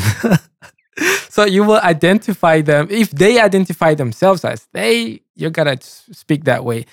so 1.30 1.44
you 1.44 1.64
will 1.64 1.80
identify 1.82 2.60
them 2.60 2.86
if 2.90 3.10
they 3.10 3.40
identify 3.40 3.94
themselves 3.94 4.44
as 4.44 4.66
they. 4.72 5.22
You 5.34 5.50
gotta 5.50 5.72
s- 5.78 6.04
speak 6.12 6.44
that 6.44 6.64
way. 6.64 6.86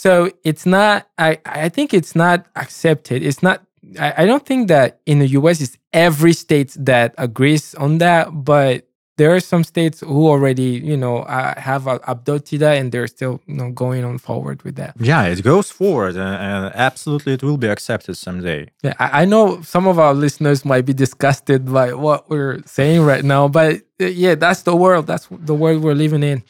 So 0.00 0.30
it's 0.44 0.64
not. 0.64 1.08
I 1.18 1.38
I 1.44 1.68
think 1.68 1.92
it's 1.92 2.14
not 2.16 2.46
accepted. 2.56 3.22
It's 3.22 3.42
not. 3.42 3.60
I, 3.98 4.22
I 4.22 4.24
don't 4.24 4.46
think 4.46 4.68
that 4.68 5.00
in 5.04 5.18
the 5.18 5.26
U.S. 5.38 5.60
it's 5.60 5.76
every 5.92 6.32
state 6.32 6.74
that 6.78 7.14
agrees 7.18 7.74
on 7.74 7.98
that, 7.98 8.24
but 8.32 8.88
there 9.18 9.34
are 9.34 9.40
some 9.40 9.62
states 9.62 10.00
who 10.00 10.26
already, 10.26 10.80
you 10.90 10.96
know, 10.96 11.18
uh, 11.18 11.60
have 11.60 11.86
uh, 11.86 11.98
adopted 12.08 12.60
that, 12.60 12.78
and 12.78 12.92
they're 12.92 13.06
still, 13.08 13.42
you 13.46 13.56
know, 13.56 13.72
going 13.72 14.02
on 14.02 14.16
forward 14.16 14.62
with 14.62 14.76
that. 14.76 14.94
Yeah, 14.98 15.26
it 15.26 15.42
goes 15.42 15.70
forward, 15.70 16.16
and, 16.16 16.34
and 16.48 16.74
absolutely 16.74 17.34
it 17.34 17.42
will 17.42 17.58
be 17.58 17.68
accepted 17.68 18.16
someday. 18.16 18.68
Yeah, 18.82 18.94
I, 18.98 19.22
I 19.22 19.24
know 19.26 19.60
some 19.60 19.86
of 19.86 19.98
our 19.98 20.14
listeners 20.14 20.64
might 20.64 20.86
be 20.86 20.94
disgusted 20.94 21.70
by 21.70 21.92
what 21.92 22.30
we're 22.30 22.62
saying 22.64 23.02
right 23.02 23.22
now, 23.22 23.48
but 23.48 23.82
uh, 24.00 24.06
yeah, 24.06 24.34
that's 24.34 24.62
the 24.62 24.74
world. 24.74 25.06
That's 25.06 25.28
the 25.30 25.54
world 25.54 25.82
we're 25.82 26.00
living 26.04 26.22
in. 26.22 26.42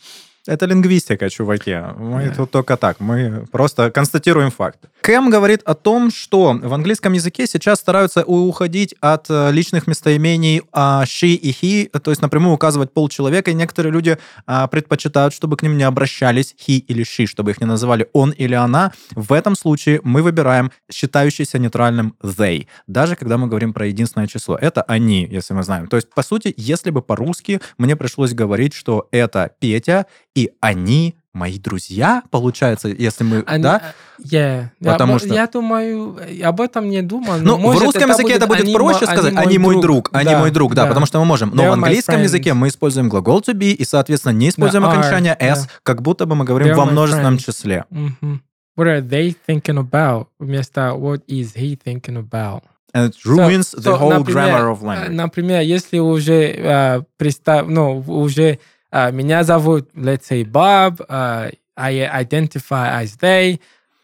Это 0.51 0.67
лингвистика, 0.67 1.31
чуваки. 1.31 1.77
Мы 1.97 2.25
Да. 2.25 2.35
тут 2.35 2.51
только 2.51 2.77
так. 2.77 2.99
Мы 2.99 3.45
просто 3.53 3.93
констатируем 3.93 4.51
факты. 4.51 4.89
Кэм 5.03 5.31
говорит 5.31 5.63
о 5.65 5.75
том, 5.75 6.11
что 6.11 6.59
в 6.61 6.75
английском 6.75 7.13
языке 7.13 7.47
сейчас 7.47 7.79
стараются 7.79 8.25
уходить 8.25 8.97
от 9.01 9.27
э, 9.31 9.53
личных 9.53 9.87
местоимений 9.87 10.63
а, 10.73 11.05
she 11.05 11.35
и 11.35 11.53
he, 11.53 11.99
то 12.01 12.11
есть 12.11 12.21
напрямую 12.21 12.55
указывать 12.55 12.93
пол 12.93 13.09
человека, 13.09 13.53
и 13.53 13.55
некоторые 13.55 13.93
люди 13.93 14.19
а, 14.47 14.67
предпочитают, 14.67 15.33
чтобы 15.35 15.57
к 15.57 15.63
ним 15.63 15.79
не 15.79 15.85
обращались 15.85 16.57
he 16.67 16.79
или 16.79 17.05
she, 17.05 17.27
чтобы 17.27 17.53
их 17.53 17.61
не 17.61 17.67
называли 17.67 18.09
он 18.13 18.33
или 18.33 18.55
она. 18.55 18.93
В 19.15 19.33
этом 19.33 19.55
случае 19.55 20.01
мы 20.03 20.21
выбираем 20.23 20.73
считающийся 20.93 21.61
нейтральным 21.61 22.17
they, 22.23 22.67
даже 22.89 23.15
когда 23.15 23.39
мы 23.39 23.47
говорим 23.47 23.73
про 23.73 23.87
единственное 23.87 24.27
число. 24.27 24.57
Это 24.57 24.83
они, 24.83 25.29
если 25.31 25.55
мы 25.55 25.63
знаем. 25.63 25.87
То 25.87 25.97
есть, 25.97 26.11
по 26.11 26.25
сути, 26.25 26.53
если 26.57 26.91
бы 26.91 27.03
по-русски 27.03 27.61
мне 27.79 27.95
пришлось 27.95 28.33
говорить, 28.33 28.75
что 28.75 29.07
это 29.13 29.53
Петя 29.61 30.07
и 30.35 30.40
они 30.61 31.15
мои 31.33 31.59
друзья, 31.61 32.23
получается, 32.31 32.89
если 32.89 33.23
мы, 33.23 33.45
Они- 33.47 33.63
да? 33.63 33.81
э, 34.19 34.23
yeah. 34.25 34.69
Я- 34.81 34.93
Потому 34.93 35.13
мо- 35.13 35.19
что- 35.21 35.33
Я 35.33 35.47
думаю, 35.47 36.17
э, 36.19 36.43
об 36.43 36.61
этом 36.61 36.91
не 36.91 37.03
думал. 37.03 37.39
Ну, 37.39 37.57
может, 37.57 37.81
в 37.83 37.85
русском 37.85 38.11
языке 38.11 38.33
это 38.33 38.47
будет 38.49 38.63
они 38.65 38.75
проще 38.75 39.07
мо- 39.07 39.13
сказать, 39.13 39.35
они 39.37 39.59
мой 39.59 39.81
друг, 39.81 40.11
они 40.13 40.25
Да, 40.33 40.39
мой 40.41 40.51
друг, 40.51 40.75
да, 40.75 40.87
потому 40.87 41.07
что 41.07 41.21
мы 41.21 41.25
можем. 41.27 41.51
Но 41.55 41.63
They're 41.65 41.71
в 41.71 41.73
английском 41.75 42.21
языке 42.23 42.53
мы 42.55 42.67
используем 42.69 43.09
глагол 43.09 43.41
to 43.41 43.55
be, 43.55 43.71
и, 43.71 43.85
соответственно, 43.85 44.33
не 44.33 44.49
используем 44.49 44.85
are, 44.85 44.91
окончание 44.91 45.37
s, 45.39 45.67
да. 45.67 45.71
как 45.85 46.03
будто 46.03 46.27
бы 46.27 46.35
мы 46.35 46.45
говорим 46.45 46.69
They're 46.73 46.75
во 46.75 46.85
множественном 46.87 47.35
friends. 47.37 47.45
числе. 47.47 47.85
Мгм. 47.91 48.43
What 48.77 48.87
are 48.87 49.01
they 49.09 49.37
thinking 49.49 49.79
about? 49.79 50.27
Вместо 50.41 50.81
what 50.97 51.21
is 51.29 51.55
he 51.55 51.79
thinking 51.81 52.17
about? 52.29 52.63
And 52.93 53.11
it 53.11 53.15
So- 53.25 53.37
ruins 53.37 53.73
the 53.73 53.93
so, 53.93 54.01
whole 54.01 54.19
например, 54.19 54.49
grammar 54.49 54.73
of 54.77 54.81
language. 54.83 55.11
Например, 55.11 55.61
если 55.61 55.99
уже 56.01 56.53
э, 56.57 57.03
представь, 57.19 57.67
ну, 57.69 58.01
уже 58.07 58.59
э, 58.92 59.12
меня 59.12 59.44
зовут, 59.44 59.90
let's 59.96 60.24
say, 60.30 60.44
Bob, 60.44 61.04
э, 61.08 61.52
I 61.78 62.24
identify 62.24 63.02
as 63.04 63.18
they, 63.20 63.60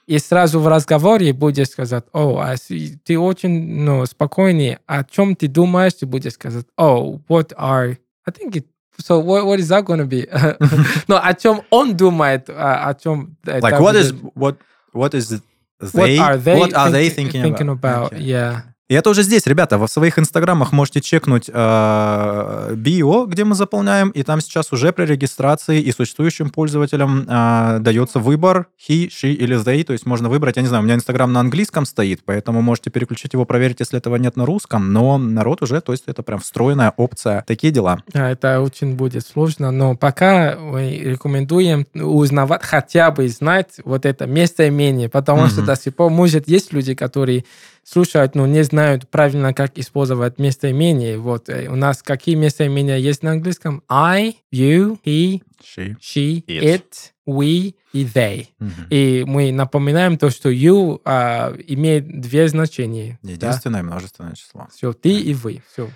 и 0.07 0.19
сразу 0.19 0.59
в 0.59 0.67
разговоре 0.67 1.31
будешь 1.33 1.69
сказать, 1.69 2.03
о, 2.11 2.39
а 2.39 2.57
с- 2.57 2.67
ты 3.05 3.17
очень 3.17 3.83
ну, 3.83 4.05
спокойный, 4.05 4.77
о 4.85 5.03
чем 5.05 5.35
ты 5.35 5.47
думаешь, 5.47 5.93
ты 5.93 6.05
будешь 6.05 6.33
сказать, 6.33 6.65
oh, 6.77 7.21
what 7.29 7.53
are, 7.57 7.97
I 8.27 8.31
think 8.31 8.55
it, 8.57 8.65
so 8.99 9.19
what, 9.19 9.45
what 9.45 9.59
is 9.59 9.69
that 9.69 9.85
going 9.85 9.99
to 9.99 10.05
be? 10.07 10.27
Но 11.07 11.19
о 11.23 11.33
чем 11.33 11.61
он 11.69 11.95
думает, 11.95 12.49
а, 12.49 12.89
о 12.89 12.93
чем 12.95 13.37
это 13.45 13.59
Like, 13.65 13.79
what 13.79 13.95
is, 13.95 14.11
будет. 14.11 14.33
what, 14.35 14.57
what 14.93 15.13
is 15.13 15.41
What 15.79 15.93
they, 16.05 16.17
are 16.19 16.37
they, 16.37 16.59
what 16.59 16.73
are 16.73 16.91
they 16.91 17.09
think- 17.09 17.31
thinking, 17.31 17.69
about? 17.69 18.13
Okay. 18.13 18.21
Yeah. 18.21 18.61
И 18.88 18.94
это 18.94 19.10
уже 19.10 19.24
здесь, 19.24 19.46
ребята, 19.46 19.78
во 19.78 19.88
своих 19.88 20.16
инстаграмах 20.16 20.70
можете 20.70 21.00
чекнуть 21.00 21.50
э, 21.52 22.74
био, 22.76 23.26
где 23.26 23.42
мы 23.42 23.56
заполняем, 23.56 24.10
и 24.10 24.22
там 24.22 24.40
сейчас 24.40 24.72
уже 24.72 24.92
при 24.92 25.06
регистрации 25.06 25.80
и 25.80 25.90
существующим 25.90 26.50
пользователям 26.50 27.26
э, 27.28 27.78
дается 27.80 28.20
выбор 28.20 28.66
he, 28.88 29.08
she 29.08 29.32
или 29.32 29.58
they, 29.58 29.82
то 29.82 29.92
есть 29.92 30.06
можно 30.06 30.28
выбрать, 30.28 30.54
я 30.54 30.62
не 30.62 30.68
знаю, 30.68 30.82
у 30.82 30.84
меня 30.84 30.94
инстаграм 30.94 31.32
на 31.32 31.40
английском 31.40 31.84
стоит, 31.84 32.20
поэтому 32.24 32.62
можете 32.62 32.90
переключить 32.90 33.32
его, 33.32 33.44
проверить, 33.44 33.80
если 33.80 33.98
этого 33.98 34.14
нет 34.16 34.36
на 34.36 34.46
русском, 34.46 34.92
но 34.92 35.18
народ 35.18 35.62
уже, 35.62 35.80
то 35.80 35.90
есть 35.90 36.04
это 36.06 36.22
прям 36.22 36.38
встроенная 36.38 36.92
опция, 36.96 37.42
такие 37.44 37.72
дела. 37.72 38.02
Да, 38.12 38.30
это 38.30 38.60
очень 38.60 38.94
будет 38.94 39.26
сложно, 39.26 39.72
но 39.72 39.96
пока 39.96 40.56
мы 40.60 40.96
рекомендуем 40.96 41.86
узнавать, 41.92 42.62
хотя 42.62 43.10
бы 43.10 43.28
знать 43.28 43.80
вот 43.84 44.06
это 44.06 44.26
местоимение, 44.26 45.08
потому 45.08 45.48
что 45.48 45.62
Мгм. 45.62 45.66
до 45.66 45.74
сих 45.76 45.96
пор, 45.96 46.10
может, 46.12 46.46
есть 46.46 46.72
люди, 46.72 46.94
которые 46.94 47.44
слушают, 47.86 48.34
но 48.34 48.46
не 48.46 48.62
знают 48.64 49.08
правильно, 49.08 49.54
как 49.54 49.78
использовать 49.78 50.38
местоимение. 50.38 51.18
Вот 51.18 51.48
э, 51.48 51.68
у 51.68 51.76
нас 51.76 52.02
какие 52.02 52.34
местоимения 52.34 52.96
есть 52.96 53.22
на 53.22 53.32
английском? 53.32 53.82
I, 53.88 54.36
you, 54.52 54.98
he, 55.04 55.40
She. 55.62 55.96
she, 56.00 56.44
It. 56.46 56.62
it, 56.62 56.84
we 57.26 57.74
и 57.92 58.04
they. 58.04 58.48
Мгм. 58.58 58.86
И 58.90 59.24
мы 59.26 59.52
напоминаем 59.52 60.18
то, 60.18 60.30
что 60.30 60.50
you 60.50 61.00
а, 61.04 61.54
имеет 61.66 62.20
две 62.20 62.48
значения. 62.48 63.18
Единственное 63.22 63.82
множественное 63.82 64.34
число. 64.34 64.68
Все, 64.74 64.92
ты 64.92 65.10
и 65.10 65.32
вы. 65.32 65.62
Все. 65.72 65.88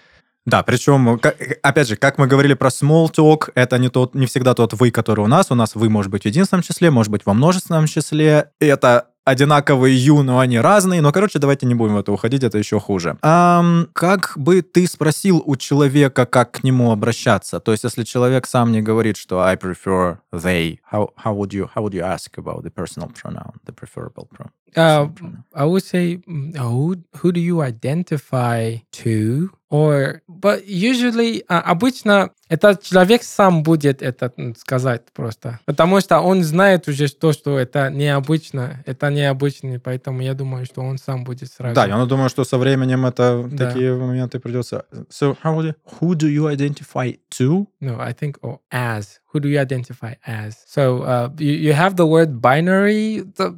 Да, 0.46 0.62
причем, 0.62 1.20
опять 1.62 1.88
же, 1.88 1.96
как 1.96 2.16
мы 2.16 2.26
говорили 2.26 2.54
про 2.54 2.70
small 2.70 3.12
talk, 3.12 3.52
это 3.54 3.78
не, 3.78 3.90
тот, 3.90 4.14
не 4.14 4.26
всегда 4.26 4.54
тот 4.54 4.72
вы, 4.72 4.90
который 4.90 5.20
у 5.20 5.26
нас. 5.26 5.50
У 5.50 5.54
нас 5.54 5.74
вы 5.74 5.90
может 5.90 6.10
быть 6.10 6.22
в 6.22 6.26
единственном 6.26 6.62
числе, 6.62 6.90
может 6.90 7.12
быть 7.12 7.26
во 7.26 7.34
множественном 7.34 7.86
числе. 7.86 8.50
И 8.58 8.64
это 8.66 9.09
одинаковые 9.24 9.96
you, 9.96 10.22
но 10.22 10.38
они 10.38 10.58
разные. 10.58 11.00
Но, 11.00 11.12
короче, 11.12 11.38
давайте 11.38 11.66
не 11.66 11.74
будем 11.74 11.94
в 11.94 11.98
это 11.98 12.12
уходить, 12.12 12.42
это 12.42 12.58
еще 12.58 12.80
хуже. 12.80 13.16
Ам, 13.22 13.88
как 13.92 14.32
бы 14.36 14.62
ты 14.62 14.86
спросил 14.86 15.42
у 15.44 15.56
человека, 15.56 16.26
как 16.26 16.52
к 16.52 16.62
нему 16.64 16.90
обращаться? 16.90 17.60
То 17.60 17.72
есть, 17.72 17.84
если 17.84 18.04
человек 18.04 18.46
сам 18.46 18.72
не 18.72 18.82
говорит, 18.82 19.16
что 19.16 19.40
I 19.40 19.56
prefer 19.56 20.18
they, 20.32 20.78
how, 20.92 21.10
how, 21.24 21.34
would, 21.34 21.52
you, 21.52 21.68
how 21.74 21.82
would 21.82 21.94
you 21.94 22.02
ask 22.02 22.36
about 22.36 22.62
the 22.62 22.70
personal 22.70 23.10
pronoun, 23.10 23.52
the 23.66 23.72
preferable 23.72 24.28
pronoun? 24.28 24.50
Uh, 24.76 25.08
I 25.54 25.64
would 25.64 25.82
say, 25.82 26.16
mm, 26.26 26.56
who 26.56 26.96
who 27.16 27.32
do 27.32 27.40
you 27.40 27.60
identify 27.62 28.76
to? 28.92 29.50
Or, 29.70 30.20
but 30.28 30.66
usually, 30.66 31.44
а, 31.48 31.60
обычно 31.60 32.30
этот 32.48 32.82
человек 32.82 33.22
сам 33.22 33.62
будет 33.62 34.02
это 34.02 34.32
сказать 34.58 35.02
просто. 35.12 35.60
Потому 35.64 36.00
что 36.00 36.18
он 36.20 36.42
знает 36.42 36.88
уже 36.88 37.08
то, 37.08 37.32
что 37.32 37.56
это 37.56 37.88
необычно, 37.88 38.82
это 38.84 39.10
необычно, 39.10 39.78
поэтому 39.78 40.22
я 40.22 40.34
думаю, 40.34 40.66
что 40.66 40.80
он 40.82 40.98
сам 40.98 41.22
будет 41.22 41.52
сразу. 41.52 41.76
Да, 41.76 41.86
я 41.86 42.04
думаю, 42.04 42.28
что 42.30 42.42
со 42.42 42.58
временем 42.58 43.06
это 43.06 43.46
Да. 43.48 43.68
такие 43.68 43.94
моменты 43.94 44.40
придется. 44.40 44.86
So, 45.08 45.36
how 45.44 45.54
would 45.54 45.66
you, 45.66 45.74
who 46.00 46.16
do 46.16 46.26
you 46.26 46.48
identify 46.48 47.16
to? 47.38 47.68
No, 47.80 48.00
I 48.00 48.12
think 48.12 48.38
or 48.42 48.58
as. 48.72 49.19
Who 49.32 49.38
do 49.38 49.48
you 49.48 49.60
identify 49.60 50.14
as? 50.26 50.62
So 50.66 51.02
uh, 51.02 51.30
you, 51.38 51.52
you 51.52 51.72
have 51.72 51.96
the 51.96 52.06
word 52.06 52.42
binary. 52.42 53.22
So 53.34 53.50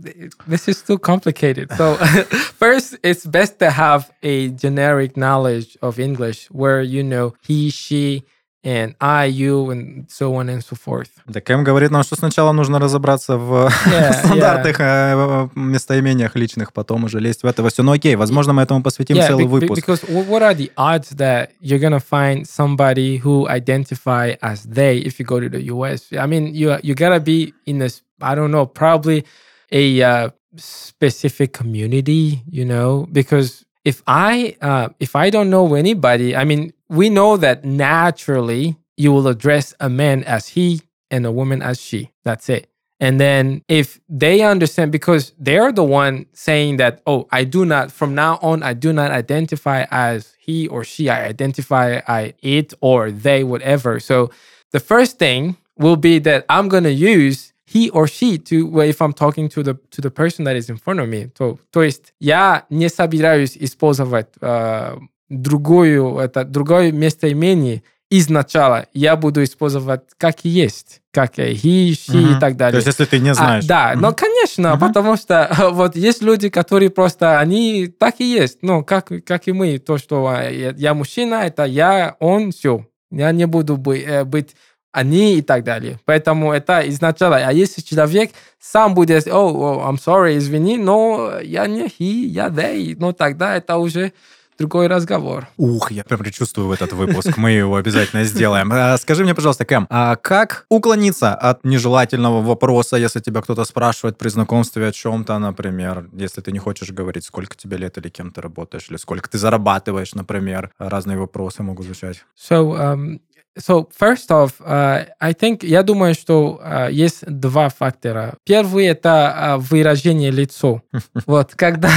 this 0.47 0.69
is 0.69 0.83
too 0.83 0.99
complicated. 0.99 1.73
So 1.73 1.97
first, 2.63 2.97
it's 3.03 3.25
best 3.25 3.59
to 3.61 3.71
have 3.71 4.13
a 4.23 4.49
generic 4.51 5.17
knowledge 5.17 5.79
of 5.81 5.99
English 5.99 6.51
where 6.51 6.83
you 6.83 7.03
know 7.03 7.35
he, 7.41 7.71
she, 7.71 8.23
and 8.65 8.95
I, 9.01 9.27
you, 9.27 9.71
and 9.73 10.07
so 10.09 10.35
on 10.37 10.49
and 10.49 10.63
so 10.63 10.77
forth. 10.77 11.09
Так 11.33 11.45
Кэм 11.45 11.65
говорит 11.65 11.91
нам, 11.91 12.03
что 12.05 12.15
сначала 12.17 12.53
нужно 12.53 12.79
разобраться 12.79 13.37
в 13.37 13.69
Yeah, 13.87 14.13
стандартных 14.25 14.77
э, 14.79 15.49
местоимениях 15.57 16.37
личных, 16.37 16.73
потом 16.73 17.05
уже 17.05 17.19
лезть 17.19 17.43
в 17.43 17.47
это 17.47 17.69
все. 17.69 17.83
Ну 17.83 17.93
окей, 17.93 18.15
возможно, 18.17 18.53
мы 18.53 18.63
этому 18.63 18.83
посвятим 18.83 19.17
целый 19.17 19.45
be- 19.47 19.49
be- 19.49 19.61
выпуск. 19.61 19.83
because 19.89 20.03
wh- 20.09 20.29
what 20.29 20.43
are 20.43 20.55
the 20.55 20.71
odds 20.77 21.11
that 21.17 21.51
you're 21.61 21.81
gonna 21.81 21.99
find 22.01 22.47
somebody 22.47 23.17
who 23.19 23.49
identify 23.49 24.35
as 24.41 24.65
they 24.65 24.99
if 24.99 25.19
you 25.19 25.25
go 25.27 25.41
to 25.41 25.49
the 25.49 25.63
U.S.? 25.73 26.13
I 26.13 26.27
mean, 26.27 26.55
you 26.55 26.77
you 26.83 26.95
gotta 26.95 27.21
be 27.21 27.53
in 27.67 27.79
this. 27.81 28.03
I 28.21 28.35
don't 28.37 28.53
know, 28.53 28.67
probably 28.67 29.25
a 29.73 30.03
uh, 30.03 30.31
specific 30.57 31.53
community, 31.53 32.43
you 32.51 32.65
know, 32.65 33.07
because 33.11 33.65
if 33.85 34.03
I 34.07 34.57
uh, 34.61 34.91
if 35.01 35.17
I 35.17 35.31
don't 35.31 35.51
know 35.51 35.75
anybody, 35.75 36.37
I 36.37 36.45
mean, 36.45 36.73
we 36.89 37.11
know 37.11 37.37
that 37.37 37.65
naturally 37.65 38.77
you 38.97 39.13
will 39.13 39.27
address 39.29 39.75
a 39.81 39.89
man 39.89 40.23
as 40.25 40.49
he 40.49 40.83
and 41.11 41.27
a 41.27 41.33
woman 41.33 41.63
as 41.63 41.81
she. 41.81 42.11
That's 42.25 42.49
it. 42.49 42.69
And 43.01 43.19
then 43.19 43.65
if 43.67 43.99
they 44.09 44.43
understand, 44.43 44.93
because 44.93 45.33
they're 45.37 45.73
the 45.73 45.83
one 45.83 46.27
saying 46.35 46.77
that, 46.77 47.03
oh, 47.05 47.27
I 47.33 47.43
do 47.43 47.65
not, 47.65 47.91
from 47.91 48.15
now 48.15 48.39
on, 48.41 48.63
I 48.63 48.75
do 48.75 48.93
not 48.93 49.11
identify 49.11 49.87
as 49.91 50.37
he 50.39 50.69
or 50.69 50.85
she. 50.85 51.11
I 51.11 51.25
identify 51.25 52.01
I 52.07 52.35
it 52.43 52.75
or 52.81 53.11
they, 53.11 53.43
whatever. 53.43 53.99
So 53.99 54.31
the 54.71 54.79
first 54.79 55.19
thing 55.19 55.57
will 55.77 55.97
be 55.97 56.21
that 56.21 56.47
I'm 56.49 56.69
gonna 56.69 56.91
use 56.91 57.52
he 57.73 57.91
or 57.91 58.07
she 58.07 58.39
to 58.39 58.81
if 58.83 59.01
I'm 59.01 59.13
talking 59.13 59.49
to 59.51 59.63
the 59.63 59.75
to 59.91 60.01
the 60.03 60.11
person 60.11 60.45
that 60.45 60.57
is 60.57 60.69
in 60.69 60.77
front 60.79 61.01
of 61.01 61.09
me. 61.09 61.31
То, 61.37 61.59
то 61.71 61.83
есть 61.83 62.13
я 62.21 62.65
не 62.71 62.89
собираюсь 62.89 63.57
использовать 63.57 64.29
э, 64.41 64.97
другую, 65.29 66.19
это 66.19 66.45
другое 66.45 66.93
местоимение, 66.93 67.83
изначально 68.11 68.87
я 68.93 69.17
буду 69.17 69.43
использовать 69.43 70.03
как 70.19 70.45
есть, 70.45 71.01
как 71.13 71.39
he, 71.39 71.91
she 71.91 72.13
Мгм. 72.15 72.37
и 72.37 72.41
так 72.41 72.57
далее. 72.57 72.81
То 72.83 72.87
есть, 72.87 72.99
если 72.99 73.05
ты 73.07 73.19
не 73.19 73.31
А, 73.31 73.35
знаешь. 73.35 73.65
да, 73.65 73.93
Мгм. 73.93 74.03
но 74.03 74.13
конечно, 74.13 74.77
Мгм. 74.77 74.87
потому 74.87 75.17
что 75.17 75.49
вот 75.73 75.97
есть 75.97 76.23
люди, 76.23 76.51
которые 76.51 76.91
просто, 76.91 77.41
они 77.41 77.87
так 77.87 78.17
и 78.19 78.25
есть, 78.25 78.59
ну, 78.63 78.85
как, 78.85 79.11
как 79.25 79.49
и 79.49 79.53
мы, 79.53 79.79
то, 79.79 79.97
что 79.99 80.27
а, 80.29 80.43
я, 80.51 80.75
я 80.77 80.95
мужчина, 80.95 81.37
это 81.47 81.65
я, 81.65 82.17
он, 82.21 82.53
все. 82.53 82.87
Я 83.11 83.31
не 83.33 83.47
буду 83.47 83.75
э, 83.93 84.25
быть 84.25 84.57
они 84.93 85.39
и 85.39 85.43
так 85.43 85.65
далее. 85.65 85.99
Поэтому 86.05 86.53
это 86.53 86.89
изначально. 86.91 87.39
А 87.49 87.53
если 87.53 87.81
человек 87.81 88.31
сам 88.61 88.95
будет, 88.95 89.27
о, 89.27 89.31
о, 89.33 89.91
I'm 89.91 89.99
sorry, 89.99 90.39
извини, 90.39 90.79
но 90.79 91.41
я 91.43 91.67
не 91.67 91.87
he, 91.87 92.27
я 92.27 92.49
they, 92.49 92.95
ну 92.99 93.13
тогда 93.13 93.57
это 93.57 93.77
уже 93.79 94.13
другой 94.59 94.87
разговор. 94.87 95.49
Ух, 95.57 95.91
я 95.91 96.05
прям 96.05 96.21
предчувствую 96.21 96.73
этот 96.73 96.93
выпуск. 96.93 97.37
Мы 97.37 97.51
его 97.53 97.77
обязательно 97.77 98.25
сделаем. 98.25 98.71
А, 98.73 98.97
Скажи 98.99 99.25
мне, 99.25 99.35
пожалуйста, 99.35 99.65
Кэм, 99.65 99.87
а 99.91 100.17
как 100.17 100.67
уклониться 100.69 101.35
от 101.35 101.65
нежелательного 101.65 102.43
вопроса, 102.43 102.97
если 102.97 103.21
тебя 103.21 103.41
кто-то 103.41 103.65
спрашивает 103.65 104.19
при 104.19 104.29
знакомстве 104.29 104.89
о 104.89 104.93
чем-то, 104.93 105.39
например, 105.39 106.09
если 106.13 106.41
ты 106.43 106.53
не 106.53 106.59
хочешь 106.59 106.91
говорить, 106.91 107.25
сколько 107.25 107.57
тебе 107.57 107.77
лет 107.77 107.99
или 107.99 108.09
кем 108.09 108.31
ты 108.31 108.41
работаешь, 108.41 108.87
или 108.91 108.99
сколько 108.99 109.29
ты 109.29 109.39
зарабатываешь, 109.39 110.15
например. 110.15 110.71
Разные 110.79 111.19
вопросы 111.19 111.63
могут 111.63 111.87
звучать. 111.87 112.25
So, 112.37 112.79
um, 112.79 113.21
so 113.59 113.89
first 113.91 114.31
off, 114.31 114.61
uh, 114.61 115.05
I 115.21 115.35
think, 115.35 115.63
я 115.63 115.83
думаю, 115.83 116.15
что 116.15 116.61
uh, 116.65 116.91
есть 116.91 117.25
два 117.27 117.69
фактора. 117.69 118.35
Первый 118.45 118.87
это 118.87 119.09
uh, 119.37 119.59
выражение 119.59 120.31
лицо. 120.31 120.83
Вот, 121.27 121.55
когда, 121.55 121.91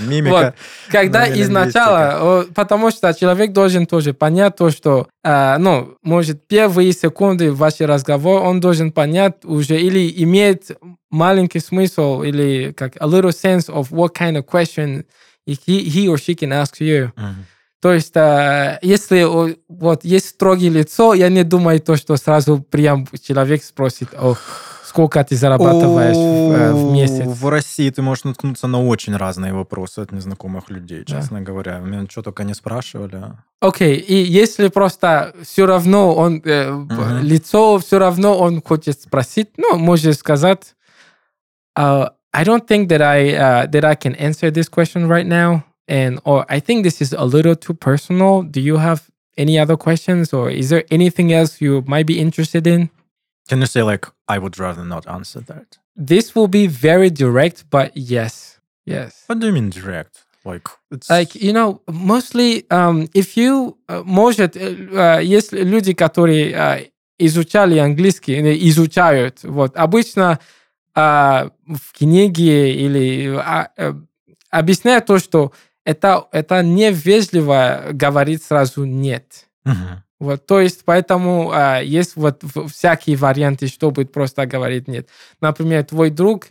мимика. 0.00 0.54
когда 0.90 1.28
изначально, 1.40 2.46
потому 2.54 2.90
что 2.90 3.12
человек 3.14 3.52
должен 3.52 3.86
тоже 3.86 4.12
понять 4.12 4.56
то, 4.56 4.70
что, 4.70 5.08
а, 5.24 5.58
ну, 5.58 5.96
может, 6.02 6.46
первые 6.46 6.92
секунды 6.92 7.52
вашего 7.52 7.88
разговора 7.88 8.42
он 8.42 8.60
должен 8.60 8.92
понять 8.92 9.44
уже 9.44 9.80
или 9.80 10.12
иметь 10.22 10.72
маленький 11.10 11.60
смысл 11.60 12.22
или 12.22 12.72
как 12.72 12.96
a 13.00 13.06
little 13.06 13.30
sense 13.30 13.68
of 13.68 13.90
what 13.90 14.14
kind 14.14 14.36
of 14.36 14.44
question 14.46 15.04
he, 15.46 15.88
he 15.88 16.08
or 16.08 16.18
she 16.18 16.34
can 16.34 16.52
ask 16.52 16.80
you. 16.80 17.12
То 17.80 17.92
есть, 17.92 18.16
э, 18.16 18.78
если 18.82 19.24
вот 19.68 20.04
есть 20.04 20.28
строгие 20.30 20.70
лицо, 20.70 21.14
я 21.14 21.28
не 21.28 21.44
думаю 21.44 21.80
то, 21.80 21.96
что 21.96 22.16
сразу 22.16 22.58
прям 22.60 23.06
человек 23.22 23.62
спросит, 23.62 24.08
о, 24.14 24.34
сколько 24.84 25.22
ты 25.22 25.36
зарабатываешь 25.36 26.16
в, 26.16 26.52
э, 26.52 26.72
в 26.72 26.90
месяц. 26.90 27.26
В 27.26 27.48
России 27.48 27.88
ты 27.90 28.02
можешь 28.02 28.24
наткнуться 28.24 28.66
на 28.66 28.84
очень 28.84 29.14
разные 29.14 29.52
вопросы 29.52 30.00
от 30.00 30.10
незнакомых 30.10 30.70
людей, 30.70 31.04
Да. 31.06 31.20
честно 31.20 31.40
говоря. 31.40 31.78
Меня 31.78 32.06
что 32.10 32.22
только 32.22 32.42
не 32.42 32.54
спрашивали. 32.54 33.22
Окей, 33.60 33.94
и 33.96 34.14
если 34.14 34.68
просто 34.68 35.34
все 35.44 35.66
равно 35.66 36.14
он 36.16 36.42
э, 36.44 36.70
Мгм. 36.72 37.20
лицо 37.22 37.78
все 37.78 37.98
равно 38.00 38.36
он 38.38 38.60
хочет 38.60 39.00
спросить, 39.00 39.50
ну, 39.56 39.78
может 39.78 40.18
сказать, 40.18 40.74
uh, 41.78 42.08
I 42.32 42.44
don't 42.44 42.66
think 42.66 42.88
that 42.88 43.00
I 43.02 43.28
uh, 43.34 43.70
that 43.70 43.84
I 43.84 43.94
can 43.94 44.16
answer 44.18 44.50
this 44.50 44.68
question 44.68 45.06
right 45.06 45.26
now, 45.26 45.62
and 45.87 46.19
or 46.25 46.45
I 46.49 46.59
think 46.59 46.83
this 46.83 47.01
is 47.01 47.13
a 47.13 47.25
little 47.25 47.55
too 47.55 47.73
personal. 47.73 48.43
Do 48.43 48.61
you 48.61 48.77
have 48.77 49.09
any 49.37 49.57
other 49.57 49.77
questions, 49.77 50.33
or 50.33 50.49
is 50.49 50.69
there 50.69 50.83
anything 50.91 51.33
else 51.33 51.61
you 51.61 51.83
might 51.87 52.05
be 52.05 52.19
interested 52.19 52.67
in? 52.67 52.89
Can 53.49 53.59
you 53.59 53.65
say 53.65 53.83
like, 53.83 54.07
I 54.27 54.37
would 54.37 54.57
rather 54.59 54.85
not 54.85 55.07
answer 55.07 55.41
that? 55.41 55.77
This 55.95 56.33
will 56.35 56.47
be 56.47 56.67
very 56.67 57.09
direct, 57.09 57.65
but 57.69 57.91
yes, 57.95 58.59
yes. 58.85 59.23
What 59.27 59.39
do 59.39 59.47
you 59.47 59.53
mean 59.53 59.69
direct? 59.69 60.23
Like, 60.45 60.67
it's... 60.91 61.09
Like, 61.09 61.35
you 61.35 61.53
know, 61.53 61.81
mostly, 61.87 62.69
um, 62.69 63.07
if 63.13 63.37
you, 63.37 63.77
uh, 63.87 64.03
может, 64.03 64.57
э, 64.57 64.75
э, 64.91 65.23
есть 65.23 65.53
люди, 65.53 65.93
которые 65.93 66.51
э, 66.51 66.89
изучали 67.17 67.77
английский, 67.77 68.33
или 68.39 68.69
изучают, 68.69 69.43
вот, 69.43 69.77
обычно 69.77 70.39
э, 70.95 70.99
в 70.99 71.93
книге 71.97 72.73
или 72.75 73.35
а, 73.37 73.69
э, 73.77 73.93
объясняют 74.49 75.05
то, 75.05 75.17
что 75.17 75.53
это, 75.88 76.26
это 76.32 76.62
невежливо 76.62 77.86
говорить 77.92 78.42
сразу 78.42 78.84
«нет». 78.84 79.46
Мгм. 79.64 80.02
Вот, 80.20 80.44
то 80.46 80.60
есть, 80.60 80.82
поэтому 80.84 81.50
а, 81.50 81.80
есть 81.80 82.14
вот 82.16 82.42
всякие 82.70 83.16
варианты, 83.16 83.68
чтобы 83.68 84.04
просто 84.04 84.44
говорить 84.44 84.86
нет. 84.86 85.08
Например, 85.40 85.82
твой 85.84 86.10
друг, 86.10 86.48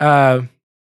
а, 0.00 0.40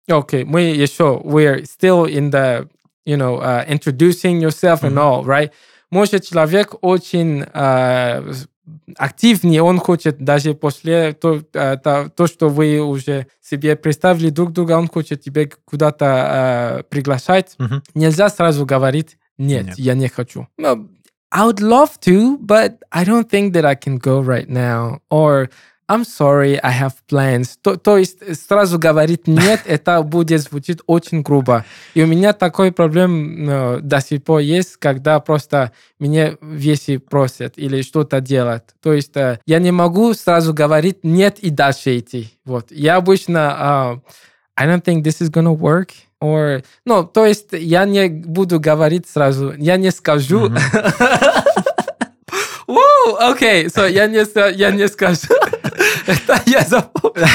окей, 0.09 0.45
мы 0.45 0.63
еще, 0.63 1.21
we're 1.23 1.65
still 1.65 2.07
in 2.07 2.31
the, 2.31 2.67
you 3.05 3.17
know, 3.19 3.41
uh, 3.43 3.67
introducing 3.69 4.41
yourself 4.41 4.81
and 4.83 4.93
Мгм. 4.95 4.99
all, 4.99 5.25
right? 5.25 5.51
Может, 5.91 6.25
человек 6.25 6.75
очень 6.81 7.43
с- 7.45 8.49
активнее, 8.97 9.63
он 9.63 9.79
хочет 9.79 10.19
даже 10.19 10.55
после 10.55 11.13
то, 11.13 11.43
а, 11.55 11.77
то, 11.77 12.11
то, 12.15 12.27
что 12.27 12.49
вы 12.49 12.81
уже 12.81 13.27
себе 13.41 13.77
представили 13.77 14.31
друг 14.31 14.53
друга, 14.53 14.73
он 14.73 14.89
хочет 14.89 15.21
тебя 15.23 15.49
куда-то 15.65 16.07
а, 16.07 16.83
приглашать. 16.85 17.55
Мгм. 17.59 17.83
Нельзя 17.95 18.29
сразу 18.29 18.67
говорить 18.67 19.17
нет, 19.39 19.67
Нет. 19.67 19.79
я 19.79 19.95
не 19.95 20.09
хочу. 20.09 20.49
No, 20.59 20.89
I 21.31 21.47
would 21.47 21.61
love 21.61 21.99
to, 22.01 22.39
but 22.39 22.79
I 22.91 23.05
don't 23.05 23.29
think 23.29 23.53
that 23.53 23.65
I 23.65 23.75
can 23.75 23.99
go 23.99 24.21
right 24.21 24.49
now. 24.49 25.01
Or 25.11 25.51
I'm 25.89 26.05
sorry, 26.05 26.59
I 26.63 26.73
have 26.73 26.95
plans. 27.09 27.57
То, 27.63 27.77
то 27.77 27.97
есть 27.97 28.19
сразу 28.47 28.79
говорить 28.79 29.29
нет, 29.29 29.61
это 29.67 30.03
будет 30.03 30.41
звучит 30.41 30.81
очень 30.87 31.23
грубо. 31.23 31.65
И 31.95 32.03
у 32.03 32.07
меня 32.07 32.33
такой 32.33 32.73
проблем 32.73 33.49
э, 33.49 33.81
до 33.81 34.01
сих 34.01 34.25
пор 34.25 34.41
есть, 34.41 34.79
когда 34.79 35.21
просто 35.21 35.71
меня 36.01 36.37
вещи 36.43 36.97
просят 36.97 37.55
или 37.57 37.83
что-то 37.83 38.21
делать. 38.21 38.65
То 38.83 38.93
есть 38.93 39.17
э, 39.17 39.39
я 39.47 39.61
не 39.61 39.71
могу 39.71 40.13
сразу 40.15 40.53
говорить 40.53 41.05
нет 41.05 41.39
и 41.39 41.51
дальше 41.51 41.99
идти. 41.99 42.33
Вот. 42.45 42.67
Я 42.71 42.97
обычно 42.97 44.01
э, 44.05 44.11
I 44.57 44.67
don't 44.67 44.83
think 44.83 45.03
this 45.05 45.21
is 45.21 45.31
gonna 45.31 45.57
work. 45.57 45.91
Or, 46.21 46.65
ну, 46.85 47.05
то 47.05 47.27
есть 47.27 47.49
я 47.53 47.85
не 47.85 48.09
буду 48.09 48.59
говорить 48.59 49.07
сразу, 49.07 49.53
я 49.59 49.77
не 49.77 49.93
скажу. 49.93 50.49
Мгм. 50.49 50.59
Woo, 52.67 53.17
окей, 53.19 53.67
so 53.67 53.89
я 53.89 54.07
не, 54.07 54.25
я 54.57 54.71
не 54.71 54.89
скажу. 54.89 55.29
Это 56.07 56.43
я 56.47 56.63
запомнил. 56.63 57.27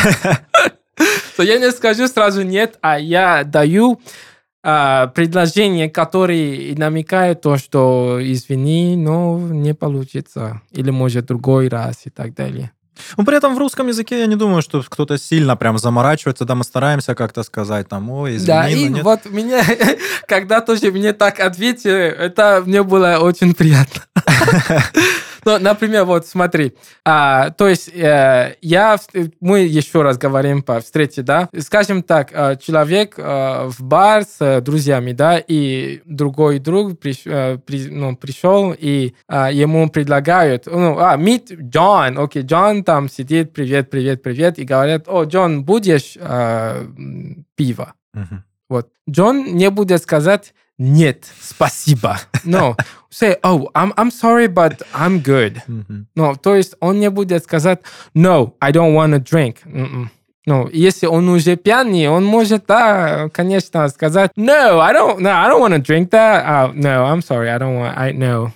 So 1.38 1.44
я 1.44 1.58
не 1.58 1.72
скажу 1.72 2.08
сразу 2.08 2.44
нет, 2.44 2.78
а 2.82 3.00
я 3.00 3.44
даю 3.44 4.00
а, 4.64 5.08
предложение, 5.08 5.90
которое 5.90 6.76
намекает 6.76 7.42
то, 7.42 7.58
что 7.58 8.20
извини, 8.22 8.96
но 8.96 9.40
не 9.40 9.74
получится. 9.74 10.62
Или 10.72 10.92
может 10.92 11.26
другой 11.26 11.68
раз 11.70 12.02
и 12.06 12.10
так 12.10 12.36
далее. 12.36 12.72
Ну, 13.18 13.26
при 13.26 13.38
этом 13.38 13.56
в 13.56 13.58
русском 13.58 13.88
языке 13.88 14.20
я 14.20 14.26
не 14.28 14.36
думаю, 14.36 14.62
что 14.62 14.84
кто-то 14.84 15.18
сильно 15.18 15.56
прям 15.56 15.78
заморачивается, 15.78 16.46
да, 16.46 16.56
мы 16.56 16.64
стараемся 16.64 17.16
как-то 17.16 17.44
сказать 17.44 17.88
там, 17.88 18.10
ой, 18.10 18.36
извини, 18.36 18.48
да, 18.48 18.64
но 18.64 18.70
и 18.70 18.90
нет. 18.90 19.04
вот 19.04 19.26
мне, 19.26 19.64
когда 20.28 20.62
тоже 20.62 20.92
мне 20.92 21.14
так 21.14 21.40
ответили, 21.40 21.94
это 21.94 22.64
мне 22.66 22.84
было 22.84 23.18
очень 23.20 23.54
приятно. 23.54 24.02
Ну, 25.46 25.58
например, 25.60 26.06
вот 26.06 26.28
смотри, 26.28 26.74
а, 27.06 27.50
то 27.52 27.68
есть 27.68 27.90
э, 27.94 28.56
я, 28.62 28.98
мы 29.40 29.62
еще 29.62 30.02
раз 30.02 30.18
говорим 30.18 30.62
по 30.62 30.80
встрече, 30.80 31.22
да, 31.24 31.50
скажем 31.60 32.04
так, 32.04 32.30
э, 32.32 32.58
человек 32.62 33.16
э, 33.18 33.68
в 33.68 33.82
бар 33.84 34.24
с 34.24 34.38
э, 34.40 34.62
друзьями, 34.62 35.14
да, 35.14 35.38
и 35.40 36.02
другой 36.06 36.60
друг 36.60 36.94
приш- 36.94 37.22
э, 37.26 37.58
при- 37.58 37.90
ну, 37.90 38.16
пришел, 38.16 38.74
и 38.78 39.14
а, 39.28 39.52
ему 39.52 39.90
предлагают, 39.90 40.66
ну, 40.68 41.00
а, 41.00 41.18
meet 41.18 41.56
Джон, 41.70 42.20
окей, 42.20 42.44
Джон 42.44 42.84
там 42.84 43.10
сидит, 43.10 43.54
привет, 43.54 43.90
привет, 43.90 44.22
привет, 44.24 44.60
и 44.60 44.64
говорят, 44.64 45.08
о, 45.08 45.24
Джон, 45.24 45.64
будешь 45.64 46.18
э, 46.20 46.86
пиво? 47.56 47.94
Мгм. 48.14 48.44
Вот. 48.70 48.90
Джон 49.10 49.56
не 49.56 49.70
будет 49.70 50.02
сказать 50.02 50.54
нет, 50.82 51.26
спасибо. 51.40 52.20
No, 52.44 52.76
say, 53.12 53.38
oh, 53.44 53.70
I'm, 53.76 53.94
I'm 53.98 54.10
sorry, 54.10 54.48
but 54.48 54.82
I'm 54.94 55.22
good. 55.22 55.62
Мгм. 55.68 56.08
No, 56.16 56.36
то 56.36 56.56
есть 56.56 56.74
он 56.80 57.00
не 57.00 57.12
будет 57.12 57.44
сказать 57.44 57.82
no, 58.16 58.56
I 58.60 58.72
don't 58.72 58.96
want 58.96 59.14
to 59.14 59.20
drink. 59.20 59.58
Mm-mm. 59.66 60.08
Ну, 60.48 60.68
если 60.70 61.06
он 61.06 61.30
уже 61.30 61.56
пьяный, 61.56 62.08
он 62.08 62.26
может, 62.26 62.66
да, 62.66 63.30
конечно, 63.30 63.88
сказать 63.90 64.32
no, 64.36 64.80
I 64.80 64.92
don't, 64.92 65.20
no, 65.20 65.30
I 65.30 65.48
don't 65.50 65.62
want 65.62 65.76
to 65.76 65.80
drink 65.80 66.10
that. 66.10 66.46
Uh, 66.46 66.74
no, 66.74 67.06
I'm 67.06 67.22
sorry, 67.22 67.50
I 67.50 67.60
don't 67.60 67.78
want, 67.78 67.96
I 67.96 68.12
know. 68.12 68.50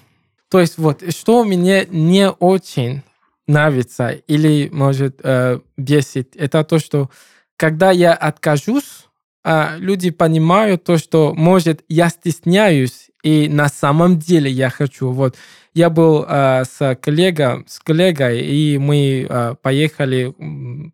То 0.50 0.60
есть 0.60 0.80
вот, 0.80 1.04
что 1.14 1.44
мне 1.44 1.86
не 1.92 2.32
очень 2.32 3.04
нравится 3.46 4.10
или, 4.10 4.70
может, 4.74 5.20
э, 5.22 5.60
бесит, 5.78 6.36
это 6.36 6.64
то, 6.64 6.80
что 6.80 7.12
когда 7.56 7.92
я 7.92 8.14
откажусь, 8.14 9.06
люди 9.78 10.10
понимают 10.10 10.84
то, 10.84 10.98
что, 10.98 11.34
может, 11.36 11.84
я 11.88 12.10
стесняюсь, 12.10 13.12
и 13.24 13.48
на 13.48 13.70
самом 13.70 14.18
деле 14.20 14.50
я 14.50 14.70
хочу. 14.70 15.12
Вот. 15.12 15.36
Я 15.76 15.90
был 15.90 16.26
э, 16.28 16.64
с 16.64 16.96
коллегой, 17.02 17.66
с 17.68 17.80
коллегой, 17.80 18.40
и 18.42 18.78
мы 18.78 19.28
э, 19.30 19.56
поехали 19.62 20.34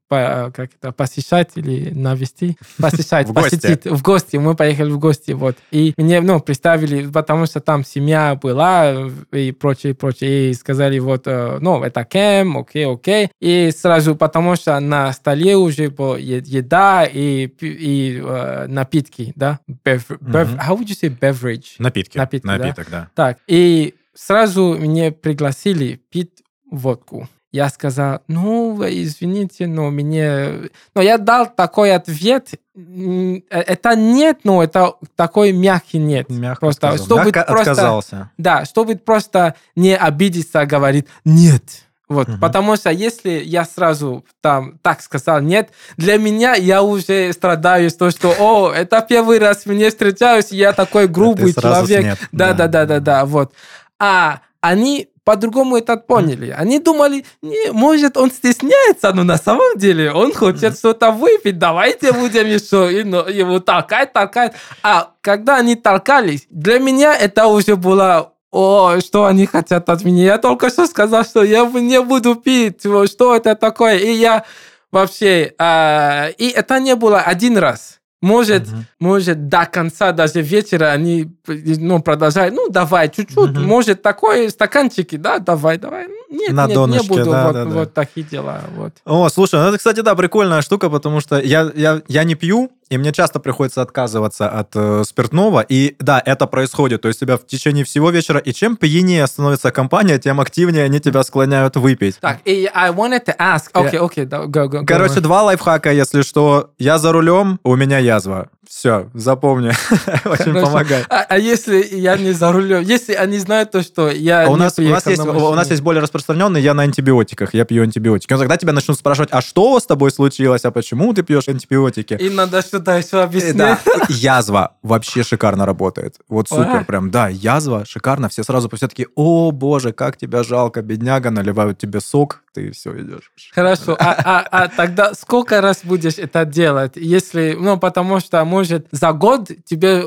по, 0.07 0.51
как 0.55 0.71
это, 0.77 0.91
посещать 0.91 1.51
или 1.55 1.91
навести, 1.91 2.57
посещать, 2.79 3.27
В 3.27 3.34
гости. 3.34 3.55
посетить, 3.55 3.86
в 3.86 4.01
гости. 4.01 4.38
Мы 4.38 4.55
поехали 4.55 4.91
в 4.91 4.97
гости, 4.99 5.32
вот. 5.32 5.55
И 5.71 5.93
мне, 5.97 6.19
ну, 6.21 6.39
представили, 6.39 7.07
потому 7.09 7.45
что 7.45 7.59
там 7.61 7.86
семья 7.86 8.36
была 8.36 8.93
и 9.32 9.51
прочее, 9.51 9.93
прочее, 9.93 10.49
и 10.51 10.53
сказали, 10.55 10.99
вот, 10.99 11.23
э, 11.27 11.59
ну, 11.61 11.84
это 11.84 12.03
кем, 12.03 12.57
окей, 12.57 12.86
окей. 12.91 13.29
И 13.39 13.71
сразу, 13.71 14.15
потому 14.15 14.55
что 14.55 14.79
на 14.79 15.13
столе 15.13 15.55
уже 15.57 15.89
была 15.89 16.17
еда 16.17 17.05
и, 17.05 17.45
и 17.61 18.19
э, 18.21 18.65
напитки, 18.67 19.32
да? 19.36 19.59
Bev- 19.86 20.17
bev- 20.19 20.47
Мгм. 20.53 20.59
how 20.59 20.75
would 20.77 20.88
you 20.88 20.97
say 20.99 21.15
beverage? 21.15 21.75
Напитки. 21.77 22.17
Напитки, 22.17 22.47
да. 22.47 22.57
Напиток, 22.57 22.88
да. 22.89 23.09
Так, 23.13 23.38
и 23.47 23.93
сразу 24.16 24.76
мне 24.80 25.12
пригласили 25.12 26.01
пить 26.09 26.43
водку. 26.70 27.28
Я 27.53 27.68
сказал, 27.70 28.22
ну, 28.30 28.82
извините, 28.88 29.68
но 29.68 29.89
мне... 29.91 30.70
Но 30.95 31.01
я 31.01 31.18
дал 31.18 31.47
такой 31.53 31.93
ответ, 31.93 32.47
э, 32.74 33.39
это 33.49 33.95
нет, 33.97 34.39
но 34.45 34.64
это 34.64 34.93
такой 35.18 35.51
мягкий 35.51 35.97
нет. 35.97 36.30
Мягко 36.30 36.62
Просто, 36.62 36.88
сказал. 36.88 37.05
чтобы 37.05 37.26
Мягко 37.26 37.43
просто- 37.43 37.72
отказался. 37.72 38.32
Да, 38.38 38.64
чтобы 38.64 38.95
просто 38.95 39.55
не 39.76 39.97
обидеться, 39.97 40.66
говорит 40.66 41.09
нет. 41.26 41.64
Вот, 42.07 42.28
Мгм. 42.30 42.39
потому 42.39 42.76
что 42.78 42.89
если 42.89 43.32
я 43.43 43.66
сразу 43.66 44.26
там 44.41 44.78
так 44.82 45.01
сказал 45.01 45.41
нет, 45.41 45.72
для 45.97 46.18
меня 46.18 46.55
я 46.55 46.84
уже 46.84 47.32
страдаю 47.34 47.89
с 47.89 47.95
того, 47.95 48.12
что, 48.12 48.34
о, 48.39 48.72
это 48.72 49.01
первый 49.01 49.39
раз 49.39 49.66
мне 49.66 49.89
встречаюсь, 49.89 50.51
я 50.51 50.72
такой 50.72 51.07
грубый 51.09 51.53
человек. 51.53 52.18
Да, 52.32 52.53
да, 52.53 52.68
да, 52.68 52.86
да, 52.86 52.99
да, 53.01 53.26
вот. 53.26 53.53
А 54.02 54.41
они 54.62 55.10
по-другому 55.24 55.78
это 55.78 55.95
поняли. 55.95 56.49
Они 56.58 56.80
думали, 56.80 57.24
не, 57.43 57.72
может, 57.72 58.18
он 58.18 58.32
стесняется, 58.32 59.14
но 59.14 59.24
на 59.24 59.38
самом 59.38 59.78
деле 59.78 60.12
он 60.12 60.34
хочет 60.34 60.76
что-то 60.76 61.12
выпить, 61.12 61.60
давайте 61.60 62.12
будем 62.12 62.47
еще 62.47 62.91
и, 62.91 63.04
ну, 63.04 63.28
его 63.28 63.60
толкать, 63.60 64.12
толкать. 64.12 64.54
А 64.82 65.12
когда 65.22 65.58
они 65.58 65.76
толкались, 65.76 66.47
для 66.49 66.80
меня 66.80 67.16
это 67.16 67.45
уже 67.45 67.76
было 67.76 68.34
о, 68.52 68.99
что 68.99 69.26
они 69.26 69.45
хотят 69.45 69.88
от 69.88 70.04
меня? 70.04 70.24
Я 70.24 70.38
только 70.39 70.72
что 70.72 70.88
сказал, 70.88 71.24
что 71.24 71.43
я 71.43 71.64
не 71.66 72.02
буду 72.02 72.36
пить. 72.36 72.82
Что 72.82 73.36
это 73.36 73.56
такое? 73.56 73.97
И 73.97 74.12
я 74.14 74.43
вообще... 74.91 75.54
а, 75.60 76.30
и 76.38 76.49
это 76.49 76.80
не 76.80 76.95
было 76.95 77.22
один 77.22 77.58
раз. 77.58 78.01
Может, 78.22 78.67
Мгм. 78.67 78.86
может, 78.99 79.47
до 79.47 79.65
конца 79.65 80.11
даже 80.11 80.41
вечера 80.41 80.91
они 80.91 81.32
ну, 81.47 82.01
продолжают. 82.01 82.53
Ну, 82.53 82.69
давай, 82.69 83.09
чуть-чуть. 83.09 83.51
Мгм. 83.51 83.63
Может, 83.63 84.03
такой 84.03 84.49
стаканчики, 84.49 85.15
да, 85.15 85.39
давай, 85.39 85.80
давай. 85.80 86.07
Нет, 86.30 86.51
На 86.53 86.67
нет, 86.67 86.76
донышке, 86.76 87.03
не 87.03 87.09
буду. 87.09 87.32
да, 87.32 87.47
вот, 87.47 87.53
да, 87.53 87.65
да. 87.65 87.72
вот 87.72 87.93
такие 87.93 88.26
дела. 88.26 88.61
Вот. 88.76 88.93
О, 89.05 89.28
слушай, 89.30 89.59
ну 89.59 89.67
это, 89.67 89.78
кстати, 89.80 90.01
да, 90.01 90.13
прикольная 90.15 90.61
штука, 90.61 90.89
потому 90.89 91.19
что 91.19 91.39
я, 91.39 91.72
я, 91.76 92.01
я 92.07 92.24
не 92.24 92.36
пью, 92.36 92.72
и 92.92 92.98
мне 92.98 93.14
часто 93.14 93.39
приходится 93.39 93.82
отказываться 93.82 94.50
от 94.50 94.72
э, 94.76 95.04
спиртного, 95.06 95.62
и 95.62 95.96
да, 96.00 96.22
это 96.24 96.46
происходит, 96.46 97.02
то 97.02 97.08
есть 97.08 97.22
тебя 97.22 97.38
в 97.38 97.48
течение 97.48 97.86
всего 97.86 98.10
вечера, 98.10 98.38
и 98.38 98.54
чем 98.54 98.76
пьянее 98.76 99.26
становится 99.28 99.72
компания, 99.72 100.20
тем 100.20 100.42
активнее 100.42 100.84
они 100.84 101.00
тебя 101.00 101.24
склоняют 101.24 101.78
выпить. 101.78 102.18
Так, 102.20 102.39
и 102.44 102.70
I 102.74 102.92
wanted 102.92 103.26
to 103.28 103.38
ask. 103.38 103.70
Окей, 103.72 103.98
окей, 103.98 104.26
да, 104.26 104.44
go, 104.44 104.68
go, 104.68 104.82
go 104.82 104.86
Короче, 104.86 105.16
on. 105.16 105.22
два 105.22 105.44
лайфхака, 105.44 105.92
если 105.92 106.22
что. 106.22 106.72
Я 106.78 106.98
за 106.98 107.14
рулем, 107.14 107.62
у 107.64 107.78
меня 107.78 107.98
язва. 108.00 108.50
Все, 108.72 109.10
запомни. 109.14 109.68
Очень 110.26 110.54
Хорошо. 110.54 110.66
помогает. 110.66 111.06
А, 111.10 111.26
а 111.28 111.38
если 111.38 111.86
я 111.94 112.16
не 112.16 112.32
за 112.32 112.54
рулем? 112.54 112.82
Если 112.84 113.12
они 113.14 113.38
знают 113.38 113.72
то, 113.72 113.82
что 113.82 114.10
я 114.10 114.46
А 114.46 114.48
у 114.48 114.54
не 114.54 114.60
нас, 114.60 114.80
у, 114.80 114.82
нас 114.84 115.06
есть, 115.08 115.22
на 115.22 115.30
у 115.30 115.54
нас 115.54 115.70
есть 115.70 115.82
более 115.82 116.02
распространенный, 116.02 116.62
я 116.62 116.74
на 116.74 116.84
антибиотиках, 116.84 117.54
я 117.54 117.66
пью 117.66 117.84
антибиотики. 117.84 118.32
Но 118.32 118.39
тогда 118.39 118.56
тебя 118.56 118.72
начнут 118.72 118.98
спрашивать, 118.98 119.28
а 119.34 119.42
что 119.42 119.78
с 119.78 119.86
тобой 119.86 120.10
случилось, 120.10 120.64
а 120.64 120.72
почему 120.72 121.14
ты 121.14 121.22
пьешь 121.22 121.50
антибиотики? 121.50 122.14
И 122.14 122.30
надо 122.30 122.62
что-то 122.62 122.80
еще 122.88 123.17
Э, 123.17 123.23
объяснить. 123.23 123.55
Да, 123.57 123.79
язва 124.09 124.75
вообще 124.84 125.23
шикарно 125.23 125.65
работает. 125.65 126.15
Вот 126.27 126.49
супер, 126.49 126.77
А? 126.77 126.84
прям, 126.84 127.11
да, 127.11 127.27
язва 127.29 127.86
шикарно. 127.86 128.27
Все 128.29 128.43
сразу 128.43 128.69
все 128.75 128.88
таки 128.88 129.07
о, 129.15 129.51
боже, 129.51 129.91
как 129.93 130.17
тебя 130.17 130.43
жалко, 130.43 130.82
бедняга, 130.82 131.29
наливают 131.32 131.77
тебе 131.77 131.99
сок, 132.01 132.41
ты 132.53 132.71
все 132.71 132.91
идешь. 133.01 133.32
Хорошо, 133.53 133.95
а, 133.99 134.15
а- 134.25 134.47
а 134.51 134.67
тогда 134.67 135.13
сколько 135.13 135.61
раз 135.61 135.82
будешь 135.84 136.17
это 136.17 136.43
делать? 136.45 136.93
Если, 136.95 137.55
ну, 137.59 137.77
потому 137.77 138.19
что, 138.19 138.43
может, 138.45 138.88
за 138.91 139.11
год 139.13 139.49
тебе 139.65 140.03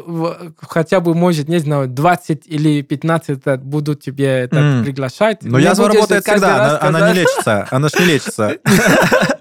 хотя 0.61 1.01
бы, 1.01 1.15
может, 1.15 1.49
не 1.49 1.59
знаю, 1.59 1.89
20 1.89 2.47
или 2.47 2.83
15 2.83 3.47
лет 3.47 3.63
будут 3.63 4.03
тебе 4.03 4.27
это 4.27 4.83
приглашать. 4.85 5.39
Но 5.43 5.59
язва 5.59 5.89
работает 5.89 6.25
всегда, 6.25 6.79
она, 6.81 6.99
она 6.99 7.09
не 7.13 7.21
лечится, 7.21 7.67
она 7.71 7.89
ж 7.89 7.93
не 7.99 8.05
лечится. 8.07 8.57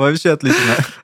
Вообще 0.00 0.30
отлично. 0.30 0.60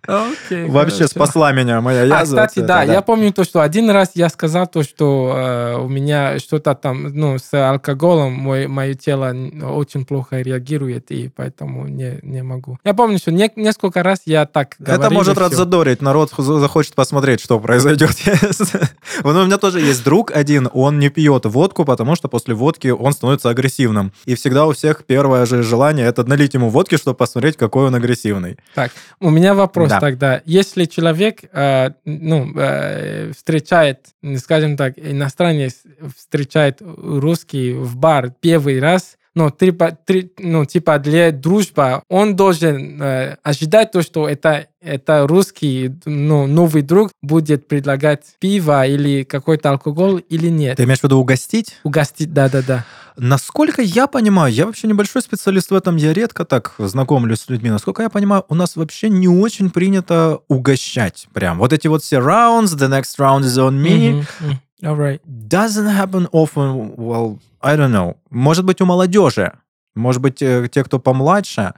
Окей, 0.07 0.69
Вообще 0.69 0.97
хорошо. 0.99 1.09
спасла 1.15 1.53
меня 1.53 1.81
моя 1.81 2.03
А, 2.03 2.21
язва. 2.21 2.47
кстати, 2.47 2.61
да, 2.65 2.83
я 2.83 3.03
помню 3.03 3.33
то, 3.33 3.45
что 3.45 3.61
один 3.61 3.91
раз 3.91 4.13
я 4.15 4.29
сказал 4.29 4.67
то, 4.67 4.83
что 4.83 5.35
э, 5.37 5.77
у 5.79 5.89
меня 5.89 6.39
что-то 6.39 6.75
там, 6.75 7.05
ну, 7.13 7.39
с 7.39 7.53
алкоголем, 7.53 8.33
мой, 8.33 8.67
мое 8.69 8.95
тело 8.95 9.35
очень 9.65 10.05
плохо 10.07 10.41
реагирует, 10.41 11.11
и 11.11 11.29
поэтому 11.29 11.87
не, 11.89 12.19
не 12.23 12.43
могу. 12.43 12.79
Я 12.85 12.95
помню, 12.95 13.19
что 13.19 13.33
не- 13.33 13.51
несколько 13.57 14.03
раз 14.03 14.21
я 14.27 14.47
так 14.47 14.77
говорил. 14.79 15.01
Это 15.03 15.11
может 15.13 15.39
раззадорить, 15.39 16.01
народ 16.03 16.33
захочет 16.37 16.95
посмотреть, 16.95 17.41
что 17.41 17.59
произойдет. 17.61 18.11
У 19.25 19.29
меня 19.29 19.59
тоже 19.59 19.81
есть 19.81 20.05
друг 20.05 20.31
один, 20.31 20.69
он 20.73 20.99
не 20.99 21.09
пьет 21.09 21.47
водку, 21.47 21.85
потому 21.85 22.17
что 22.17 22.29
после 22.29 22.55
водки 22.55 22.89
он 22.89 23.13
становится 23.13 23.51
агрессивным. 23.51 24.13
И 24.25 24.35
всегда 24.35 24.67
у 24.67 24.73
всех 24.73 25.05
первое 25.05 25.47
же 25.47 25.63
желание 25.63 26.07
это 26.07 26.25
налить 26.25 26.55
ему 26.55 26.69
водки, 26.71 26.97
чтобы 26.97 27.17
посмотреть, 27.17 27.57
какой 27.57 27.87
он 27.87 27.95
агрессивный. 27.95 28.57
Так, 28.75 28.86
у 29.21 29.31
меня 29.31 29.55
вопрос 29.55 29.91
Да. 29.91 30.01
тогда. 30.01 30.43
Если 30.45 30.85
человек 30.85 31.41
э, 31.53 31.91
ну, 32.05 32.53
э, 32.57 33.33
встречает, 33.37 34.07
скажем 34.39 34.77
так, 34.77 34.95
иностранец 34.99 35.83
встречает 36.17 36.79
русский 36.81 37.73
в 37.73 37.97
бар 37.97 38.33
первый 38.41 38.81
раз, 38.81 39.17
ну, 39.37 39.51
типа, 39.51 39.97
три- 40.07 40.33
ну, 40.39 40.65
типа 40.65 40.99
для 40.99 41.31
дружбы, 41.31 42.01
он 42.09 42.35
должен 42.35 43.01
э, 43.01 43.37
ожидать 43.43 43.93
то, 43.93 44.01
что 44.01 44.27
это, 44.29 44.67
это 44.81 45.27
русский, 45.27 45.93
ну, 46.07 46.47
новый 46.47 46.81
друг 46.81 47.11
будет 47.23 47.69
предлагать 47.69 48.23
пиво 48.41 48.87
или 48.87 49.25
какой-то 49.25 49.71
алкоголь 49.71 50.25
или 50.31 50.49
нет. 50.49 50.79
Ты 50.79 50.85
имеешь 50.85 51.01
в 51.01 51.05
виду 51.05 51.19
угостить? 51.19 51.77
Угостить, 51.85 52.33
да-да-да. 52.33 52.87
Насколько 53.19 53.83
я 53.83 54.07
понимаю, 54.07 54.53
я 54.53 54.65
вообще 54.67 54.89
небольшой 54.89 55.21
специалист 55.21 55.71
в 55.71 55.75
этом, 55.75 55.97
я 55.97 56.15
редко 56.15 56.45
так 56.47 56.75
знакомлюсь 56.79 57.41
с 57.41 57.49
людьми. 57.51 57.69
Насколько 57.69 58.03
я 58.03 58.09
понимаю, 58.11 58.45
у 58.49 58.55
нас 58.55 58.75
вообще 58.77 59.11
не 59.11 59.29
очень 59.29 59.69
принято 59.71 60.41
угощать 60.49 61.27
прям. 61.35 61.59
Вот 61.59 61.73
эти 61.75 61.89
вот 61.89 62.03
все 62.03 62.17
rounds, 62.21 62.77
the 62.77 62.89
next 62.89 63.19
round 63.19 63.41
is 63.43 63.57
on 63.59 63.73
me. 63.83 64.25
Мгм. 64.41 64.61
All 64.83 64.97
right. 64.97 65.21
Doesn't 65.25 65.87
happen 65.87 66.29
often, 66.33 66.95
well, 66.97 67.39
I 67.63 67.77
don't 67.77 67.93
know. 67.93 68.17
Может 68.31 68.65
быть, 68.65 68.81
у 68.81 68.85
молодежи, 68.85 69.53
может 69.95 70.21
быть, 70.21 70.43
э, 70.43 70.69
те, 70.69 70.85
кто 70.85 70.99
помладше. 70.99 71.73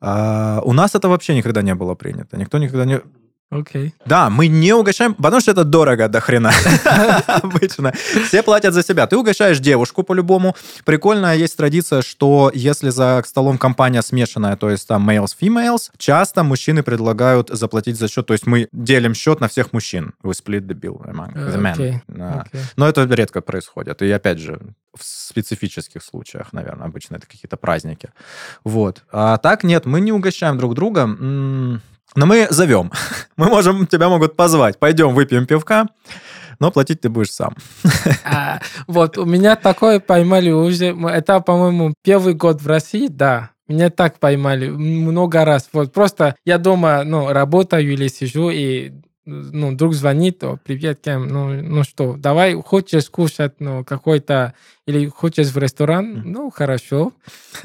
А, 0.00 0.60
у 0.64 0.72
нас 0.72 0.94
это 0.94 1.08
вообще 1.08 1.34
никогда 1.34 1.62
не 1.62 1.74
было 1.74 1.94
принято. 1.94 2.36
Никто 2.36 2.58
никогда 2.58 2.84
не... 2.84 3.00
Окей. 3.52 3.94
Да, 4.06 4.30
мы 4.30 4.46
не 4.46 4.72
угощаем, 4.72 5.12
потому 5.14 5.40
что 5.42 5.50
это 5.50 5.64
дорого 5.64 6.08
до 6.08 6.20
хрена 6.20 6.52
обычно. 7.26 7.92
Все 8.26 8.42
платят 8.42 8.72
за 8.72 8.82
себя. 8.82 9.06
Ты 9.06 9.18
угощаешь 9.18 9.58
девушку 9.58 10.02
по-любому. 10.02 10.56
Прикольная 10.86 11.36
есть 11.36 11.54
традиция, 11.58 12.00
что 12.00 12.50
если 12.54 12.88
за 12.88 13.22
столом 13.26 13.58
компания 13.58 14.00
смешанная, 14.00 14.56
то 14.56 14.70
есть 14.70 14.88
там 14.88 15.08
males, 15.08 15.36
females, 15.38 15.90
часто 15.98 16.42
мужчины 16.44 16.82
предлагают 16.82 17.50
заплатить 17.50 17.98
за 17.98 18.08
счет, 18.08 18.26
то 18.26 18.32
есть 18.32 18.46
мы 18.46 18.68
делим 18.72 19.12
счет 19.12 19.40
на 19.40 19.48
всех 19.48 19.74
мужчин. 19.74 20.14
We 20.22 20.32
split 20.32 20.66
the 20.66 20.74
bill 20.74 21.04
among 21.04 21.34
the 21.34 21.60
men. 21.60 21.72
Окей. 21.72 22.02
Да. 22.08 22.46
Окей. 22.46 22.62
Но 22.76 22.88
это 22.88 23.04
редко 23.04 23.42
происходит. 23.42 24.00
И 24.00 24.10
опять 24.10 24.38
же, 24.38 24.60
в 24.96 25.04
специфических 25.04 26.02
случаях, 26.02 26.54
наверное, 26.54 26.86
обычно 26.86 27.16
это 27.16 27.26
какие-то 27.26 27.58
праздники. 27.58 28.10
Вот. 28.64 29.02
А 29.12 29.36
так 29.36 29.62
нет, 29.62 29.84
мы 29.84 30.00
не 30.00 30.12
угощаем 30.12 30.56
друг 30.56 30.74
друга. 30.74 31.80
Но 32.14 32.26
мы 32.26 32.46
зовем. 32.50 32.90
Мы 33.36 33.48
можем, 33.48 33.86
тебя 33.86 34.08
могут 34.08 34.36
позвать. 34.36 34.78
Пойдем 34.78 35.14
выпьем 35.14 35.46
пивка, 35.46 35.86
но 36.58 36.70
платить 36.70 37.00
ты 37.00 37.08
будешь 37.08 37.32
сам. 37.32 37.54
А, 38.24 38.60
Вот, 38.86 39.18
у 39.18 39.24
меня 39.24 39.56
такое 39.56 40.00
поймали 40.00 40.50
уже, 40.50 40.96
это, 41.08 41.40
по-моему, 41.40 41.94
первый 42.02 42.34
год 42.34 42.60
в 42.62 42.66
России, 42.66 43.08
да. 43.08 43.50
Меня 43.68 43.90
так 43.90 44.18
поймали 44.18 44.68
много 44.68 45.44
раз. 45.44 45.68
Вот 45.72 45.92
просто 45.92 46.36
я 46.44 46.58
дома, 46.58 47.04
ну, 47.04 47.32
работаю 47.32 47.90
или 47.90 48.08
сижу, 48.08 48.50
и 48.50 48.92
ну, 49.24 49.72
друг 49.72 49.94
звонит, 49.94 50.42
о, 50.44 50.56
привет, 50.56 51.00
Кем, 51.02 51.28
ну, 51.28 51.62
ну 51.62 51.84
что, 51.84 52.16
давай, 52.16 52.54
хочешь 52.54 53.08
кушать, 53.08 53.54
ну, 53.60 53.84
какой-то, 53.84 54.54
или 54.86 55.06
хочешь 55.08 55.48
в 55.48 55.58
ресторан, 55.58 56.22
ну, 56.24 56.50
хорошо. 56.50 57.12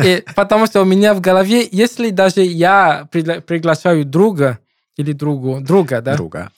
И, 0.04 0.24
потому 0.36 0.68
что 0.68 0.82
у 0.82 0.86
меня 0.86 1.14
в 1.14 1.22
голове, 1.22 1.68
если 1.72 2.10
даже 2.12 2.42
я 2.42 3.08
пригла- 3.12 3.42
приглашаю 3.42 4.06
друга, 4.06 4.60
или 4.98 5.14
другу, 5.14 5.60
друга, 5.62 6.02
да, 6.02 6.16
Друга. 6.16 6.52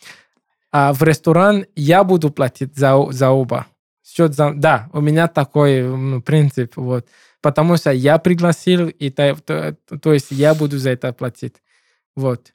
а 0.71 0.93
в 0.93 1.03
ресторан 1.03 1.65
я 1.75 2.03
буду 2.03 2.29
платить 2.29 2.75
за, 2.77 2.95
за 3.11 3.29
оба. 3.29 3.67
Счет 4.05 4.33
за... 4.33 4.53
Да, 4.53 4.89
у 4.93 5.01
меня 5.01 5.27
такой 5.27 5.79
м, 5.79 6.21
принцип. 6.21 6.75
Вот. 6.77 7.05
потому 7.41 7.77
что 7.77 7.91
я 7.91 8.17
пригласил, 8.17 8.87
и 8.87 9.09
то, 9.09 9.35
то, 9.45 9.75
то 10.01 10.13
есть 10.13 10.31
я 10.31 10.53
буду 10.53 10.77
за 10.77 10.89
это 10.91 11.13
платить. 11.13 11.55
Вот. 12.15 12.53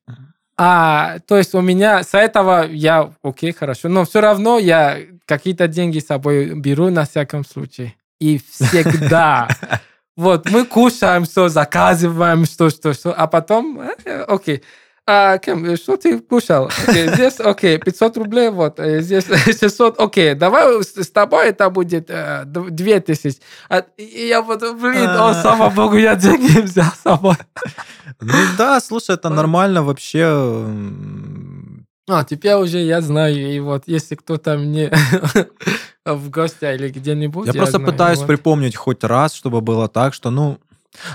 А, 0.56 1.18
то 1.26 1.36
есть 1.36 1.54
у 1.54 1.60
меня 1.60 2.02
с 2.02 2.14
этого 2.14 2.66
я, 2.70 3.12
окей, 3.22 3.52
хорошо, 3.52 3.88
но 3.88 4.04
все 4.04 4.20
равно 4.20 4.58
я 4.58 4.98
какие-то 5.26 5.66
деньги 5.66 5.98
с 5.98 6.06
собой 6.06 6.54
беру 6.54 6.90
на 6.90 7.04
всяком 7.04 7.44
случае. 7.44 7.94
И 8.20 8.38
всегда. 8.38 9.48
Вот, 10.16 10.48
мы 10.48 10.64
кушаем 10.64 11.24
все, 11.24 11.48
заказываем 11.48 12.44
что, 12.44 12.70
что, 12.70 12.92
что, 12.92 13.12
а 13.12 13.26
потом, 13.26 13.80
э, 13.80 14.20
окей, 14.28 14.62
а, 15.06 15.36
Кем, 15.38 15.76
что 15.76 15.98
ты 15.98 16.18
кушал? 16.18 16.68
Okay, 16.68 17.14
здесь, 17.14 17.38
окей, 17.38 17.76
okay, 17.76 17.84
500 17.84 18.16
рублей, 18.16 18.48
вот, 18.48 18.80
э, 18.80 19.02
здесь 19.02 19.26
600, 19.44 20.00
окей, 20.00 20.34
давай 20.34 20.82
с 20.82 21.10
тобой 21.10 21.48
это 21.48 21.68
будет 21.68 22.06
э, 22.08 22.44
2000. 22.46 23.38
А, 23.68 23.84
и 23.98 24.28
я 24.28 24.40
вот, 24.40 24.60
блин, 24.60 25.10
о, 25.10 25.28
а. 25.28 25.34
слава 25.34 25.68
богу, 25.68 25.96
я 25.96 26.14
деньги 26.16 26.58
взял 26.58 26.90
с 26.90 27.02
собой. 27.02 27.36
Ну 28.20 28.32
да, 28.56 28.80
слушай, 28.80 29.14
это 29.14 29.28
нормально 29.30 29.82
вообще. 29.82 30.24
А, 32.08 32.24
теперь 32.24 32.54
уже 32.54 32.78
я 32.78 33.02
знаю, 33.02 33.36
и 33.36 33.60
вот 33.60 33.82
если 33.86 34.14
кто-то 34.14 34.56
мне 34.56 34.90
в 36.06 36.30
гости 36.30 36.64
или 36.64 36.88
где-нибудь... 36.88 37.46
Я, 37.46 37.52
я 37.52 37.58
просто 37.58 37.78
знаю, 37.78 37.92
пытаюсь 37.92 38.18
вот. 38.20 38.26
припомнить 38.26 38.76
хоть 38.76 39.04
раз, 39.04 39.34
чтобы 39.34 39.60
было 39.60 39.88
так, 39.88 40.14
что, 40.14 40.30
ну, 40.30 40.58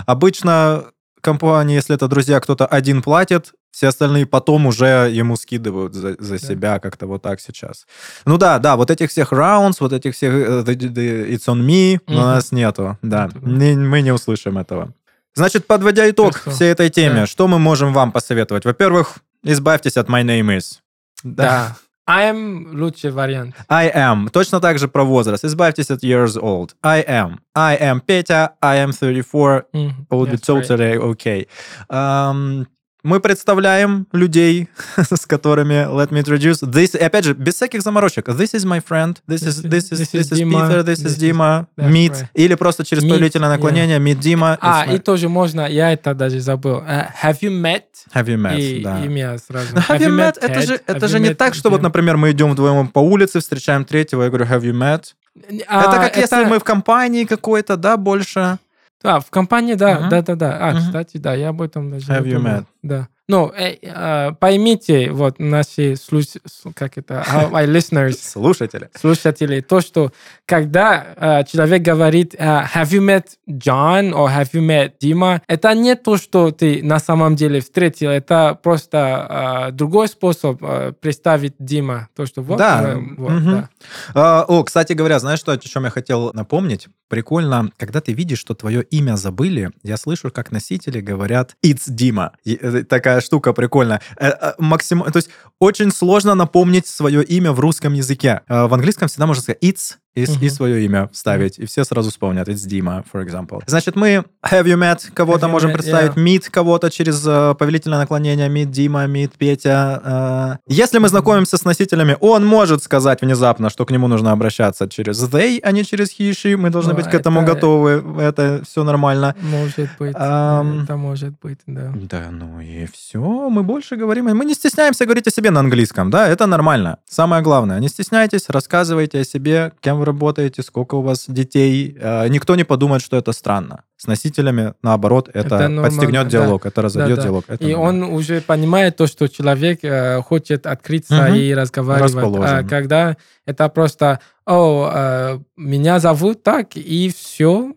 обычно 0.06 0.86
компании, 1.22 1.76
если 1.76 1.96
это 1.96 2.08
друзья, 2.08 2.40
кто-то 2.40 2.66
один 2.66 3.02
платит, 3.02 3.54
все 3.72 3.88
остальные 3.88 4.26
потом 4.26 4.66
уже 4.66 5.10
ему 5.12 5.36
скидывают 5.36 5.94
за, 5.94 6.16
за 6.20 6.40
да. 6.40 6.48
себя 6.48 6.80
как-то 6.80 7.08
вот 7.08 7.22
так 7.22 7.40
сейчас. 7.40 7.86
Ну 8.26 8.38
да, 8.38 8.60
да, 8.60 8.76
вот 8.76 8.92
этих 8.92 9.10
всех 9.10 9.32
rounds, 9.32 9.78
вот 9.80 9.94
этих 9.94 10.16
всех 10.16 10.34
the, 10.34 10.76
the, 10.76 11.30
it's 11.30 11.46
on 11.48 11.66
me 11.66 11.96
mm-hmm. 11.96 12.14
у 12.14 12.18
нас 12.18 12.52
нету, 12.52 12.98
да, 13.02 13.28
это, 13.28 13.40
Не, 13.40 13.76
мы 13.76 14.02
не 14.02 14.12
услышим 14.12 14.58
этого. 14.58 14.94
Значит, 15.36 15.68
подводя 15.68 16.10
итог 16.10 16.36
Хорошо. 16.36 16.56
всей 16.56 16.72
этой 16.72 16.90
теме, 16.90 17.22
да. 17.22 17.28
что 17.28 17.48
мы 17.48 17.60
можем 17.60 17.94
вам 17.94 18.12
посоветовать? 18.12 18.66
Во-первых, 18.66 19.18
избавьтесь 19.44 19.98
от 19.98 20.10
my 20.10 20.24
name 20.24 20.58
is. 20.58 20.80
Да. 21.24 21.44
да. 21.44 21.76
I 22.10 22.32
am 22.32 22.74
лучший 22.74 23.12
вариант. 23.12 23.56
I 23.70 23.92
am. 23.92 24.32
Точно 24.32 24.60
так 24.60 24.80
же 24.80 24.88
про 24.88 25.04
возраст. 25.04 25.46
Избавьтесь 25.46 25.92
от 25.92 26.04
years 26.04 26.36
old. 26.42 26.72
I 26.82 27.06
am. 27.08 27.38
I 27.56 27.78
am 27.80 28.02
Петя. 28.02 28.56
I 28.62 28.78
am 28.84 28.92
34. 28.92 29.66
Mm, 29.74 29.92
would 30.10 30.32
be 30.32 30.38
totally 30.38 30.98
right. 30.98 31.00
okay. 31.00 31.48
Um, 31.88 32.66
мы 33.04 33.20
представляем 33.20 34.08
людей, 34.12 34.70
с 34.98 35.26
которыми 35.26 35.88
let 35.88 36.10
me 36.10 36.22
introduce 36.22 36.62
this. 36.64 36.98
И 36.98 37.02
опять 37.02 37.26
же, 37.26 37.34
без 37.34 37.56
всяких 37.56 37.82
заморочек. 37.82 38.28
This 38.30 38.54
is 38.54 38.66
my 38.66 38.84
friend. 38.86 39.18
This 39.28 39.44
is 39.44 39.62
this 39.64 39.92
is 39.92 40.12
this 40.12 40.32
is 40.32 40.40
Peter. 40.40 40.84
This 40.84 41.06
is 41.06 41.18
Дима. 41.18 41.68
Meet. 41.78 42.26
Или 42.34 42.56
просто 42.56 42.84
через 42.84 43.04
повелительное 43.04 43.50
наклонение 43.50 44.00
meet 44.00 44.16
Дима. 44.16 44.58
А, 44.62 44.86
и 44.86 45.00
тоже 45.00 45.30
можно, 45.30 45.68
я 45.68 45.94
это 45.94 46.14
даже 46.14 46.40
забыл. 46.40 46.80
Have 46.80 47.38
you 47.42 47.50
met? 47.50 47.84
Have 48.14 48.26
you 48.26 48.38
met, 48.38 48.60
и 48.60 48.84
да. 48.84 49.04
имя 49.06 49.38
сразу. 49.38 49.76
Have 49.76 50.00
you 50.00 50.10
met? 50.10 50.38
Это 50.42 50.62
же, 50.62 50.82
это 50.86 51.08
же 51.08 51.20
не 51.20 51.34
так, 51.34 51.54
что 51.54 51.70
вот, 51.70 51.82
например, 51.82 52.18
мы 52.18 52.32
идем 52.32 52.52
вдвоем 52.52 52.88
по 52.88 53.00
улице, 53.00 53.40
встречаем 53.40 53.86
третьего, 53.86 54.24
я 54.24 54.30
говорю, 54.30 54.46
have 54.46 54.62
you 54.62 54.74
met? 54.74 55.14
Это 55.36 55.92
как 55.92 56.18
если 56.18 56.44
мы 56.46 56.60
в 56.60 56.64
компании 56.64 57.26
какой-то, 57.26 57.78
да, 57.78 57.98
больше. 57.98 58.60
А, 59.04 59.20
в 59.20 59.30
компании, 59.30 59.76
да, 59.76 60.00
uh-huh. 60.00 60.10
да, 60.10 60.22
да, 60.22 60.36
да. 60.36 60.58
А, 60.58 60.74
uh-huh. 60.74 60.80
кстати, 60.80 61.18
да, 61.18 61.34
я 61.34 61.50
об 61.50 61.62
этом 61.62 61.92
даже 61.92 62.12
Have 62.12 62.26
you 62.26 62.42
met? 62.42 62.66
Да. 62.84 63.08
Ну, 63.30 63.54
э, 63.56 63.78
э, 63.84 64.32
поймите, 64.40 65.12
вот 65.12 65.38
наши 65.38 65.96
слуш... 65.96 66.26
как 66.74 66.98
это, 66.98 67.24
my 67.52 67.68
listeners, 67.68 68.18
слушатели, 68.20 68.90
слушатели, 69.00 69.62
то, 69.62 69.82
что 69.82 70.12
когда 70.48 71.06
э, 71.16 71.44
человек 71.44 71.84
говорит 71.84 72.34
Have 72.34 72.90
you 72.90 73.02
met 73.02 73.26
John 73.48 74.14
or 74.14 74.30
Have 74.36 74.50
you 74.54 74.66
met 74.66 74.94
Дима, 75.00 75.44
это 75.48 75.76
не 75.76 75.96
то, 75.96 76.18
что 76.18 76.50
ты 76.50 76.82
на 76.82 76.98
самом 77.00 77.36
деле 77.36 77.62
встретил, 77.62 78.10
это 78.10 78.60
просто 78.64 79.68
э, 79.70 79.72
другой 79.74 80.08
способ 80.08 80.58
э, 80.64 80.94
представить 81.00 81.54
Дима, 81.60 82.10
то, 82.16 82.26
что 82.26 82.42
вот. 82.42 82.58
Да. 82.58 82.94
Э, 82.94 82.98
вот, 83.16 83.32
угу. 83.32 83.52
да. 83.52 83.70
А, 84.16 84.46
о, 84.48 84.64
кстати 84.64 84.94
говоря, 84.94 85.20
знаешь, 85.20 85.40
что, 85.40 85.52
о 85.52 85.58
чем 85.60 85.84
я 85.86 85.92
хотел 85.92 86.32
напомнить? 86.34 86.88
Прикольно, 87.10 87.72
когда 87.78 88.02
ты 88.02 88.14
видишь, 88.14 88.40
что 88.40 88.54
твое 88.54 88.84
имя 88.84 89.16
забыли, 89.16 89.72
я 89.84 89.98
слышу, 89.98 90.32
как 90.32 90.52
носители 90.52 91.02
говорят 91.02 91.56
It's 91.64 91.84
Дима. 91.88 92.34
Э, 92.46 92.84
такая 92.84 93.19
такая 93.20 93.22
штука 93.22 93.54
прикольная. 93.54 94.02
Э, 94.18 94.30
э, 94.30 94.54
максим... 94.58 95.04
То 95.04 95.18
есть 95.18 95.30
очень 95.60 95.92
сложно 95.92 96.36
напомнить 96.36 96.88
свое 96.88 97.24
имя 97.24 97.52
в 97.52 97.60
русском 97.60 97.94
языке. 97.94 98.42
Э, 98.48 98.68
в 98.68 98.74
английском 98.74 99.08
всегда 99.08 99.28
можно 99.28 99.44
сказать 99.44 99.64
it's 99.64 99.98
и, 100.16 100.24
uh-huh. 100.24 100.46
и 100.46 100.50
свое 100.50 100.86
имя 100.86 101.10
вставить, 101.14 101.60
и 101.60 101.66
все 101.66 101.84
сразу 101.84 102.10
вспомнят. 102.10 102.48
It's 102.48 102.68
Дима, 102.68 103.04
for 103.12 103.26
example. 103.26 103.62
Значит, 103.68 103.96
мы 103.96 104.26
have 104.44 104.66
you 104.66 104.76
met 104.76 105.12
кого-то 105.14 105.46
have 105.46 105.52
можем 105.52 105.72
met, 105.72 105.76
представить, 105.76 106.12
yeah. 106.14 106.24
meet 106.24 106.50
кого-то 106.50 106.90
через 106.90 107.26
uh, 107.26 107.56
повелительное 107.56 108.00
наклонение, 108.00 108.50
meet 108.50 108.66
Дима, 108.66 109.06
meet 109.06 109.32
Петя. 109.38 110.02
Uh, 110.04 110.58
если 110.68 110.98
мы 110.98 111.10
знакомимся 111.10 111.58
с 111.58 111.64
носителями, 111.64 112.18
он 112.20 112.46
может 112.46 112.84
сказать 112.84 113.22
внезапно, 113.22 113.70
что 113.70 113.86
к 113.86 113.92
нему 113.92 114.08
нужно 114.08 114.32
обращаться 114.32 114.88
через 114.90 115.22
they, 115.24 115.60
а 115.62 115.72
не 115.72 115.86
через 115.86 116.10
he, 116.20 116.32
she. 116.32 116.58
Мы 116.58 116.70
должны 116.72 116.94
ну, 116.94 116.98
быть 116.98 117.08
к 117.08 117.14
этому 117.14 117.42
это... 117.42 117.54
готовы. 117.54 118.04
Это 118.20 118.62
все 118.66 118.84
нормально. 118.84 119.36
Может 119.42 119.90
быть. 120.00 120.16
Um, 120.16 120.84
это 120.84 120.98
может 120.98 121.40
быть, 121.40 121.60
да. 121.68 121.94
Да, 121.96 122.32
ну 122.32 122.60
и 122.60 122.88
все. 122.92 123.20
Мы 123.50 123.64
больше 123.64 123.96
говорим. 123.96 124.26
Мы 124.26 124.46
не 124.46 124.54
стесняемся 124.54 125.06
говорить 125.06 125.28
о 125.28 125.32
себе 125.32 125.52
на 125.52 125.60
английском, 125.60 126.10
да, 126.10 126.28
это 126.28 126.48
нормально. 126.48 126.98
Самое 127.08 127.42
главное, 127.44 127.80
не 127.80 127.90
стесняйтесь, 127.90 128.50
рассказывайте 128.50 129.20
о 129.20 129.24
себе, 129.24 129.72
кем 129.82 129.99
вы 130.00 130.06
работаете, 130.06 130.64
сколько 130.64 130.96
у 130.96 131.02
вас 131.02 131.26
детей. 131.28 131.96
Э, 132.00 132.28
никто 132.28 132.56
не 132.56 132.64
подумает, 132.64 133.04
что 133.04 133.18
это 133.18 133.32
странно. 133.32 133.84
С 133.98 134.08
носителями, 134.08 134.74
наоборот, 134.82 135.30
это, 135.34 135.56
это 135.56 135.82
подстегнет 135.82 136.28
диалог, 136.30 136.64
да. 136.64 136.70
это 136.70 136.82
разовьет 136.82 137.18
да, 137.18 137.22
да. 137.22 137.24
диалог. 137.24 137.46
Это 137.48 137.64
и 137.64 137.74
нормально. 137.74 138.08
он 138.08 138.14
уже 138.14 138.42
понимает 138.42 138.96
то, 138.96 139.08
что 139.08 139.28
человек 139.28 139.80
э, 139.84 140.22
хочет 140.22 140.66
открыться 140.66 141.28
угу. 141.28 141.36
и 141.36 141.54
разговаривать. 141.54 142.16
А 142.16 142.64
когда 142.64 143.18
это 143.46 143.68
просто, 143.70 144.20
о, 144.46 144.90
э, 144.94 145.40
меня 145.58 146.00
зовут 146.00 146.44
так, 146.44 146.76
и 146.76 147.12
все, 147.16 147.74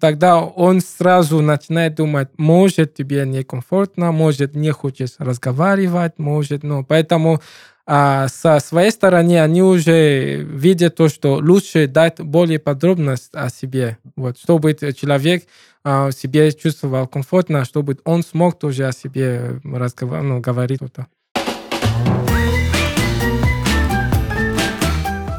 тогда 0.00 0.40
он 0.40 0.80
сразу 0.80 1.40
начинает 1.42 1.96
думать, 1.96 2.28
может, 2.38 2.94
тебе 2.94 3.26
некомфортно, 3.26 4.12
может, 4.12 4.54
не 4.54 4.70
хочешь 4.70 5.14
разговаривать, 5.18 6.18
может, 6.18 6.62
ну, 6.62 6.84
поэтому 6.84 7.40
а 7.86 8.26
со 8.28 8.58
своей 8.58 8.90
стороны 8.90 9.40
они 9.40 9.62
уже 9.62 10.42
видят 10.42 10.96
то, 10.96 11.08
что 11.08 11.36
лучше 11.36 11.86
дать 11.86 12.20
более 12.20 12.58
подробность 12.58 13.30
о 13.32 13.48
себе, 13.48 13.98
вот, 14.16 14.38
чтобы 14.38 14.74
человек 14.74 15.44
а, 15.84 16.10
себе 16.10 16.50
чувствовал 16.52 17.06
комфортно, 17.06 17.64
чтобы 17.64 17.96
он 18.04 18.24
смог 18.24 18.58
тоже 18.58 18.88
о 18.88 18.92
себе 18.92 19.60
разговаривать, 19.62 20.28
ну, 20.28 20.40
говорить 20.40 20.78
что-то. 20.78 21.06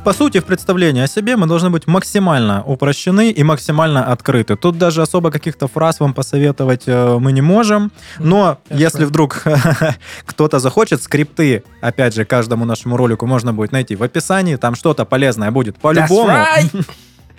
По 0.08 0.14
сути, 0.14 0.40
в 0.40 0.46
представлении 0.46 1.04
о 1.04 1.08
себе 1.08 1.36
мы 1.36 1.48
должны 1.48 1.70
быть 1.70 1.86
максимально 1.86 2.64
упрощены 2.64 3.30
и 3.30 3.44
максимально 3.44 4.06
открыты. 4.06 4.56
Тут 4.56 4.78
даже 4.78 5.02
особо 5.02 5.32
каких-то 5.32 5.68
фраз 5.68 6.00
вам 6.00 6.14
посоветовать 6.14 6.84
э, 6.86 7.18
мы 7.20 7.34
не 7.34 7.42
можем. 7.42 7.92
Но 8.18 8.58
That's 8.70 8.78
если 8.78 9.02
right. 9.02 9.08
вдруг 9.08 9.44
кто-то 10.26 10.60
захочет, 10.60 11.04
скрипты, 11.04 11.64
опять 11.82 12.16
же, 12.16 12.24
каждому 12.24 12.64
нашему 12.64 12.96
ролику 12.96 13.26
можно 13.26 13.52
будет 13.52 13.74
найти 13.74 13.98
в 13.98 14.04
описании. 14.04 14.56
Там 14.56 14.76
что-то 14.76 15.04
полезное 15.04 15.52
будет 15.52 15.78
по-любому. 15.78 16.30
Right. 16.30 16.86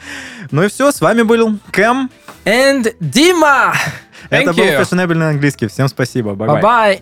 ну 0.50 0.62
и 0.62 0.68
все, 0.68 0.92
с 0.92 1.00
вами 1.00 1.22
был 1.22 1.58
Кэм. 1.70 2.10
And 2.44 2.94
Дима. 3.00 3.72
Это 4.28 4.52
был 4.52 4.66
фешенебельный 4.66 5.30
английский. 5.30 5.68
Всем 5.68 5.88
спасибо. 5.88 6.32
Bye-bye. 6.32 7.00